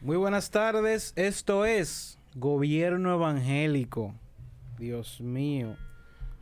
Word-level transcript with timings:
Muy 0.00 0.16
buenas 0.16 0.50
tardes, 0.50 1.12
esto 1.16 1.64
es 1.64 2.18
Gobierno 2.34 3.12
Evangélico. 3.14 4.14
Dios 4.78 5.20
mío. 5.20 5.76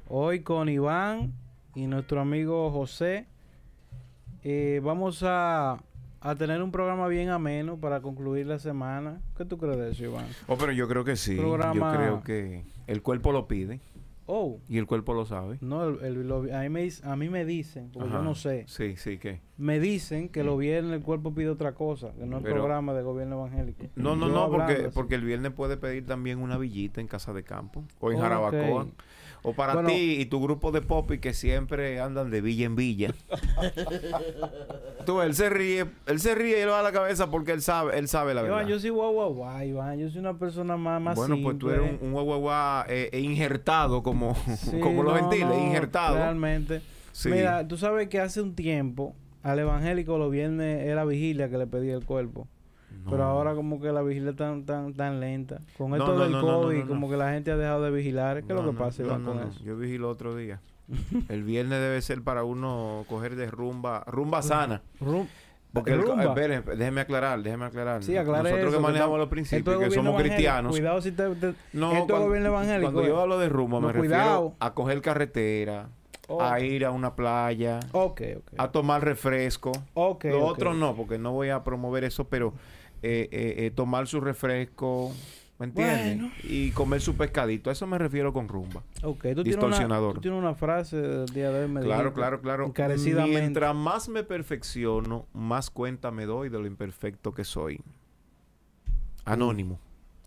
Hoy 0.07 0.41
con 0.41 0.69
Iván 0.69 1.33
y 1.75 1.87
nuestro 1.87 2.21
amigo 2.21 2.71
José 2.71 3.27
eh, 4.45 4.81
vamos 4.83 5.23
a, 5.25 5.79
a 6.21 6.35
tener 6.37 6.63
un 6.63 6.71
programa 6.71 7.09
bien 7.09 7.31
ameno 7.31 7.77
para 7.79 8.01
concluir 8.01 8.47
la 8.47 8.59
semana. 8.61 9.21
¿Qué 9.37 9.45
tú 9.45 9.59
crees 9.59 9.77
de 9.77 9.91
eso, 9.91 10.05
Iván? 10.05 10.27
Oh, 10.47 10.57
pero 10.57 10.71
yo 10.73 10.87
creo 10.89 11.05
que 11.05 11.17
sí. 11.17 11.37
Programa- 11.37 11.75
Yo 11.93 11.99
creo 11.99 12.23
que 12.23 12.65
el 12.87 13.03
cuerpo 13.03 13.33
lo 13.33 13.49
pide 13.49 13.81
Oh, 14.31 14.61
y 14.69 14.77
el 14.77 14.87
cuerpo 14.87 15.15
lo 15.15 15.25
sabe. 15.25 15.57
no, 15.63 15.85
el- 15.89 16.05
el- 16.05 16.29
lo- 16.29 16.43
a, 16.55 16.61
mí 16.61 16.69
me, 16.69 16.89
a 17.03 17.17
mí 17.17 17.29
me 17.31 17.47
dicen, 17.47 17.89
porque 17.91 18.11
yo 18.11 18.23
no 18.23 18.35
sé, 18.35 18.65
Sí, 18.69 18.95
sí, 18.99 19.17
¿qué? 19.17 19.41
me 19.57 19.81
dicen 19.81 20.29
que 20.29 20.45
los 20.45 20.59
viernes 20.59 20.93
el 20.99 21.03
cuerpo 21.03 21.33
pide 21.33 21.49
otra 21.49 21.73
cosa, 21.73 22.13
que 22.13 22.27
no 22.27 22.37
el 22.37 22.43
Pero- 22.43 22.57
programa 22.57 22.93
de 22.93 23.03
Gobierno 23.03 23.37
Evangélico. 23.37 23.87
No, 23.97 24.17
no, 24.17 24.29
Yo 24.29 24.35
no, 24.35 24.51
porque, 24.51 24.73
así. 24.75 24.85
porque 24.93 25.15
el 25.15 25.23
viernes 25.25 25.53
puede 25.53 25.79
pedir 25.79 26.05
también 26.05 26.41
una 26.41 26.59
villita 26.59 27.01
en 27.01 27.07
casa 27.09 27.33
de 27.33 27.43
campo 27.43 27.85
o 28.01 28.11
en 28.11 28.17
Ok. 28.19 28.23
Jarabacoa. 28.23 28.87
O 29.43 29.53
para 29.55 29.75
Bueno. 29.75 29.89
ti 29.89 30.17
y 30.21 30.27
tu 30.27 30.43
grupo 30.43 30.73
de 30.73 30.81
popi 30.83 31.19
que 31.19 31.33
siempre 31.33 32.01
andan 32.01 32.31
de 32.31 32.41
villa 32.41 32.67
en 32.67 32.75
villa. 32.77 33.15
Tú, 35.07 35.21
él 35.23 35.35
se 35.35 35.49
ríe, 35.49 35.87
él 36.07 36.21
se 36.21 36.35
ríe 36.35 36.59
y 36.59 36.61
le 36.61 36.67
va 36.67 36.81
a 36.81 36.83
la 36.83 36.93
cabeza 36.93 37.31
porque 37.31 37.53
él 37.53 37.63
sabe, 37.63 37.99
él 37.99 38.09
sabe 38.09 38.35
la 38.35 38.43
verdad. 38.43 38.59
Iván, 38.59 38.69
yo 38.69 38.79
soy 38.79 38.91
guau 38.91 39.13
guau 39.13 39.33
guau, 39.35 39.63
Iván, 39.63 39.99
yo 39.99 40.11
soy 40.11 40.19
una 40.21 40.39
persona 40.39 40.77
más, 40.77 41.01
más 41.01 41.17
bueno, 41.17 41.39
pues 41.43 41.59
tú 41.59 41.71
eres 41.71 41.99
un, 42.03 42.09
un 42.09 42.13
guagua 42.25 42.85
eh, 42.89 43.09
eh, 43.13 43.21
injertado 43.21 44.03
como, 44.03 44.35
Sí, 44.57 44.79
como 44.83 45.03
los 45.03 45.15
no, 45.15 45.21
gentiles, 45.21 45.49
no, 45.49 45.59
injertado. 45.67 46.17
Realmente. 46.17 46.83
Sí. 47.13 47.31
Mira, 47.31 47.67
tú 47.67 47.77
sabes 47.79 48.09
que 48.09 48.21
hace 48.21 48.43
un 48.43 48.55
tiempo 48.55 49.15
al 49.43 49.59
evangélico 49.61 50.19
los 50.19 50.31
viernes 50.31 50.85
era 50.87 51.05
vigilia 51.05 51.49
que 51.49 51.57
le 51.59 51.67
pedía 51.67 51.95
el 51.95 52.05
cuerpo. 52.05 52.47
No. 53.09 53.13
Pero 53.13 53.25
ahora 53.25 53.55
como 53.55 53.81
que 53.81 53.91
la 53.91 54.03
vigilia 54.03 54.35
tan 54.37 54.65
tan 54.67 54.93
tan 54.95 55.19
lenta. 55.21 55.61
Con 55.77 55.93
esto 55.95 56.15
no, 56.15 56.21
del 56.21 56.33
no, 56.33 56.41
COVID, 56.43 56.87
como 56.87 57.09
que 57.09 57.17
la 57.17 57.31
gente 57.33 57.51
ha 57.51 57.57
dejado 57.57 57.83
de 57.83 57.91
vigilar. 57.91 58.43
¿Qué 58.45 58.53
es 58.53 58.61
lo 58.63 58.71
que 58.71 58.77
pasa, 58.77 59.03
Iván, 59.03 59.25
con 59.25 59.39
eso? 59.41 59.61
Yo 59.65 59.77
vigilo 59.77 60.09
otro 60.11 60.37
día. 60.37 60.61
El 61.29 61.43
viernes 61.43 61.81
debe 61.81 62.01
ser 62.03 62.23
para 62.23 62.45
uno 62.45 63.05
coger 63.09 63.37
de 63.37 63.51
rumba, 63.51 64.05
rumba 64.07 64.43
sana. 64.43 64.83
Rum- 65.01 65.27
Porque 65.73 65.93
el, 65.93 66.01
rumba. 66.03 66.25
esperen, 66.25 66.65
déjeme 66.79 67.03
aclarar, 67.03 67.43
déjeme 67.43 67.67
aclarar. 67.67 68.03
Sí, 68.03 68.15
Nosotros 68.15 68.47
eso, 68.47 68.71
que 68.71 68.79
manejamos 68.79 68.93
está- 69.15 69.19
los 69.19 69.29
principios, 69.29 69.79
que 69.79 69.91
somos 69.91 70.21
cristianos. 70.21 70.73
Cuidado 70.73 71.01
si 71.03 71.13
te, 71.13 71.29
te- 71.35 71.55
No, 71.75 71.93
esto 71.93 72.05
es 72.05 72.07
cuando, 72.07 72.27
gobierno 72.27 72.49
evangélico. 72.49 72.93
cuando 72.93 73.03
eh. 73.03 73.09
yo 73.09 73.21
hablo 73.21 73.39
de 73.39 73.49
rumba, 73.51 73.81
No, 73.81 73.87
me 73.89 73.93
refiero 73.93 74.17
cuidado. 74.17 74.55
a 74.61 74.73
coger 74.75 75.03
carretera, 75.03 75.89
a 76.41 76.61
ir 76.61 76.85
a 76.87 76.91
una 76.91 77.15
playa, 77.15 77.81
Ok, 77.93 78.23
ok. 78.39 78.53
a 78.57 78.69
tomar 78.71 79.05
refresco. 79.05 79.73
Lo 79.95 80.45
otro 80.47 80.73
no, 80.75 80.95
porque 80.97 81.19
no 81.19 81.33
voy 81.33 81.51
a 81.51 81.63
promover 81.65 82.05
eso, 82.05 82.25
pero 82.29 82.55
eh, 83.03 83.29
eh, 83.31 83.55
eh, 83.67 83.71
tomar 83.71 84.07
su 84.07 84.21
refresco, 84.21 85.13
¿me 85.59 85.67
entiendes? 85.67 86.17
Bueno. 86.17 86.33
Y 86.43 86.71
comer 86.73 87.01
su 87.01 87.17
pescadito. 87.17 87.71
A 87.71 87.73
eso 87.73 87.87
me 87.87 87.99
refiero 87.99 88.33
con 88.33 88.49
rumba. 88.49 88.83
Ok, 89.03 89.21
tú 89.21 89.21
tienes, 89.21 89.37
una, 89.37 89.45
Distorsionador. 89.45 90.15
tú 90.15 90.21
tienes 90.21 90.39
una 90.39 90.55
frase 90.55 90.97
del 90.97 91.27
día 91.27 91.51
de 91.51 91.65
hoy. 91.65 91.69
me 91.69 91.81
Claro, 91.81 92.13
claro, 92.13 92.41
claro. 92.41 92.67
Encarecidamente. 92.67 93.41
Mientras 93.41 93.75
más 93.75 94.09
me 94.09 94.25
perfecciono, 94.25 95.27
más 95.33 95.71
cuenta 95.71 96.11
me 96.11 96.27
doy 96.27 96.49
de 96.49 96.59
lo 96.59 96.67
imperfecto 96.67 97.33
que 97.33 97.45
soy. 97.45 97.81
Anónimo. 99.25 99.79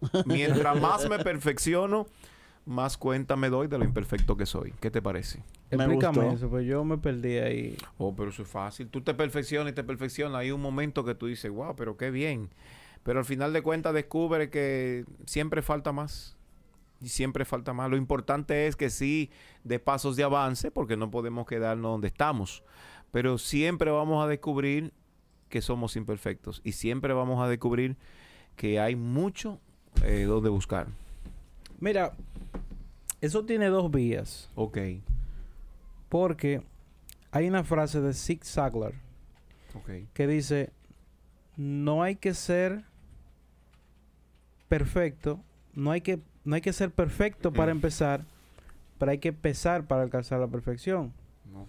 Mientras 0.25 0.79
más 0.79 1.09
me 1.09 1.19
perfecciono, 1.19 2.07
más 2.71 2.97
cuenta 2.97 3.35
me 3.35 3.49
doy 3.49 3.67
de 3.67 3.77
lo 3.77 3.85
imperfecto 3.85 4.35
que 4.35 4.45
soy. 4.45 4.73
¿Qué 4.79 4.89
te 4.89 5.01
parece? 5.01 5.43
Me 5.69 5.77
Explícame 5.77 6.19
gustó. 6.19 6.35
eso, 6.35 6.49
pues 6.49 6.65
yo 6.65 6.83
me 6.83 6.97
perdí 6.97 7.37
ahí. 7.37 7.77
Oh, 7.97 8.15
pero 8.15 8.29
eso 8.29 8.41
es 8.43 8.47
fácil. 8.47 8.87
Tú 8.87 9.01
te 9.01 9.13
perfeccionas 9.13 9.71
y 9.71 9.75
te 9.75 9.83
perfeccionas. 9.83 10.39
Hay 10.39 10.51
un 10.51 10.61
momento 10.61 11.03
que 11.03 11.13
tú 11.15 11.27
dices, 11.27 11.51
wow, 11.51 11.75
pero 11.75 11.97
qué 11.97 12.11
bien. 12.11 12.49
Pero 13.03 13.19
al 13.19 13.25
final 13.25 13.53
de 13.53 13.61
cuentas 13.61 13.93
descubre 13.93 14.49
que 14.49 15.05
siempre 15.25 15.61
falta 15.61 15.91
más. 15.91 16.35
Y 17.01 17.09
siempre 17.09 17.45
falta 17.45 17.73
más. 17.73 17.89
Lo 17.89 17.97
importante 17.97 18.67
es 18.67 18.75
que 18.75 18.89
sí 18.89 19.31
de 19.63 19.79
pasos 19.79 20.15
de 20.15 20.23
avance, 20.23 20.71
porque 20.71 20.97
no 20.97 21.09
podemos 21.09 21.47
quedarnos 21.47 21.91
donde 21.91 22.07
estamos. 22.07 22.63
Pero 23.11 23.37
siempre 23.37 23.91
vamos 23.91 24.23
a 24.23 24.27
descubrir 24.27 24.93
que 25.49 25.61
somos 25.61 25.95
imperfectos. 25.95 26.61
Y 26.63 26.73
siempre 26.73 27.13
vamos 27.13 27.43
a 27.43 27.47
descubrir 27.47 27.97
que 28.55 28.79
hay 28.79 28.95
mucho 28.95 29.59
eh, 30.03 30.23
donde 30.27 30.49
buscar. 30.49 30.87
Mira, 31.79 32.13
eso 33.21 33.45
tiene 33.45 33.67
dos 33.67 33.89
vías. 33.91 34.49
Ok. 34.55 34.77
Porque 36.09 36.61
hay 37.31 37.47
una 37.47 37.63
frase 37.63 38.01
de 38.01 38.13
Zig 38.13 38.43
Ziglar 38.43 38.93
Ok. 39.73 39.89
que 40.13 40.27
dice, 40.27 40.71
no 41.55 42.03
hay 42.03 42.15
que 42.17 42.33
ser 42.33 42.83
perfecto, 44.67 45.39
no 45.73 45.91
hay 45.91 46.01
que, 46.01 46.19
no 46.43 46.55
hay 46.55 46.61
que 46.61 46.73
ser 46.73 46.91
perfecto 46.91 47.51
para 47.51 47.71
Ujú. 47.71 47.77
empezar, 47.77 48.25
pero 48.97 49.11
hay 49.11 49.17
que 49.19 49.29
empezar 49.29 49.85
para 49.85 50.01
alcanzar 50.03 50.39
la 50.39 50.47
perfección. 50.47 51.13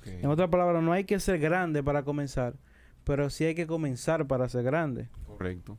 En 0.06 0.26
otras 0.30 0.48
palabras, 0.48 0.82
no 0.82 0.92
hay 0.92 1.04
que 1.04 1.18
ser 1.18 1.38
grande 1.40 1.82
para 1.82 2.04
comenzar, 2.04 2.54
pero 3.04 3.28
sí 3.30 3.44
hay 3.44 3.54
que 3.56 3.66
comenzar 3.66 4.26
para 4.26 4.48
ser 4.48 4.62
grande. 4.62 5.08
Correcto. 5.26 5.76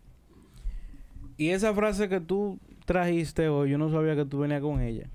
Y 1.38 1.50
esa 1.50 1.73
frase 1.73 2.09
que 2.09 2.19
tú 2.19 2.59
trajiste 2.85 3.47
hoy, 3.47 3.72
yo 3.72 3.78
no 3.78 3.89
sabía 3.89 4.16
que 4.16 4.25
tú 4.25 4.39
venías 4.39 4.62
con 4.62 4.81
ella. 4.81 5.09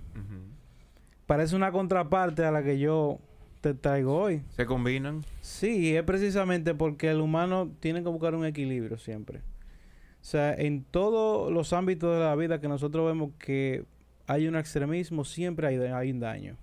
Parece 1.28 1.54
una 1.54 1.72
contraparte 1.72 2.42
a 2.46 2.50
la 2.50 2.62
que 2.62 2.78
yo 2.78 3.18
te 3.60 3.74
traigo 3.74 4.18
hoy. 4.18 4.42
Se 4.56 4.64
combinan. 4.64 5.26
Sí, 5.42 5.94
es 5.94 6.02
precisamente 6.02 6.74
porque 6.74 7.10
el 7.10 7.20
humano 7.20 7.70
tiene 7.80 8.02
que 8.02 8.08
buscar 8.08 8.34
un 8.34 8.46
equilibrio 8.46 8.96
siempre. 8.96 9.40
O 9.40 10.24
sea, 10.24 10.54
en 10.54 10.84
todos 10.84 11.52
los 11.52 11.74
ámbitos 11.74 12.14
de 12.14 12.24
la 12.24 12.34
vida 12.34 12.62
que 12.62 12.68
nosotros 12.68 13.04
vemos 13.04 13.32
que 13.38 13.84
hay 14.26 14.48
un 14.48 14.56
extremismo, 14.56 15.22
siempre 15.26 15.66
hay, 15.66 15.76
hay 15.76 16.12
un 16.12 16.20
daño. 16.20 16.56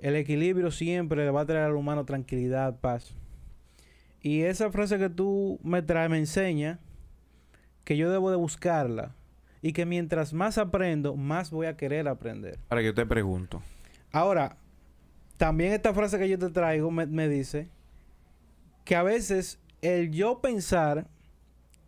El 0.00 0.16
equilibrio 0.16 0.70
siempre 0.70 1.24
le 1.24 1.30
va 1.30 1.40
a 1.40 1.46
traer 1.46 1.64
al 1.64 1.74
humano 1.74 2.04
tranquilidad, 2.04 2.78
paz. 2.80 3.14
Y 4.20 4.42
esa 4.42 4.70
frase 4.70 4.98
que 4.98 5.08
tú 5.08 5.60
me 5.62 5.80
traes 5.80 6.10
me 6.10 6.18
enseña 6.18 6.78
que 7.84 7.96
yo 7.96 8.10
debo 8.10 8.30
de 8.30 8.36
buscarla 8.36 9.14
y 9.62 9.72
que 9.72 9.86
mientras 9.86 10.34
más 10.34 10.58
aprendo, 10.58 11.16
más 11.16 11.50
voy 11.50 11.68
a 11.68 11.78
querer 11.78 12.06
aprender. 12.06 12.58
Ahora 12.68 12.82
yo 12.82 12.92
te 12.92 13.06
pregunto. 13.06 13.62
Ahora, 14.12 14.56
también 15.36 15.72
esta 15.72 15.94
frase 15.94 16.18
que 16.18 16.28
yo 16.28 16.38
te 16.38 16.50
traigo 16.50 16.90
me, 16.90 17.28
dice 17.28 17.68
que 18.84 18.96
a 18.96 19.02
veces 19.02 19.60
el 19.82 20.10
yo 20.10 20.40
pensar 20.40 21.06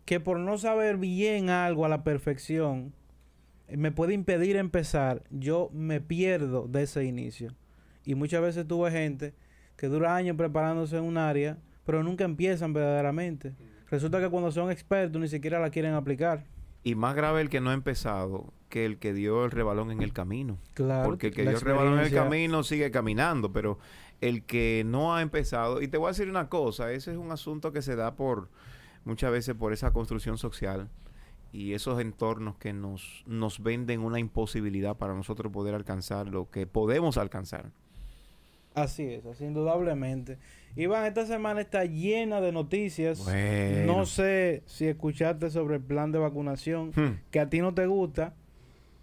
que 0.05 0.19
por 0.19 0.39
no 0.39 0.57
saber 0.57 0.97
bien 0.97 1.49
algo 1.49 1.85
a 1.85 1.89
la 1.89 2.03
perfección 2.03 2.93
eh, 3.67 3.77
me 3.77 3.91
puede 3.91 4.13
impedir 4.13 4.55
empezar, 4.55 5.23
yo 5.31 5.69
me 5.73 5.99
pierdo 5.99 6.67
de 6.67 6.83
ese 6.83 7.03
inicio. 7.05 7.55
Y 8.05 8.15
muchas 8.15 8.41
veces 8.41 8.67
tuve 8.67 8.91
gente 8.91 9.33
que 9.75 9.87
dura 9.87 10.15
años 10.15 10.37
preparándose 10.37 10.97
en 10.97 11.03
un 11.03 11.17
área, 11.17 11.57
pero 11.85 12.03
nunca 12.03 12.23
empiezan 12.23 12.73
verdaderamente. 12.73 13.53
Resulta 13.89 14.19
que 14.19 14.29
cuando 14.29 14.51
son 14.51 14.71
expertos 14.71 15.21
ni 15.21 15.27
siquiera 15.27 15.59
la 15.59 15.69
quieren 15.69 15.93
aplicar. 15.93 16.45
Y 16.83 16.95
más 16.95 17.15
grave 17.15 17.41
el 17.41 17.49
que 17.49 17.61
no 17.61 17.69
ha 17.69 17.73
empezado 17.73 18.53
que 18.69 18.85
el 18.85 18.97
que 18.97 19.13
dio 19.13 19.45
el 19.45 19.51
rebalón 19.51 19.91
en 19.91 20.01
el 20.01 20.13
camino. 20.13 20.57
Claro. 20.73 21.09
Porque 21.09 21.27
el 21.27 21.33
que 21.33 21.43
dio 21.43 21.51
el 21.51 21.61
rebalón 21.61 21.99
en 21.99 22.05
el 22.05 22.13
camino 22.13 22.63
sigue 22.63 22.89
caminando, 22.89 23.51
pero 23.51 23.77
el 24.21 24.43
que 24.43 24.83
no 24.85 25.15
ha 25.15 25.21
empezado, 25.21 25.81
y 25.81 25.87
te 25.87 25.97
voy 25.97 26.07
a 26.07 26.11
decir 26.11 26.29
una 26.29 26.49
cosa, 26.49 26.91
ese 26.91 27.11
es 27.11 27.17
un 27.17 27.31
asunto 27.31 27.71
que 27.71 27.81
se 27.81 27.95
da 27.95 28.15
por 28.15 28.49
muchas 29.03 29.31
veces 29.31 29.55
por 29.55 29.73
esa 29.73 29.91
construcción 29.91 30.37
social 30.37 30.89
y 31.51 31.73
esos 31.73 31.99
entornos 31.99 32.55
que 32.57 32.71
nos, 32.71 33.23
nos 33.25 33.61
venden 33.61 34.01
una 34.01 34.19
imposibilidad 34.19 34.97
para 34.97 35.13
nosotros 35.13 35.51
poder 35.51 35.75
alcanzar 35.75 36.27
lo 36.27 36.49
que 36.49 36.65
podemos 36.65 37.17
alcanzar. 37.17 37.71
Así 38.73 39.03
es, 39.05 39.25
así 39.25 39.45
indudablemente. 39.45 40.37
Iván, 40.77 41.05
esta 41.05 41.25
semana 41.25 41.59
está 41.59 41.83
llena 41.85 42.39
de 42.39 42.51
noticias. 42.53 43.23
Bueno. 43.25 43.97
No 43.97 44.05
sé 44.05 44.63
si 44.65 44.87
escuchaste 44.87 45.49
sobre 45.49 45.75
el 45.75 45.81
plan 45.81 46.11
de 46.13 46.19
vacunación, 46.19 46.91
Hmm. 46.95 47.19
que 47.29 47.39
a 47.41 47.49
ti 47.49 47.59
no 47.59 47.73
te 47.73 47.85
gusta, 47.87 48.33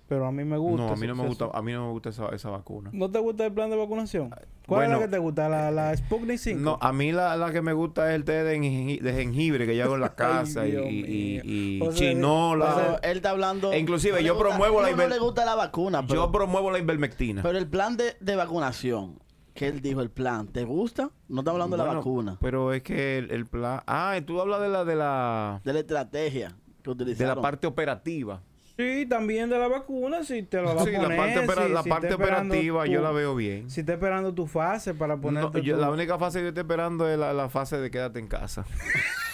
pero 0.08 0.24
a 0.26 0.32
mí 0.32 0.44
me 0.44 0.56
gusta. 0.56 0.86
No, 0.86 0.92
a 0.92 0.96
mí 0.96 1.06
no 1.06 1.14
me 1.14 1.26
gusta, 1.26 1.50
a 1.52 1.60
mí 1.60 1.72
no 1.72 1.86
me 1.86 1.92
gusta 1.92 2.08
esa, 2.08 2.28
esa 2.30 2.48
vacuna. 2.48 2.88
¿No 2.94 3.10
te 3.10 3.18
gusta 3.18 3.44
el 3.44 3.52
plan 3.52 3.68
de 3.68 3.76
vacunación? 3.76 4.34
¿Cuál 4.66 4.84
es 4.84 4.90
la 4.90 4.98
que 5.00 5.08
te 5.08 5.18
gusta? 5.18 5.48
¿La, 5.50 5.70
la 5.70 5.94
Sputnik 5.96 6.38
5? 6.38 6.60
No, 6.60 6.78
a 6.80 6.92
mí 6.92 7.12
la, 7.12 7.36
la 7.36 7.52
que 7.52 7.60
me 7.62 7.72
gusta 7.74 8.08
es 8.10 8.16
el 8.16 8.24
té 8.24 8.44
de, 8.44 8.58
jengi- 8.58 9.00
de 9.00 9.12
jengibre 9.14 9.66
que 9.66 9.74
yo 9.76 9.84
hago 9.84 9.94
en 9.96 10.00
la 10.02 10.14
casa 10.14 10.66
y, 10.66 10.72
y, 10.72 11.04
y- 11.06 11.40
y. 11.44 11.80
O 11.82 11.92
sea, 11.92 12.08
chinola. 12.10 12.74
Pero 12.76 13.02
él 13.12 13.16
está 13.18 13.30
hablando. 13.30 13.72
E 13.72 13.78
inclusive 13.78 14.20
no 14.20 14.26
yo 14.26 14.34
gusta- 14.34 14.48
promuevo 14.48 14.80
la 14.82 14.90
no 14.90 15.06
le 15.06 15.18
gusta 15.18 15.44
la 15.44 15.54
vacuna, 15.54 16.06
pero, 16.06 16.24
Yo 16.26 16.32
promuevo 16.32 16.70
la 16.70 16.78
ivermectina. 16.78 17.42
pero 17.42 17.58
el 17.58 17.66
plan 17.66 17.96
de, 17.98 18.16
de 18.20 18.36
vacunación, 18.36 19.18
que 19.58 19.66
él 19.66 19.80
dijo, 19.80 20.00
el 20.00 20.10
plan, 20.10 20.46
¿te 20.46 20.64
gusta? 20.64 21.10
No 21.28 21.40
está 21.40 21.50
hablando 21.50 21.76
de 21.76 21.82
la 21.84 21.92
vacuna, 21.94 22.38
Pero 22.40 22.72
es 22.72 22.82
que 22.84 23.18
el, 23.18 23.30
el 23.32 23.44
plan... 23.46 23.82
Ah, 23.88 24.16
tú 24.24 24.40
hablas 24.40 24.60
de 24.60 24.68
la, 24.68 24.84
de 24.84 24.94
la, 24.94 25.60
de 25.64 25.72
la 25.72 25.78
estrategia 25.80 26.48
que 26.82 26.84
de 26.84 26.90
utilizaron. 26.90 27.36
la 27.36 27.42
parte 27.42 27.66
operativa. 27.66 28.40
Sí, 28.78 29.06
también 29.06 29.50
de 29.50 29.58
la 29.58 29.66
vacuna, 29.66 30.22
si 30.22 30.44
te 30.44 30.62
lo 30.62 30.72
vas 30.72 30.84
Sí, 30.84 30.94
a 30.94 31.00
poner. 31.02 31.18
la 31.18 31.24
parte, 31.24 31.38
opera- 31.40 31.66
si- 31.66 31.72
la 31.72 31.82
si 31.82 31.88
parte 31.88 32.14
operativa 32.14 32.84
tu- 32.84 32.90
yo 32.92 33.02
la 33.02 33.10
veo 33.10 33.34
bien. 33.34 33.68
Si 33.68 33.80
está 33.80 33.94
esperando 33.94 34.32
tu 34.32 34.46
fase 34.46 34.94
para 34.94 35.16
No, 35.16 35.20
ponerte 35.20 35.62
yo- 35.62 35.74
tu- 35.74 35.80
la 35.80 35.90
única 35.90 36.16
fase 36.16 36.38
que 36.38 36.42
yo 36.44 36.48
estoy 36.50 36.60
esperando 36.60 37.08
es 37.10 37.18
la, 37.18 37.32
la 37.32 37.48
fase 37.48 37.78
de 37.78 37.90
quédate 37.90 38.20
en 38.20 38.28
casa. 38.28 38.64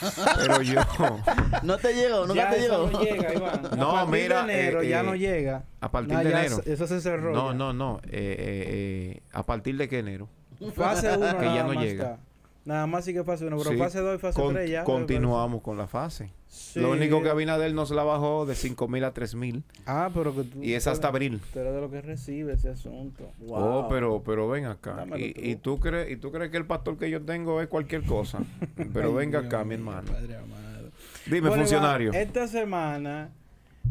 Pero 0.38 0.62
yo... 0.62 0.80
No 1.62 1.76
te 1.76 1.92
llegó, 1.92 2.26
nunca 2.26 2.34
ya 2.44 2.50
te 2.52 2.60
llegó. 2.60 2.88
no 2.90 3.02
llega, 3.02 3.34
Iván. 3.36 3.62
No, 3.76 3.90
a 3.98 4.04
partir 4.06 4.22
mira, 4.22 4.46
de 4.46 4.52
enero 4.60 4.80
eh, 4.80 4.88
ya 4.88 5.00
eh, 5.00 5.02
no 5.02 5.14
llega. 5.14 5.64
A 5.82 5.90
partir 5.90 6.14
No, 6.14 6.24
de 6.24 6.30
enero. 6.30 6.60
Eso 6.64 6.86
se 6.86 7.00
cerró. 7.02 7.34
No, 7.34 7.48
ya. 7.52 7.54
no, 7.58 7.72
no. 7.74 8.00
Eh, 8.04 8.08
eh, 8.10 9.16
eh, 9.18 9.22
¿A 9.34 9.42
partir 9.44 9.76
de 9.76 9.90
qué 9.90 9.98
enero? 9.98 10.26
Fase 10.74 11.14
1 11.18 11.36
Que 11.38 11.44
ya 11.44 11.64
no 11.64 11.74
más 11.74 11.84
llega. 11.84 12.04
está. 12.04 12.18
Nada 12.64 12.86
más 12.86 13.04
sí 13.04 13.12
que 13.12 13.22
fase 13.24 13.44
1, 13.44 13.58
pero 13.58 13.70
Sí, 13.72 13.76
fase 13.76 14.00
2 14.00 14.16
y 14.16 14.18
fase 14.18 14.40
Con- 14.40 14.54
3 14.54 14.70
ya. 14.70 14.84
continuamos 14.84 15.60
con 15.60 15.76
la 15.76 15.86
fase. 15.86 16.30
Sí. 16.48 16.80
Lo 16.80 16.92
único 16.92 17.22
que 17.22 17.28
Abinader 17.28 17.74
nos 17.74 17.90
la 17.90 18.04
bajó 18.04 18.46
de 18.46 18.54
5 18.54 18.88
mil 18.88 19.04
a 19.04 19.12
3 19.12 19.34
mil. 19.34 19.64
Ah, 19.84 20.10
pero 20.14 20.34
que 20.34 20.44
tú... 20.44 20.62
Y 20.62 20.72
es 20.72 20.86
hasta 20.86 21.08
abril. 21.08 21.40
Eres 21.54 21.74
de 21.74 21.80
lo 21.80 21.90
que 21.90 22.00
recibe 22.00 22.54
ese 22.54 22.70
asunto. 22.70 23.30
Wow. 23.40 23.58
Oh, 23.58 23.88
pero, 23.90 24.22
pero 24.24 24.48
ven 24.48 24.64
acá. 24.64 25.04
Y, 25.16 25.32
tú. 25.34 25.40
y 25.42 25.56
tú 25.56 25.80
crees, 25.80 26.10
¿Y 26.10 26.16
tú 26.16 26.32
crees 26.32 26.50
que 26.50 26.56
el 26.56 26.64
pastor 26.64 26.96
que 26.96 27.10
yo 27.10 27.20
tengo 27.22 27.60
es 27.60 27.68
cualquier 27.68 28.02
cosa? 28.04 28.38
Pero 28.94 29.08
Ay, 29.10 29.14
venga 29.14 29.40
Dios 29.40 29.52
acá, 29.52 29.64
mi 29.64 29.74
hermano. 29.74 30.10
Padre 30.10 30.36
amado. 30.36 30.90
Dime, 31.26 31.40
Bueno, 31.48 31.56
funcionario. 31.56 32.08
Iván, 32.10 32.20
esta 32.22 32.46
semana 32.48 33.30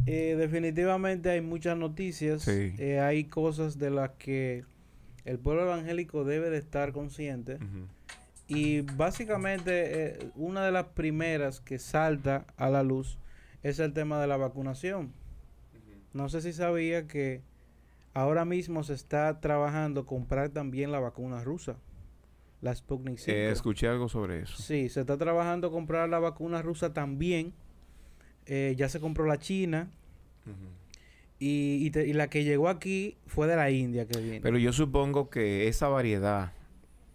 eh, 0.07 0.35
definitivamente 0.37 1.29
hay 1.29 1.41
muchas 1.41 1.77
noticias. 1.77 2.41
Sí. 2.43 2.73
Eh, 2.79 2.99
hay 2.99 3.25
cosas 3.25 3.77
de 3.77 3.89
las 3.91 4.11
que 4.17 4.63
el 5.25 5.37
pueblo 5.37 5.63
evangélico 5.63 6.23
debe 6.23 6.49
de 6.49 6.57
estar 6.57 6.91
consciente. 6.91 7.55
Ujú. 7.55 7.87
Y 8.47 8.81
básicamente 8.81 9.71
eh, 10.23 10.29
una 10.35 10.65
de 10.65 10.71
las 10.71 10.85
primeras 10.87 11.59
que 11.61 11.79
salta 11.79 12.45
a 12.57 12.69
la 12.69 12.83
luz 12.83 13.17
es 13.63 13.79
el 13.79 13.93
tema 13.93 14.19
de 14.21 14.27
la 14.27 14.37
vacunación. 14.37 15.11
No 16.13 16.29
sé 16.29 16.41
si 16.41 16.53
sabía 16.53 17.07
que 17.07 17.41
ahora 18.13 18.45
mismo 18.45 18.83
se 18.83 18.93
está 18.93 19.39
trabajando 19.39 20.05
comprar 20.05 20.49
también 20.49 20.91
la 20.91 20.99
vacuna 20.99 21.43
rusa, 21.43 21.77
la 22.61 22.75
Sputnik 22.75 23.17
5. 23.17 23.31
Eh, 23.31 23.49
escuché 23.51 23.87
algo 23.87 24.07
sobre 24.09 24.41
eso. 24.43 24.55
Sí, 24.61 24.89
se 24.89 24.99
está 25.01 25.17
trabajando 25.17 25.71
comprar 25.71 26.09
la 26.09 26.19
vacuna 26.19 26.61
rusa 26.61 26.93
también. 26.93 27.53
Eh, 28.45 28.75
ya 28.77 28.89
se 28.89 28.99
compró 28.99 29.25
la 29.25 29.39
china 29.39 29.89
y, 31.39 31.85
y 31.85 31.89
te- 31.91 32.05
y 32.07 32.13
la 32.13 32.29
que 32.29 32.43
llegó 32.43 32.69
aquí 32.69 33.17
fue 33.25 33.47
de 33.47 33.55
la 33.55 33.71
India 33.71 34.05
que 34.05 34.19
viene. 34.19 34.41
Pero 34.41 34.57
yo 34.57 34.71
supongo 34.73 35.29
que 35.29 35.67
esa 35.67 35.87
variedad 35.87 36.51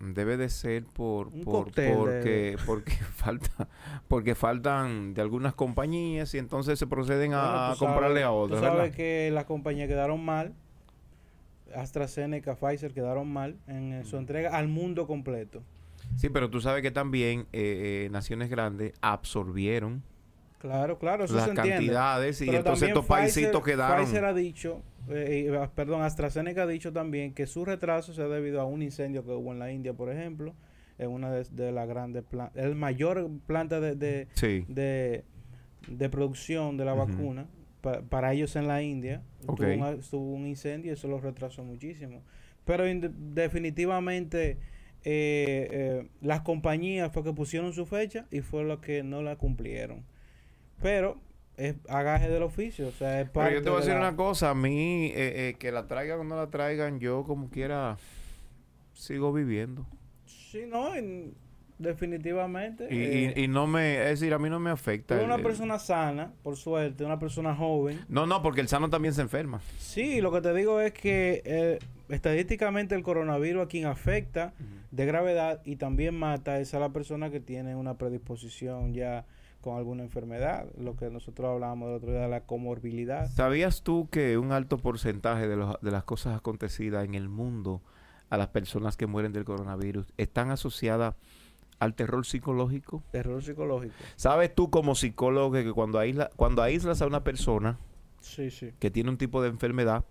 debe 0.01 0.37
de 0.37 0.49
ser 0.49 0.85
por, 0.85 1.29
Un 1.29 1.43
por- 1.45 1.65
cóctel 1.67 1.87
de- 1.87 1.95
porque 1.95 2.57
porque 2.67 2.93
falta 2.95 3.69
porque 4.07 4.35
faltan 4.35 5.13
de 5.15 5.21
algunas 5.23 5.55
compañías 5.55 6.33
y 6.35 6.39
entonces 6.39 6.79
se 6.79 6.87
proceden 6.87 7.35
a, 7.35 7.41
Bueno, 7.43 7.59
a 7.59 7.73
tú 7.73 7.79
sabes- 7.79 7.93
comprarle 7.95 8.23
a 8.23 8.29
Tú 8.29 8.33
otras, 8.35 8.61
sabes 8.61 8.79
¿verdad? 8.79 8.97
que 8.97 9.31
las 9.33 9.45
compañías 9.45 9.89
quedaron 9.89 10.25
mal. 10.25 10.55
AstraZeneca, 11.75 12.55
Pfizer 12.57 12.93
quedaron 12.95 13.31
mal 13.31 13.57
en 13.67 13.93
eh, 13.93 14.05
su 14.05 14.17
entrega 14.17 14.57
al 14.57 14.69
mundo 14.69 15.07
completo. 15.07 15.63
Sí, 16.17 16.29
pero 16.31 16.49
tú 16.49 16.61
sabes 16.61 16.81
que 16.83 16.91
también 16.91 17.41
eh, 17.53 18.07
eh, 18.07 18.09
naciones 18.11 18.49
grandes 18.49 18.95
absorbieron 19.03 20.03
Claro, 20.59 20.99
claro, 20.99 21.25
eso 21.25 21.35
las 21.35 21.45
se 21.45 21.51
entiende. 21.51 21.73
cantidades 21.75 22.41
y 22.43 22.47
Pero 22.47 22.59
entonces 22.59 22.89
estos 22.89 23.07
paisitos 23.07 23.63
quedaron. 23.63 24.05
Pfizer 24.05 24.25
ha 24.25 24.35
dicho, 24.35 24.83
eh, 25.09 25.49
eh, 25.53 25.69
perdón, 25.75 26.03
AstraZeneca 26.03 26.65
ha 26.65 26.67
dicho 26.67 26.93
también 26.93 27.33
que 27.33 27.47
su 27.47 27.65
retraso 27.65 28.13
se 28.13 28.23
ha 28.23 28.29
debido 28.29 28.61
a 28.61 28.65
un 28.65 28.83
incendio 28.83 29.25
que 29.25 29.31
hubo 29.31 29.53
en 29.53 29.61
la 29.61 29.71
India, 29.71 29.93
por 29.95 30.11
ejemplo, 30.11 30.55
en 30.99 31.11
una 31.11 31.31
de, 31.31 31.45
de 31.53 31.71
las 31.71 31.87
grandes 31.89 32.25
plantas, 32.25 32.61
el 32.65 32.75
mayor 32.75 33.31
planta 33.47 33.79
de, 33.81 33.95
de, 33.95 34.27
Sí. 34.33 34.65
de, 34.67 35.23
de 35.87 36.09
producción 36.09 36.77
de 36.77 36.85
la 36.85 36.95
vacuna 36.95 37.47
pa- 37.81 38.01
para 38.03 38.33
ellos 38.33 38.57
en 38.57 38.67
la 38.67 38.83
India. 38.83 39.23
Ok. 39.47 39.59
Tuvo, 39.61 39.89
un, 39.89 40.01
tuvo 40.01 40.33
un 40.35 40.47
incendio 40.49 40.91
y 40.91 40.95
eso 40.95 41.07
lo 41.07 41.21
retrasó 41.21 41.63
muchísimo. 41.63 42.23
Pero 42.65 42.83
definitivamente 42.85 44.59
eh, 45.05 45.69
eh, 45.71 46.09
las 46.21 46.41
compañías 46.43 47.13
fue 47.13 47.23
que 47.23 47.33
pusieron 47.33 47.73
su 47.73 47.87
fecha 47.87 48.27
y 48.31 48.41
fue 48.41 48.65
lo 48.65 48.81
que 48.81 49.03
no 49.05 49.23
la 49.23 49.37
cumplieron. 49.37 50.05
Pero 50.83 51.21
es 51.57 51.75
agaje 51.89 52.29
del 52.29 52.43
oficio, 52.45 52.89
o 52.89 52.93
sea, 52.93 53.21
es 53.21 53.29
parte 53.31 53.49
Pero 53.51 53.61
yo 53.61 53.65
te 53.65 53.71
voy 53.71 53.79
a 53.79 53.81
de 53.81 53.87
decir 53.87 54.01
la- 54.01 54.09
una 54.09 54.17
cosa, 54.17 54.51
a 54.51 54.55
mí 54.55 55.07
eh, 55.07 55.13
eh, 55.51 55.57
que 55.59 55.73
la 55.73 55.87
traigan 55.87 56.21
o 56.21 56.25
no 56.25 56.37
la 56.37 56.49
traigan, 56.51 57.01
yo 57.01 57.25
como 57.25 57.51
quiera 57.51 57.97
sigo 58.93 59.33
viviendo. 59.33 59.87
Sí, 60.27 60.63
no, 60.67 60.95
en- 60.95 61.35
definitivamente. 61.79 62.89
Y, 62.91 62.97
eh, 62.99 63.35
y- 63.37 63.45
y 63.45 63.49
no 63.49 63.67
me, 63.67 63.99
es 64.11 64.21
decir, 64.21 64.33
a 64.35 64.39
mí 64.39 64.49
no 64.51 64.59
me 64.61 64.71
tú 64.71 64.75
afecta. 64.75 65.15
eres 65.15 65.27
el- 65.27 65.33
una 65.33 65.43
persona 65.43 65.79
sana, 65.79 66.33
por 66.43 66.57
suerte, 66.57 67.05
una 67.05 67.19
persona 67.19 67.55
joven. 67.55 68.01
No, 68.09 68.27
no, 68.27 68.43
porque 68.43 68.61
el 68.61 68.69
sano 68.69 68.89
también 68.91 69.15
se 69.15 69.23
enferma. 69.23 69.61
Sí, 69.79 70.21
lo 70.21 70.33
que 70.33 70.41
te 70.41 70.55
digo 70.55 70.81
es 70.81 70.93
que 70.93 71.43
eh, 71.45 71.79
estadísticamente 72.09 72.95
el 72.95 73.03
coronavirus 73.03 73.65
a 73.65 73.69
quien 73.69 73.87
afecta 73.87 74.55
de 74.91 75.07
gravedad 75.07 75.61
y 75.65 75.77
también 75.77 76.15
mata 76.19 76.59
es 76.61 76.73
a 76.75 76.79
la 76.81 76.91
persona 76.93 77.31
que 77.31 77.41
tiene 77.41 77.75
una 77.77 77.99
predisposición 77.99 78.95
ya 78.95 79.27
con 79.69 79.77
alguna 79.79 80.03
enfermedad, 80.03 80.67
lo 80.79 80.97
que 80.97 81.11
nosotros 81.11 81.47
hablábamos 81.51 81.89
el 81.91 81.95
otro 81.97 82.11
día 82.11 82.21
de 82.23 82.29
la 82.29 82.41
comorbilidad. 82.45 83.29
¿Sabías 83.31 83.83
tú 83.83 84.09
que 84.11 84.39
un 84.39 84.53
alto 84.53 84.79
porcentaje 84.79 85.47
de, 85.47 85.57
los- 85.57 85.79
de 85.83 85.91
las 85.91 86.05
cosas 86.05 86.37
acontecidas 86.37 87.05
en 87.05 87.15
el 87.15 87.29
mundo 87.29 87.83
a 88.31 88.37
las 88.39 88.49
personas 88.49 88.97
que 88.97 89.07
mueren 89.07 89.33
del 89.33 89.45
coronavirus 89.45 90.07
están 90.17 90.51
asociadas 90.51 91.15
al 91.81 91.95
terror 91.95 92.25
psicológico? 92.25 93.03
Terror 93.13 93.43
psicológico. 93.43 93.95
¿Sabes 94.17 94.55
tú 94.55 94.71
como 94.71 94.95
psicólogo 94.95 95.53
que 95.53 95.71
cuando, 95.73 95.99
aísla- 95.99 96.31
cuando 96.37 96.63
aíslas 96.63 97.03
a 97.03 97.07
una 97.07 97.23
persona 97.23 97.79
Sí, 98.21 98.51
sí. 98.51 98.73
que 98.79 98.91
tiene 98.91 99.11
un 99.11 99.19
tipo 99.19 99.43
de 99.43 99.49
enfermedad, 99.51 100.05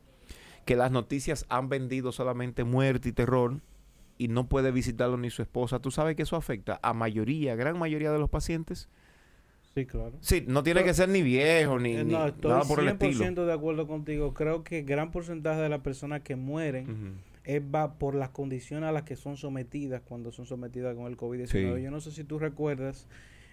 que 0.66 0.76
las 0.76 0.92
noticias 0.92 1.46
han 1.50 1.68
vendido 1.70 2.12
solamente 2.12 2.64
muerte 2.64 3.10
y 3.10 3.12
terror 3.12 3.60
y 4.20 4.28
no 4.28 4.48
puede 4.48 4.72
visitarlo 4.72 5.18
ni 5.18 5.30
su 5.32 5.42
esposa, 5.42 5.80
¿tú 5.80 5.90
sabes 5.92 6.16
que 6.16 6.24
eso 6.24 6.36
afecta 6.36 6.80
a 6.84 6.94
mayoría, 6.94 7.56
gran 7.56 7.78
mayoría 7.80 8.12
de 8.12 8.20
los 8.20 8.30
pacientes? 8.30 8.88
Sí, 9.78 9.86
claro. 9.86 10.14
Sí, 10.22 10.44
no 10.48 10.64
tiene 10.64 10.80
Pero- 10.80 10.90
que 10.90 10.94
ser 10.96 11.10
ni 11.10 11.22
viejo 11.22 11.78
ni, 11.78 11.92
Eh, 11.96 12.04
ni 12.04 12.16
estoy 12.16 12.50
nada 12.52 12.64
por 12.64 12.80
el 12.80 12.88
estilo. 12.88 13.12
100% 13.14 13.46
de 13.46 13.54
acuerdo 13.54 13.86
contigo. 13.88 14.34
Creo 14.34 14.64
que 14.64 14.82
gran 14.82 15.12
porcentaje 15.12 15.62
de 15.62 15.70
las 15.70 15.82
personas 15.82 16.22
que 16.22 16.36
mueren 16.36 17.20
es 17.44 17.62
va 17.62 17.94
por 18.00 18.16
las 18.16 18.30
condiciones 18.30 18.90
a 18.90 18.92
las 18.92 19.04
que 19.04 19.16
son 19.16 19.38
sometidas 19.38 20.02
cuando 20.04 20.32
son 20.32 20.48
sometidas 20.48 20.96
con 20.96 21.06
el 21.06 21.16
COVID-19. 21.16 21.78
Sí. 21.78 21.84
Yo 21.84 21.92
no 21.92 22.02
sé 22.02 22.12
si 22.12 22.24
tú 22.24 22.40
recuerdas 22.40 23.08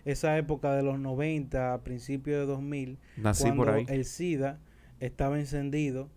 esa 0.07 0.37
época 0.39 0.75
de 0.75 0.83
los 0.83 0.99
90, 0.99 1.75
a 1.75 1.83
principios 1.85 2.39
de 2.41 2.47
2000, 2.47 2.99
Nací 3.19 3.45
cuando 3.45 3.65
por 3.65 3.75
ahí. 3.75 3.87
el 3.89 4.05
SIDA 4.07 4.59
estaba 5.01 5.39
encendido 5.39 6.09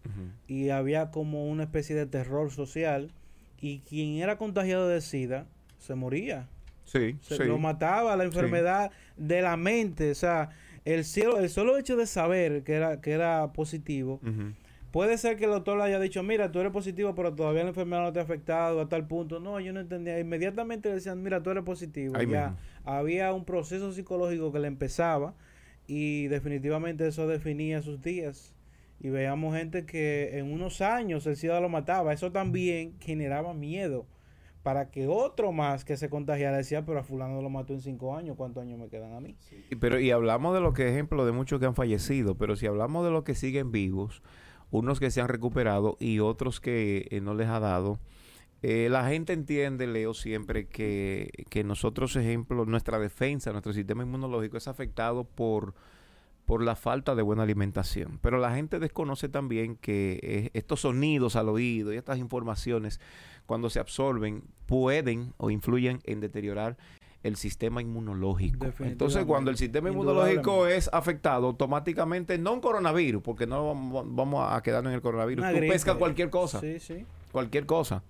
y 0.48 0.70
había 0.70 1.12
como 1.12 1.48
una 1.48 1.64
especie 1.64 1.96
de 1.98 2.06
terror 2.06 2.50
social 2.52 3.12
y 3.60 3.80
quien 3.80 4.16
era 4.18 4.38
contagiado 4.38 4.88
de 4.88 5.02
SIDA 5.02 5.48
se 5.80 5.96
moría. 5.96 6.48
Sí, 6.88 7.18
Se 7.22 7.36
sí. 7.36 7.44
lo 7.44 7.58
mataba 7.58 8.16
la 8.16 8.24
enfermedad 8.24 8.92
de 9.18 9.42
la 9.42 9.58
mente. 9.58 10.10
O 10.10 10.16
sea, 10.16 10.50
el, 10.86 11.04
cielo, 11.04 11.38
el 11.38 11.50
solo 11.50 11.78
hecho 11.78 11.98
de 11.98 12.08
saber 12.08 12.64
que 12.64 12.74
era, 12.76 13.02
que 13.02 13.12
era 13.12 13.52
positivo. 13.52 14.22
Puede 14.92 15.18
ser 15.18 15.36
que 15.36 15.44
el 15.44 15.52
doctor 15.52 15.78
le 15.78 15.84
haya 15.84 16.00
dicho, 16.00 16.24
mira, 16.24 16.50
tú 16.50 16.60
eres 16.62 16.72
positivo, 16.72 17.14
pero 17.14 17.36
todavía 17.36 17.64
la 17.64 17.70
enfermedad 17.70 18.04
no 18.04 18.14
te 18.14 18.20
ha 18.20 18.24
afectado 18.24 18.80
a 18.80 18.88
tal 18.88 19.06
punto. 19.06 19.42
No, 19.42 19.60
yo 19.60 19.74
no 19.74 19.82
entendía. 19.82 20.18
Inmediatamente 20.18 20.88
le 20.88 20.96
decían, 20.96 21.22
mira, 21.22 21.44
tú 21.44 21.50
eres 21.50 21.66
positivo. 21.66 22.16
Ahí 22.16 22.26
ya 22.28 22.52
mismo. 22.52 22.58
había 22.86 23.34
un 23.34 23.44
proceso 23.44 23.92
psicológico 23.92 24.54
que 24.54 24.60
le 24.60 24.68
empezaba 24.68 25.36
y 25.88 26.28
definitivamente 26.28 27.06
eso 27.06 27.28
definía 27.28 27.82
sus 27.82 28.02
días. 28.02 28.56
Y 29.02 29.10
veíamos 29.10 29.56
gente 29.58 29.86
que 29.86 30.40
en 30.40 30.52
unos 30.54 30.80
años 30.80 31.28
el 31.28 31.36
SIDA 31.36 31.60
lo 31.60 31.68
mataba. 31.68 32.14
Eso 32.14 32.32
también 32.32 32.94
generaba 33.02 33.54
miedo 33.54 34.06
para 34.68 34.92
que 34.92 35.08
otro 35.08 35.54
más 35.54 35.86
que 35.86 35.96
se 35.96 36.10
contagiara 36.10 36.58
decía, 36.58 36.86
pero 36.86 37.00
a 37.00 37.04
fulano 37.04 37.42
lo 37.42 37.50
mató 37.50 37.72
en 37.72 37.80
cinco 37.80 38.18
años, 38.18 38.36
¿cuántos 38.36 38.64
años 38.64 38.78
me 38.78 38.90
quedan 38.90 39.14
a 39.14 39.22
mí? 39.22 39.38
Pero, 39.80 39.98
y 39.98 40.12
hablamos 40.12 40.54
de 40.54 40.60
lo 40.60 40.74
que 40.74 40.90
ejemplo 40.90 41.26
de 41.26 41.32
muchos 41.32 41.62
que 41.62 41.68
han 41.68 41.74
fallecido, 41.74 42.36
pero 42.36 42.58
si 42.58 42.68
hablamos 42.68 43.06
de 43.06 43.12
los 43.12 43.24
que 43.24 43.34
siguen 43.34 43.72
vivos, 43.72 44.22
unos 44.70 45.00
que 45.00 45.10
se 45.10 45.22
han 45.22 45.30
recuperado 45.30 45.96
y 46.02 46.20
otros 46.20 46.60
que 46.60 47.08
eh, 47.12 47.22
no 47.22 47.34
les 47.34 47.48
ha 47.48 47.62
dado, 47.62 48.02
eh, 48.62 48.90
la 48.92 49.08
gente 49.08 49.32
entiende, 49.32 49.88
Leo, 49.88 50.14
siempre 50.14 50.68
que, 50.68 51.46
que 51.50 51.64
nosotros, 51.64 52.14
ejemplo, 52.18 52.66
nuestra 52.66 53.00
defensa, 53.00 53.54
nuestro 53.54 53.72
sistema 53.72 54.04
inmunológico 54.04 54.58
es 54.58 54.68
afectado 54.68 55.24
por, 55.24 55.76
por 56.48 56.64
la 56.64 56.78
falta 56.78 57.14
de 57.14 57.22
buena 57.22 57.44
alimentación. 57.44 58.20
Pero 58.22 58.38
la 58.38 58.56
gente 58.56 58.80
desconoce 58.80 59.28
también 59.28 59.76
que 59.76 60.20
eh, 60.24 60.50
estos 60.54 60.80
sonidos 60.80 61.36
al 61.36 61.50
oído 61.50 61.94
y 61.94 61.98
estas 61.98 62.20
informaciones, 62.20 63.02
cuando 63.48 63.72
se 63.72 63.80
absorben, 63.80 64.44
pueden 64.68 65.34
o 65.38 65.50
influyen 65.50 66.00
en 66.04 66.20
deteriorar 66.20 66.78
el 67.24 67.36
sistema 67.36 67.82
inmunológico. 67.82 68.68
Entonces, 68.80 69.26
cuando 69.26 69.50
el 69.50 69.58
sistema 69.58 69.90
inmunológico 69.90 70.68
es 70.68 70.90
afectado, 70.94 71.48
automáticamente, 71.48 72.38
no 72.38 72.54
un 72.54 72.62
coronavirus, 72.62 73.24
porque 73.24 73.48
no 73.48 73.66
vamos, 74.06 74.48
a 74.54 74.62
quedarnos 74.62 74.92
en 74.92 74.96
el 74.96 75.02
coronavirus, 75.02 75.42
Una 75.44 75.52
tú 75.52 75.58
gripe. 75.58 75.74
pescas 75.74 75.96
cualquier 75.96 76.30
cosa, 76.30 76.60
Sí, 76.62 76.80
sí. 76.80 77.06
cualquier 77.32 77.66
cosa. 77.66 78.04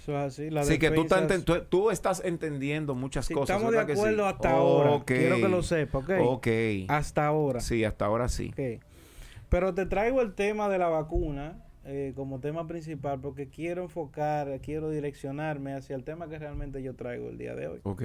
Eso 0.00 0.12
es 0.12 0.18
así. 0.18 0.50
La 0.50 0.64
que 0.66 0.90
tú, 0.90 1.02
es- 1.08 1.44
tú, 1.44 1.54
tú 1.68 1.90
estás 1.90 2.22
entendiendo 2.24 2.94
muchas 2.94 3.26
Sí, 3.26 3.34
cosas. 3.34 3.56
estamos 3.56 3.72
de 3.72 3.80
acuerdo 3.92 4.26
hasta 4.26 4.50
ahora. 4.50 5.02
Quiero 5.04 5.36
que 5.36 5.48
lo 5.48 5.62
sepa, 5.62 5.98
¿ok? 5.98 6.10
Ok. 6.22 6.48
Hasta 6.88 7.26
ahora. 7.26 7.60
Sí, 7.60 7.84
hasta 7.84 8.04
ahora 8.06 8.28
sí. 8.28 8.52
Pero 9.48 9.72
te 9.74 9.86
traigo 9.86 10.20
el 10.20 10.34
tema 10.34 10.68
de 10.68 10.78
la 10.78 10.88
vacuna 10.88 11.63
eh, 11.84 12.12
como 12.16 12.40
tema 12.40 12.66
principal 12.66 13.20
porque 13.20 13.48
quiero 13.48 13.82
enfocar, 13.82 14.60
quiero 14.62 14.90
direccionarme 14.90 15.74
hacia 15.74 15.96
el 15.96 16.04
tema 16.04 16.28
que 16.28 16.38
realmente 16.38 16.82
yo 16.82 16.94
traigo 16.94 17.28
el 17.28 17.38
día 17.38 17.54
de 17.54 17.66
hoy. 17.68 17.80
Ok. 17.82 18.02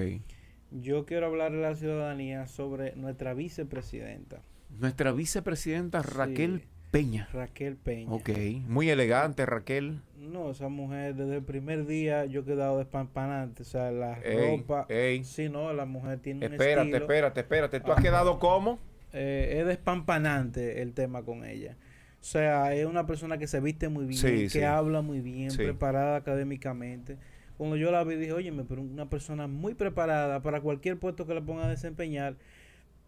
Yo 0.70 1.04
quiero 1.06 1.26
hablar 1.26 1.52
a 1.52 1.56
la 1.56 1.74
ciudadanía 1.74 2.46
sobre 2.46 2.94
nuestra 2.96 3.34
vicepresidenta, 3.34 4.42
Nuestra 4.78 5.12
vicepresidenta 5.12 6.02
Raquel 6.02 6.60
Sí. 6.60 6.66
Peña. 6.92 7.28
Raquel 7.32 7.76
Peña. 7.76 8.12
Ok, 8.12 8.30
muy 8.66 8.90
elegante 8.90 9.46
Raquel. 9.46 10.00
No, 10.18 10.50
esa 10.50 10.68
mujer 10.68 11.14
desde 11.14 11.36
el 11.36 11.42
primer 11.44 11.86
día 11.86 12.24
yo 12.24 12.40
he 12.40 12.44
quedado 12.44 12.78
despampanante. 12.78 13.62
O 13.62 13.64
sea, 13.64 13.92
la 13.92 14.18
Ey, 14.24 14.56
ropa. 14.58 14.86
ey. 14.88 15.22
Sí, 15.24 15.48
no, 15.48 15.72
la 15.72 15.84
mujer 15.86 16.18
tiene 16.18 16.46
un 16.46 16.52
Espérate, 16.52 16.88
estilo. 16.88 16.96
espérate, 17.04 17.40
espérate. 17.40 17.80
¿Tú 17.80 17.92
has 17.92 18.02
quedado 18.02 18.38
como? 18.40 18.78
eh, 19.12 19.58
es 19.60 19.66
despampanante 19.66 20.82
el 20.82 20.92
tema 20.94 21.22
con 21.22 21.44
ella. 21.44 21.76
O 22.20 22.24
sea, 22.24 22.74
es 22.74 22.84
una 22.86 23.06
persona 23.06 23.38
que 23.38 23.46
se 23.46 23.60
viste 23.60 23.88
muy 23.88 24.04
bien, 24.04 24.20
Sí, 24.20 24.28
que 24.44 24.48
sí. 24.50 24.62
habla 24.62 25.00
muy 25.00 25.20
bien, 25.20 25.50
Sí. 25.50 25.56
preparada 25.58 26.16
académicamente. 26.16 27.16
Cuando 27.56 27.76
yo 27.76 27.90
la 27.90 28.04
vi 28.04 28.16
dije, 28.16 28.32
oye, 28.32 28.52
pero 28.68 28.82
una 28.82 29.08
persona 29.08 29.46
muy 29.46 29.74
preparada 29.74 30.40
para 30.42 30.60
cualquier 30.60 30.98
puesto 30.98 31.26
que 31.26 31.34
le 31.34 31.42
ponga 31.42 31.64
a 31.64 31.68
desempeñar. 31.68 32.36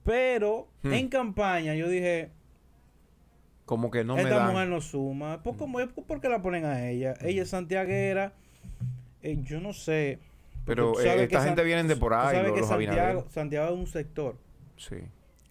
Pero 0.05 0.69
Hmm. 0.83 0.93
en 0.95 1.09
campaña 1.09 1.75
yo 1.75 1.89
dije, 1.89 2.31
Como 3.67 3.91
que 3.91 4.03
no 4.05 4.17
me 4.17 4.23
esta 4.23 4.37
dan. 4.37 4.51
mujer 4.53 4.69
no 4.69 4.81
suma. 4.81 5.43
¿Por, 5.43 5.57
cómo- 5.57 5.79
¿Por 5.89 6.21
qué 6.21 6.29
la 6.29 6.43
ponen 6.43 6.65
a 6.65 6.89
ella? 6.89 7.15
Ella 7.21 7.43
es 7.43 7.51
santiaguera. 7.51 8.33
eh, 9.25 9.39
yo 9.45 9.61
no 9.61 9.73
sé. 9.73 10.19
Pero 10.67 10.99
eh, 11.01 11.23
esta 11.25 11.43
gente 11.45 11.63
viene 11.63 11.85
de 11.85 11.95
por 11.97 12.11
tú 12.13 12.19
ahí, 12.19 12.35
sabes 12.37 12.43
los, 12.49 12.55
que 12.55 12.61
los. 12.61 12.69
Santiago, 12.69 13.27
Santiago 13.31 13.67
es 13.75 13.79
un 13.81 13.87
sector 13.87 14.37
Sí. 14.77 14.97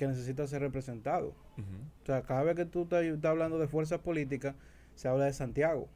Que 0.01 0.07
necesita 0.07 0.47
ser 0.47 0.61
representado. 0.61 1.35
O 1.59 2.05
sea, 2.07 2.23
cada 2.23 2.41
vez 2.41 2.55
que 2.55 2.65
tú 2.65 2.81
estás, 2.81 3.03
estás 3.03 3.29
hablando 3.29 3.59
de 3.59 3.67
fuerzas 3.67 3.99
políticas, 3.99 4.55
se 4.95 5.07
habla 5.07 5.25
de 5.25 5.33
Santiago. 5.33 5.89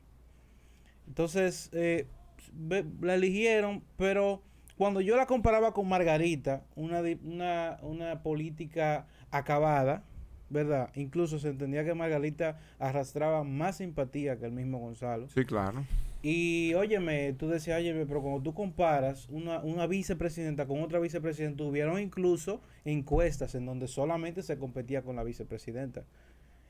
Entonces, 1.07 1.71
eh, 1.73 2.05
la 3.01 3.15
eligieron, 3.15 3.81
pero 3.97 4.43
cuando 4.77 5.01
yo 5.01 5.17
la 5.17 5.25
comparaba 5.25 5.73
con 5.73 5.89
Margarita, 5.89 6.61
una, 6.75 7.01
una, 7.23 7.79
una 7.81 8.21
política 8.21 9.07
acabada, 9.31 10.03
¿verdad? 10.51 10.91
Incluso 10.93 11.39
se 11.39 11.49
entendía 11.49 11.83
que 11.83 11.95
Margarita 11.95 12.59
arrastraba 12.77 13.43
más 13.43 13.77
simpatía 13.77 14.37
que 14.37 14.45
el 14.45 14.51
mismo 14.51 14.77
Gonzalo. 14.77 15.29
Sí, 15.29 15.45
claro. 15.45 15.83
Y 16.27 16.73
óyeme, 16.73 17.33
tú 17.33 17.49
decías, 17.49 17.77
óyeme, 17.77 18.07
pero 18.07 18.19
cuando 18.19 18.41
tú 18.41 18.55
comparas 18.55 19.29
una, 19.29 19.59
una 19.59 19.85
vicepresidenta 19.85 20.65
con 20.65 20.81
otra 20.81 20.97
vicepresidenta, 20.97 21.63
tuvieron 21.63 21.99
incluso 21.99 22.61
encuestas 22.83 23.53
en 23.53 23.67
donde 23.67 23.87
solamente 23.87 24.41
se 24.41 24.57
competía 24.57 25.03
con 25.03 25.17
la 25.17 25.23
vicepresidenta. 25.23 26.03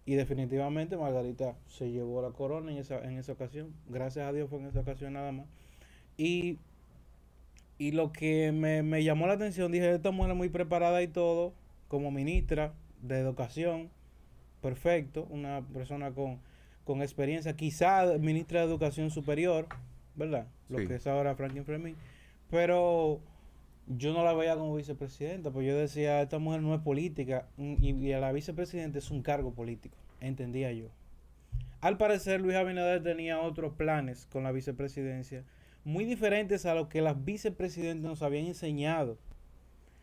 Y 0.06 0.16
definitivamente 0.16 0.98
Margarita 0.98 1.56
se 1.68 1.90
llevó 1.90 2.22
la 2.22 2.32
corona 2.32 2.70
en 2.70 2.80
esa, 2.80 3.02
en 3.02 3.18
esa 3.18 3.32
ocasión. 3.32 3.74
Gracias 3.88 4.28
a 4.28 4.34
Dios 4.34 4.50
fue 4.50 4.60
en 4.60 4.66
esa 4.66 4.82
ocasión 4.82 5.14
nada 5.14 5.32
más. 5.32 5.46
Y, 6.18 6.60
y 7.78 7.94
lo 7.94 8.12
que 8.12 8.52
me, 8.52 8.84
me 8.84 9.06
llamó 9.06 9.26
la 9.26 9.36
atención, 9.36 9.72
dije, 9.72 9.90
esta 9.90 10.12
mujer 10.12 10.36
muy 10.36 10.50
preparada 10.50 11.02
y 11.02 11.08
todo, 11.08 11.54
como 11.88 12.12
ministra 12.12 12.74
de 13.02 13.20
educación, 13.20 13.90
perfecto, 14.62 15.26
una 15.30 15.66
persona 15.72 16.12
con, 16.12 16.42
con 16.86 17.02
experiencia, 17.02 17.56
quizá 17.56 18.06
ministra 18.20 18.62
de 18.62 18.68
Educación 18.68 19.10
Superior, 19.12 19.68
¿verdad? 20.16 20.48
Lo 20.70 20.80
Sí. 20.80 20.88
que 20.88 20.96
es 20.96 21.08
ahora 21.08 21.36
Franklin 21.36 21.66
Fleming. 21.66 21.96
Pero 22.50 23.20
yo 23.88 24.14
no 24.14 24.24
la 24.24 24.34
veía 24.34 24.56
como 24.56 24.76
vicepresidenta, 24.76 25.52
pues 25.52 25.68
yo 25.68 25.76
decía, 25.76 26.22
esta 26.22 26.40
mujer 26.40 26.62
no 26.62 26.74
es 26.74 26.82
política 26.82 27.48
mm, 27.58 27.76
y, 27.84 27.90
y 28.08 28.14
a 28.14 28.20
la 28.20 28.32
vicepresidenta 28.32 29.00
es 29.00 29.12
un 29.12 29.22
cargo 29.22 29.52
político, 29.54 29.98
entendía 30.22 30.72
yo. 30.72 30.88
Al 31.82 31.98
parecer 31.98 32.42
Luis 32.42 32.56
Abinader 32.56 33.04
tenía 33.04 33.40
otros 33.42 33.74
planes 33.74 34.28
con 34.32 34.44
la 34.44 34.52
vicepresidencia, 34.52 35.44
muy 35.84 36.06
diferentes 36.06 36.66
a 36.66 36.74
lo 36.74 36.90
que 36.90 37.02
las 37.02 37.24
vicepresidentas 37.26 38.10
nos 38.10 38.22
habían 38.24 38.46
enseñado. 38.46 39.18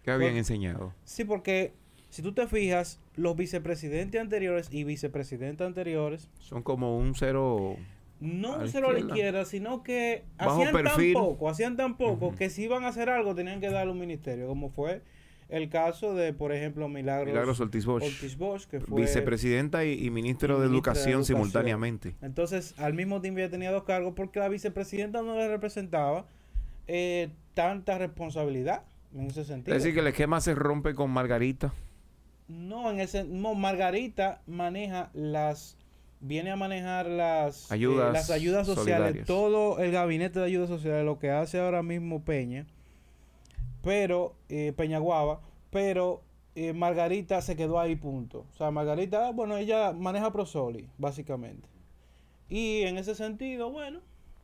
¿Qué 0.04 0.10
habían 0.12 0.36
enseñado? 0.36 0.92
Sí, 1.04 1.24
porque 1.24 1.72
si 2.12 2.20
tú 2.20 2.32
te 2.34 2.46
fijas, 2.46 3.00
los 3.16 3.34
vicepresidentes 3.36 4.20
anteriores 4.20 4.68
y 4.70 4.84
vicepresidentas 4.84 5.66
anteriores 5.66 6.28
Son 6.38 6.62
como 6.62 6.98
un 6.98 7.14
cero. 7.14 7.76
no 8.20 8.58
la 8.58 8.68
solo 8.68 8.90
a 8.90 8.92
la 8.92 8.98
izquierda. 9.00 9.46
sino 9.46 9.82
que 9.82 10.24
hacían 10.36 10.72
perfil. 10.72 11.14
tan 11.14 11.22
poco, 11.22 11.48
hacían 11.48 11.76
tan 11.78 11.96
poco 11.96 12.34
que 12.34 12.50
si 12.50 12.64
iban 12.64 12.84
a 12.84 12.88
hacer 12.88 13.08
algo 13.08 13.34
tenían 13.34 13.60
que 13.60 13.70
darle 13.70 13.92
un 13.92 13.98
ministerio, 13.98 14.46
como 14.46 14.68
fue 14.68 15.00
el 15.48 15.70
caso 15.70 16.14
de, 16.14 16.34
por 16.34 16.52
ejemplo, 16.52 16.86
Milagros, 16.88 17.28
Milagros 17.28 17.60
Ortiz 17.60 17.86
Bosch. 17.86 18.04
Ortiz 18.04 18.36
Bosch, 18.36 18.66
que 18.66 18.80
fue 18.80 19.00
Vicepresidenta 19.02 19.84
y, 19.84 19.92
y 19.92 20.10
ministro 20.10 20.10
de 20.10 20.12
ministra 20.12 20.58
de 20.58 20.66
Educación 20.66 21.08
Educación. 21.12 21.24
simultáneamente. 21.24 22.14
Entonces, 22.20 22.74
al 22.78 22.92
mismo 22.94 23.20
tiempo 23.22 23.40
ya 23.40 23.48
tenía 23.48 23.70
dos 23.70 23.84
cargos 23.84 24.12
porque 24.14 24.38
la 24.38 24.48
vicepresidenta 24.48 25.22
no 25.22 25.34
le 25.36 25.48
representaba 25.48 26.26
eh, 26.88 27.30
tanta 27.54 27.96
responsabilidad 27.98 28.84
en 29.14 29.26
ese 29.26 29.44
sentido. 29.44 29.76
Es 29.76 29.82
decir, 29.82 29.94
que 29.94 30.00
el 30.00 30.06
esquema 30.08 30.40
se 30.42 30.54
rompe 30.54 30.94
con 30.94 31.10
Margarita. 31.10 31.72
No, 32.52 32.90
en 32.90 33.00
ese 33.00 33.24
no, 33.24 33.54
Margarita 33.54 34.42
maneja 34.46 35.10
las 35.14 35.76
viene 36.20 36.50
a 36.52 36.56
manejar 36.56 37.06
las 37.06 37.70
eh, 37.70 37.74
Ayudas 37.74 38.12
las 38.12 38.30
ayudas 38.30 38.66
sociales, 38.66 38.96
solidarias. 38.98 39.26
todo 39.26 39.78
el 39.80 39.90
gabinete 39.90 40.38
de 40.38 40.44
ayudas 40.46 40.68
sociales, 40.68 41.04
lo 41.04 41.18
que 41.18 41.30
hace 41.30 41.58
ahora 41.58 41.82
mismo 41.82 42.22
Peña, 42.24 42.66
pero 43.82 44.36
eh, 44.48 44.72
Peña 44.76 44.98
Guava, 44.98 45.40
pero 45.70 46.22
eh, 46.54 46.72
Margarita 46.72 47.40
se 47.42 47.56
quedó 47.56 47.80
ahí 47.80 47.96
punto. 47.96 48.46
O 48.52 48.56
sea, 48.56 48.70
Margarita, 48.70 49.30
bueno, 49.32 49.56
ella 49.56 49.92
maneja 49.92 50.32
Prosoli, 50.32 50.88
básicamente. 50.98 51.68
Y 52.48 52.82
en 52.82 52.98
ese 52.98 53.14
sentido, 53.14 53.70
bueno, 53.70 54.00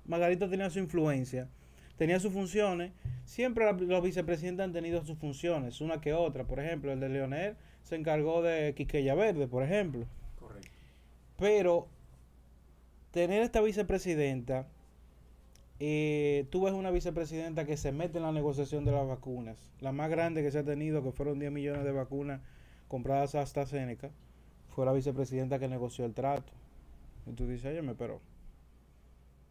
Margarita 0.07 0.49
tenía 0.49 0.71
su 0.71 0.79
influencia, 0.79 1.49
tenía 1.97 2.19
sus 2.19 2.33
funciones. 2.33 2.93
Siempre 3.25 3.65
la- 3.67 3.73
los 3.73 4.03
vicepresidentes 4.03 4.65
han 4.65 4.73
tenido 4.73 5.05
sus 5.05 5.19
funciones, 5.19 5.81
una 5.81 6.01
que 6.01 6.15
otra. 6.15 6.45
Por 6.45 6.59
ejemplo, 6.61 6.91
el 6.93 7.01
de 7.01 7.09
Leonel 7.11 7.57
se 7.89 7.97
encargó 7.97 8.43
de 8.43 8.75
Quiqueya 8.75 9.15
Verde, 9.15 9.49
por 9.49 9.63
ejemplo. 9.63 10.05
Pero 11.39 11.87
tener 13.13 13.43
esta 13.43 13.63
vicepresidenta, 13.63 14.67
eh, 15.81 16.47
tú 16.51 16.63
ves 16.65 16.75
una 16.75 16.91
vicepresidenta 16.91 17.65
que 17.65 17.77
se 17.79 17.93
mete 17.93 18.19
en 18.19 18.25
la 18.25 18.33
negociación 18.33 18.85
de 18.85 18.93
las 18.93 19.07
vacunas, 19.07 19.57
la 19.81 19.93
más 19.93 20.11
grande 20.11 20.43
que 20.43 20.51
se 20.51 20.59
ha 20.59 20.65
tenido, 20.65 21.03
que 21.03 21.13
fueron 21.13 21.39
10 21.39 21.51
millones 21.51 21.85
de 21.85 21.93
vacunas 21.93 22.41
compradas 22.89 23.35
a 23.35 23.41
AstraZeneca, 23.43 24.11
fue 24.75 24.85
la 24.85 24.93
vicepresidenta 24.93 25.59
que 25.59 25.69
negoció 25.69 26.05
el 26.05 26.13
trato. 26.13 26.53
Y 27.27 27.33
tú 27.33 27.47
dices, 27.47 27.67
óyeme, 27.67 27.95
pero... 27.95 28.21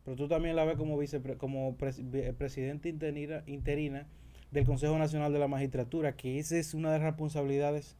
Pero 0.06 0.16
tú 0.16 0.28
también 0.28 0.56
la 0.56 0.64
ves 0.64 0.78
como, 0.78 0.98
vicepre- 1.02 1.38
como 1.38 1.76
pres- 1.78 2.34
presidenta 2.36 2.88
interina, 2.88 3.44
interina 3.46 4.06
del 4.52 4.66
Consejo 4.66 4.98
Nacional 4.98 5.34
de 5.34 5.40
la 5.40 5.50
Magistratura, 5.50 6.16
que 6.16 6.40
esa 6.40 6.56
es 6.58 6.74
una 6.74 6.94
de 6.94 7.00
las 7.00 7.08
responsabilidades 7.08 7.98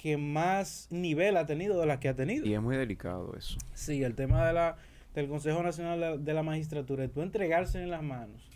que 0.00 0.16
más 0.16 0.88
nivel 0.90 1.36
ha 1.36 1.46
tenido 1.46 1.80
de 1.80 1.86
las 1.86 1.98
que 1.98 2.08
ha 2.08 2.14
tenido. 2.14 2.46
Y 2.46 2.54
es 2.54 2.60
muy 2.60 2.76
delicado 2.76 3.34
eso. 3.36 3.58
Sí, 3.74 4.02
el 4.02 4.14
tema 4.14 4.46
de 4.46 4.52
la, 4.52 4.76
del 5.14 5.28
Consejo 5.28 5.62
Nacional 5.62 6.00
de, 6.00 6.18
de 6.18 6.34
la 6.34 6.42
Magistratura, 6.42 7.02
de 7.02 7.08
tú 7.08 7.22
entregarse 7.22 7.82
en 7.82 7.90
las 7.90 8.02
manos 8.02 8.48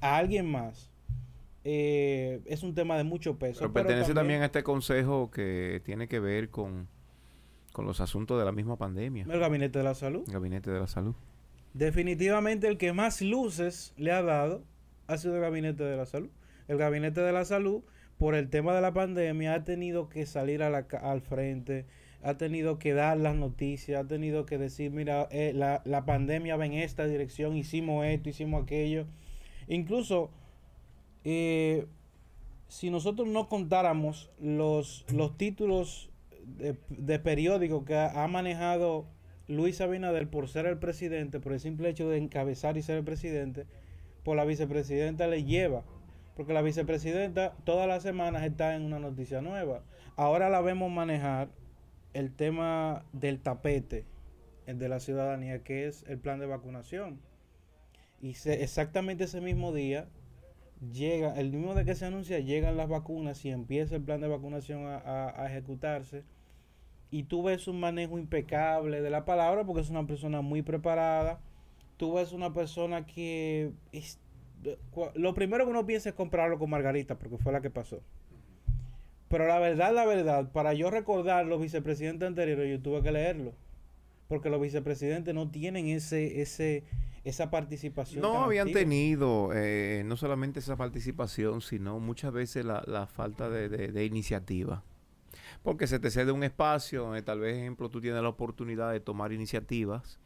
a 0.00 0.16
alguien 0.16 0.50
más, 0.50 0.90
eh, 1.64 2.40
es 2.46 2.62
un 2.62 2.74
tema 2.74 2.96
de 2.96 3.04
mucho 3.04 3.38
peso. 3.38 3.60
Pero 3.60 3.72
pero 3.72 3.86
pertenece 3.86 4.14
también 4.14 4.42
a 4.42 4.46
este 4.46 4.62
consejo 4.62 5.30
que 5.30 5.82
tiene 5.84 6.08
que 6.08 6.18
ver 6.18 6.48
con, 6.48 6.88
con 7.72 7.86
los 7.86 8.00
asuntos 8.00 8.38
de 8.38 8.44
la 8.44 8.52
misma 8.52 8.76
pandemia. 8.76 9.26
el 9.28 9.40
Gabinete 9.40 9.78
de 9.78 9.84
la 9.84 9.94
Salud. 9.94 10.24
El 10.26 10.32
Gabinete 10.32 10.70
de 10.70 10.80
la 10.80 10.86
Salud. 10.86 11.14
Definitivamente 11.74 12.66
el 12.66 12.78
que 12.78 12.92
más 12.92 13.20
luces 13.22 13.92
le 13.96 14.10
ha 14.12 14.22
dado 14.22 14.64
ha 15.06 15.18
sido 15.18 15.36
el 15.36 15.42
Gabinete 15.42 15.84
de 15.84 15.96
la 15.96 16.06
Salud. 16.06 16.30
El 16.66 16.78
Gabinete 16.78 17.20
de 17.20 17.32
la 17.32 17.44
Salud, 17.44 17.82
por 18.20 18.34
el 18.34 18.50
tema 18.50 18.74
de 18.74 18.82
la 18.82 18.92
pandemia, 18.92 19.54
ha 19.54 19.64
tenido 19.64 20.10
que 20.10 20.26
salir 20.26 20.62
al 20.62 21.20
frente, 21.22 21.86
ha 22.22 22.36
tenido 22.36 22.78
que 22.78 22.92
dar 22.92 23.16
las 23.16 23.34
noticias, 23.34 23.98
ha 23.98 24.06
tenido 24.06 24.44
que 24.44 24.58
decir, 24.58 24.90
mira, 24.90 25.26
eh, 25.30 25.52
la, 25.54 25.80
la 25.86 26.04
pandemia 26.04 26.58
va 26.58 26.66
en 26.66 26.74
esta 26.74 27.06
dirección, 27.06 27.56
hicimos 27.56 28.04
esto, 28.04 28.28
hicimos 28.28 28.62
aquello. 28.62 29.06
Incluso, 29.68 30.30
eh, 31.24 31.86
si 32.68 32.90
nosotros 32.90 33.26
no 33.26 33.48
contáramos 33.48 34.30
los, 34.38 35.06
los 35.10 35.38
títulos 35.38 36.10
de, 36.44 36.76
de 36.90 37.18
periódico 37.20 37.86
que 37.86 37.94
ha, 37.94 38.22
ha 38.22 38.28
manejado 38.28 39.06
Luis 39.48 39.80
Abinader 39.80 40.28
por 40.28 40.46
ser 40.48 40.66
el 40.66 40.76
presidente, 40.76 41.40
por 41.40 41.54
el 41.54 41.60
simple 41.60 41.88
hecho 41.88 42.10
de 42.10 42.18
encabezar 42.18 42.76
y 42.76 42.82
ser 42.82 42.98
el 42.98 43.04
presidente, 43.04 43.64
por 44.24 44.36
la 44.36 44.44
vicepresidenta 44.44 45.26
le 45.26 45.44
lleva. 45.44 45.84
Porque 46.40 46.54
la 46.54 46.62
vicepresidenta 46.62 47.54
todas 47.64 47.86
las 47.86 48.02
semanas 48.02 48.44
está 48.44 48.74
en 48.74 48.80
una 48.84 48.98
noticia 48.98 49.42
nueva. 49.42 49.82
Ahora 50.16 50.48
la 50.48 50.62
vemos 50.62 50.90
manejar 50.90 51.50
el 52.14 52.32
tema 52.34 53.04
del 53.12 53.40
tapete 53.42 54.06
de 54.64 54.88
la 54.88 55.00
ciudadanía, 55.00 55.62
que 55.62 55.86
es 55.86 56.02
el 56.08 56.18
plan 56.18 56.40
de 56.40 56.46
vacunación. 56.46 57.20
Y 58.22 58.32
se- 58.36 58.62
exactamente 58.62 59.24
ese 59.24 59.42
mismo 59.42 59.74
día 59.74 60.08
llega, 60.90 61.38
el 61.38 61.50
mismo 61.52 61.74
de 61.74 61.84
que 61.84 61.94
se 61.94 62.06
anuncia, 62.06 62.38
llegan 62.38 62.78
las 62.78 62.88
vacunas 62.88 63.44
y 63.44 63.50
empieza 63.50 63.96
el 63.96 64.02
plan 64.02 64.22
de 64.22 64.28
vacunación 64.28 64.86
a, 64.86 64.96
a- 65.36 65.46
ejecutarse. 65.46 66.24
Y 67.10 67.24
tú 67.24 67.42
ves 67.42 67.68
un 67.68 67.80
manejo 67.80 68.18
impecable 68.18 69.02
de 69.02 69.10
la 69.10 69.26
palabra 69.26 69.64
porque 69.64 69.82
es 69.82 69.90
una 69.90 70.06
persona 70.06 70.40
muy 70.40 70.62
preparada. 70.62 71.38
Tú 71.98 72.14
ves 72.14 72.32
una 72.32 72.54
persona 72.54 73.04
que 73.04 73.72
es 73.92 74.18
lo 75.14 75.34
primero 75.34 75.64
que 75.64 75.70
uno 75.70 75.86
piensa 75.86 76.10
es 76.10 76.14
comprarlo 76.14 76.58
con 76.58 76.70
Margarita, 76.70 77.16
porque 77.18 77.38
fue 77.38 77.52
la 77.52 77.60
que 77.60 77.70
pasó. 77.70 78.00
Pero 79.28 79.46
la 79.46 79.58
verdad, 79.58 79.94
la 79.94 80.04
verdad, 80.06 80.50
para 80.52 80.74
yo 80.74 80.90
recordar 80.90 81.46
los 81.46 81.60
vicepresidentes 81.60 82.26
anteriores, 82.26 82.68
yo 82.70 82.82
tuve 82.82 83.02
que 83.02 83.12
leerlo. 83.12 83.52
Porque 84.28 84.50
los 84.50 84.60
vicepresidentes 84.60 85.34
no 85.34 85.50
tienen 85.50 85.86
ese, 85.88 86.40
ese, 86.40 86.84
esa 87.24 87.50
participación. 87.50 88.22
No 88.22 88.44
habían 88.44 88.68
activa. 88.68 88.80
tenido 88.80 89.50
eh, 89.54 90.02
no 90.04 90.16
solamente 90.16 90.60
esa 90.60 90.76
participación, 90.76 91.60
sino 91.60 91.98
muchas 92.00 92.32
veces 92.32 92.64
la, 92.64 92.82
la 92.86 93.06
falta 93.06 93.48
de, 93.48 93.68
de- 93.68 93.88
de 93.88 94.04
iniciativa. 94.04 94.82
Porque 95.62 95.86
se 95.86 95.98
te 95.98 96.10
cede 96.10 96.32
un 96.32 96.42
espacio 96.44 97.02
donde 97.02 97.22
tal 97.22 97.40
vez, 97.40 97.56
ejemplo, 97.56 97.88
tú 97.88 98.00
tienes 98.00 98.22
la 98.22 98.28
oportunidad 98.28 98.92
de 98.92 99.00
tomar 99.00 99.32
iniciativas 99.32 100.18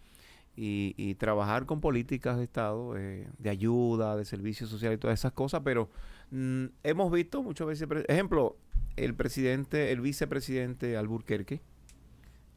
y, 0.56 0.94
y 0.96 1.14
trabajar 1.16 1.66
con 1.66 1.80
políticas 1.80 2.37
de 2.38 2.44
Estado, 2.44 2.96
eh, 2.96 3.28
de 3.38 3.50
ayuda, 3.50 4.16
de 4.16 4.25
servicios 4.25 4.70
sociales 4.70 4.96
y 4.96 5.00
todas 5.00 5.18
esas 5.18 5.32
cosas, 5.32 5.62
pero 5.64 5.88
mm, 6.30 6.64
hemos 6.82 7.11
visto 7.12 7.42
muchas 7.42 7.66
veces, 7.66 7.88
ejemplo, 8.08 8.56
el 8.96 9.14
presidente, 9.14 9.90
el 9.92 10.00
vicepresidente 10.00 10.96
Alburquerque, 10.96 11.61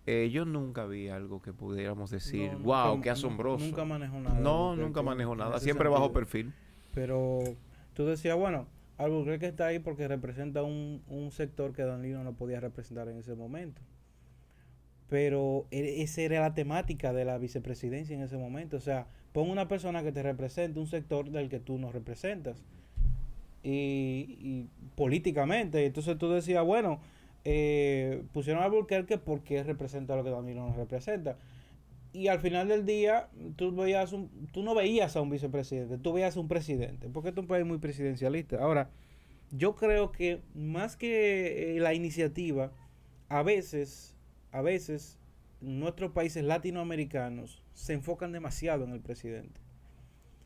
eh, 0.05 0.29
yo 0.31 0.45
nunca 0.45 0.85
vi 0.85 1.09
algo 1.09 1.41
que 1.41 1.51
pudiéramos 1.53 2.11
decir, 2.11 2.51
No, 2.53 2.59
wow, 2.59 2.87
nunca- 2.91 3.03
qué 3.03 3.09
asombroso. 3.09 3.65
Nunca 3.65 3.83
manejó 3.83 4.19
nada. 4.19 4.39
No, 4.39 4.75
nunca 4.75 5.01
manejó 5.01 5.35
nada. 5.35 5.59
Siempre 5.59 5.89
bajo 5.89 6.13
perfil. 6.13 6.53
Pero 6.93 7.39
tú 7.93 8.05
decías, 8.05 8.37
bueno, 8.37 8.67
Albuquerque 8.97 9.47
está 9.47 9.67
ahí 9.67 9.79
porque 9.79 10.07
representa 10.07 10.63
un, 10.63 11.01
un 11.07 11.31
sector 11.31 11.73
que 11.73 11.83
Danilo 11.83 12.23
no 12.23 12.33
podía 12.33 12.59
representar 12.59 13.09
en 13.09 13.17
ese 13.17 13.35
momento. 13.35 13.81
Pero 15.09 15.67
e- 15.71 16.01
esa 16.01 16.21
era 16.21 16.41
la 16.41 16.53
temática 16.53 17.13
de 17.13 17.25
la 17.25 17.37
vicepresidencia 17.37 18.15
en 18.15 18.21
ese 18.21 18.37
momento. 18.37 18.77
O 18.77 18.81
sea, 18.81 19.07
pon 19.33 19.49
una 19.49 19.67
persona 19.67 20.03
que 20.03 20.11
te 20.11 20.23
represente 20.23 20.79
un 20.79 20.87
sector 20.87 21.29
del 21.29 21.49
que 21.49 21.59
tú 21.59 21.77
no 21.77 21.91
representas. 21.91 22.63
Y, 23.63 24.67
políticamente. 24.95 25.85
Entonces 25.85 26.17
tú 26.17 26.29
decías, 26.29 26.63
bueno, 26.63 26.99
eh, 27.43 28.23
pusieron 28.33 28.63
a 28.63 28.65
Albuquerque 28.65 29.17
porque 29.17 29.63
representa 29.63 30.15
lo 30.15 30.23
que 30.23 30.29
Danilo 30.29 30.67
no 30.67 30.73
representa. 30.73 31.37
Y 32.13 32.29
al 32.29 32.39
final 32.39 32.67
del 32.67 32.85
día, 32.85 33.27
tú, 33.57 33.75
veías 33.75 34.13
un, 34.13 34.29
tú 34.51 34.63
no 34.63 34.73
veías 34.73 35.15
a 35.15 35.21
un 35.21 35.29
vicepresidente, 35.29 35.97
tú 35.97 36.13
veías 36.13 36.35
a 36.35 36.39
un 36.39 36.47
presidente, 36.47 37.09
porque 37.09 37.29
es 37.29 37.37
un 37.37 37.47
país 37.47 37.65
muy 37.65 37.77
presidencialista. 37.77 38.57
Ahora, 38.57 38.89
yo 39.51 39.75
creo 39.75 40.11
que 40.11 40.41
más 40.55 40.97
que 40.97 41.75
eh, 41.75 41.79
la 41.79 41.93
iniciativa, 41.93 42.71
a 43.29 43.43
veces, 43.43 44.15
a 44.51 44.61
veces, 44.61 45.17
nuestros 45.61 46.11
países 46.11 46.43
latinoamericanos 46.43 47.63
se 47.73 47.93
enfocan 47.93 48.31
demasiado 48.31 48.83
en 48.85 48.91
el 48.91 49.01
presidente. 49.01 49.59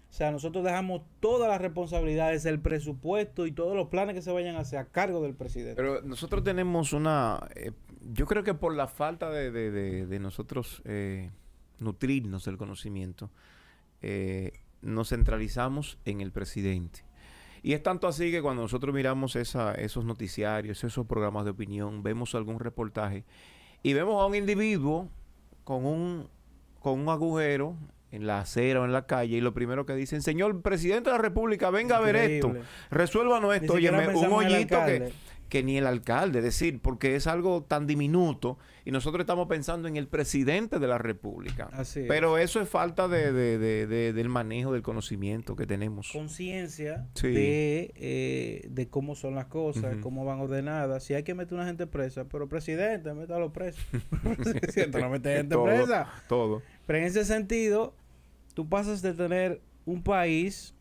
O 0.09 0.13
sea, 0.13 0.29
nosotros 0.31 0.65
dejamos 0.65 1.03
todas 1.21 1.49
las 1.49 1.61
responsabilidades, 1.61 2.45
el 2.45 2.59
presupuesto 2.59 3.45
y 3.47 3.53
todos 3.53 3.75
los 3.77 3.87
planes 3.87 4.13
que 4.13 4.21
se 4.21 4.31
vayan 4.31 4.57
a 4.57 4.59
hacer 4.59 4.79
a 4.79 4.85
cargo 4.85 5.21
del 5.21 5.35
presidente. 5.35 5.75
Pero 5.75 6.01
nosotros 6.01 6.43
tenemos 6.43 6.91
una... 6.91 7.47
eh, 7.55 7.71
yo 8.11 8.25
creo 8.25 8.43
que 8.43 8.53
por 8.53 8.75
la 8.75 8.87
falta 8.87 9.29
de, 9.29 9.51
de- 9.51 10.05
de- 10.05 10.19
nosotros 10.19 10.81
eh, 10.83 11.29
nutrirnos 11.79 12.43
del 12.43 12.57
conocimiento, 12.57 13.29
eh, 14.01 14.51
nos 14.81 15.09
centralizamos 15.09 15.97
en 16.03 16.19
el 16.19 16.31
presidente. 16.33 17.05
Y 17.63 17.71
es 17.73 17.81
tanto 17.83 18.07
así 18.07 18.31
que 18.31 18.41
cuando 18.41 18.63
nosotros 18.63 18.93
miramos 18.93 19.37
esa, 19.37 19.75
esos 19.75 20.03
noticiarios, 20.03 20.83
esos 20.83 21.05
programas 21.05 21.45
de 21.45 21.51
opinión, 21.51 22.03
vemos 22.03 22.35
algún 22.35 22.59
reportaje 22.59 23.23
y 23.83 23.93
vemos 23.93 24.21
a 24.21 24.25
un 24.25 24.35
individuo 24.35 25.09
con 25.63 25.85
un, 25.85 26.27
con 26.79 26.99
un 26.99 27.09
agujero 27.09 27.75
en 28.11 28.27
la 28.27 28.41
acera 28.41 28.81
o 28.81 28.85
en 28.85 28.91
la 28.91 29.05
calle 29.05 29.37
y 29.37 29.41
lo 29.41 29.53
primero 29.53 29.85
que 29.85 29.95
dicen, 29.95 30.21
señor 30.21 30.61
presidente 30.61 31.09
de 31.09 31.15
la 31.15 31.21
República, 31.21 31.69
venga 31.69 31.97
a 31.97 32.01
ver 32.01 32.15
esto, 32.15 32.53
resuélvanos 32.89 33.55
esto, 33.55 33.73
óyeme, 33.73 34.09
un 34.09 34.33
hoyito 34.33 34.77
que, 34.85 35.13
que 35.47 35.63
ni 35.63 35.77
el 35.77 35.87
alcalde, 35.87 36.39
es 36.39 36.45
decir, 36.45 36.81
porque 36.81 37.15
es 37.15 37.27
algo 37.27 37.63
tan 37.63 37.87
diminuto 37.87 38.57
y 38.85 38.91
nosotros 38.91 39.21
estamos 39.21 39.47
pensando 39.47 39.87
en 39.87 39.95
el 39.95 40.07
presidente 40.07 40.79
de 40.79 40.87
la 40.87 40.97
República. 40.97 41.69
Así 41.73 42.01
es. 42.01 42.07
Pero 42.07 42.37
eso 42.37 42.59
es 42.61 42.67
falta 42.69 43.07
de, 43.07 43.31
de- 43.31 43.57
de- 43.57 43.87
de- 43.87 44.13
del 44.13 44.29
manejo 44.29 44.73
del 44.73 44.81
conocimiento 44.81 45.55
que 45.55 45.65
tenemos. 45.67 46.11
conciencia 46.11 47.07
Sí. 47.15 47.27
de, 47.29 47.93
eh, 47.95 48.67
de 48.69 48.87
cómo 48.87 49.15
son 49.15 49.35
las 49.35 49.45
cosas, 49.45 49.97
cómo 50.01 50.25
van 50.25 50.39
ordenadas. 50.39 51.03
Si 51.03 51.13
hay 51.13 51.23
que 51.23 51.33
meter 51.35 51.53
una 51.55 51.65
gente 51.67 51.85
presa, 51.87 52.25
pero 52.27 52.47
presidente, 52.49 53.13
métalo 53.13 53.51
preso. 53.53 53.81
presidente, 54.37 54.99
no 54.99 55.09
mete 55.09 55.35
gente 55.37 55.55
Todo, 55.55 55.65
presa. 55.65 56.07
Todo. 56.27 56.61
Pero 56.87 56.99
en 56.99 57.05
ese 57.05 57.25
sentido, 57.25 57.93
tú 58.53 58.67
pasas 58.67 59.01
de 59.01 59.13
tener 59.13 59.61
un 59.85 60.03
país 60.03 60.73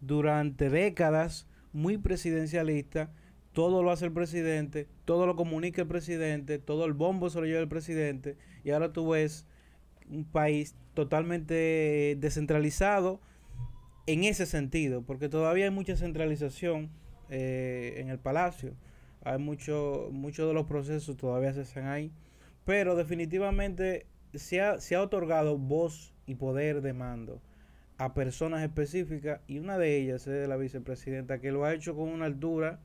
durante 0.00 0.70
décadas 0.70 1.46
muy 1.72 1.98
presidencialista, 1.98 3.10
todo 3.52 3.82
lo 3.82 3.90
hace 3.90 4.04
el 4.06 4.12
presidente, 4.12 4.86
todo 5.08 5.26
lo 5.26 5.36
comunica 5.36 5.80
el 5.80 5.88
presidente, 5.88 6.58
todo 6.58 6.84
el 6.84 6.92
bombo 6.92 7.30
se 7.30 7.40
lo 7.40 7.46
lleva 7.46 7.60
el 7.60 7.68
presidente, 7.68 8.36
y 8.62 8.72
ahora 8.72 8.92
tú 8.92 9.08
ves 9.08 9.46
un 10.10 10.26
país 10.26 10.74
totalmente 10.92 12.14
descentralizado 12.20 13.18
en 14.06 14.24
ese 14.24 14.44
sentido, 14.44 15.00
porque 15.00 15.30
todavía 15.30 15.64
hay 15.64 15.70
mucha 15.70 15.96
centralización 15.96 16.90
eh, 17.30 17.94
en 17.96 18.10
el 18.10 18.18
palacio, 18.18 18.74
hay 19.24 19.38
mucho, 19.38 20.10
muchos 20.12 20.46
de 20.46 20.52
los 20.52 20.66
procesos 20.66 21.16
todavía 21.16 21.54
se 21.54 21.62
hacen 21.62 21.86
ahí, 21.86 22.12
pero 22.66 22.94
definitivamente 22.94 24.04
se 24.34 24.60
ha, 24.60 24.78
se 24.78 24.94
ha 24.94 25.00
otorgado 25.00 25.56
voz 25.56 26.12
y 26.26 26.34
poder 26.34 26.82
de 26.82 26.92
mando 26.92 27.40
a 27.96 28.12
personas 28.12 28.62
específicas 28.62 29.40
y 29.46 29.58
una 29.58 29.78
de 29.78 29.96
ellas 29.96 30.26
es 30.26 30.46
la 30.46 30.58
vicepresidenta 30.58 31.40
que 31.40 31.50
lo 31.50 31.64
ha 31.64 31.72
hecho 31.72 31.96
con 31.96 32.10
una 32.10 32.26
altura 32.26 32.78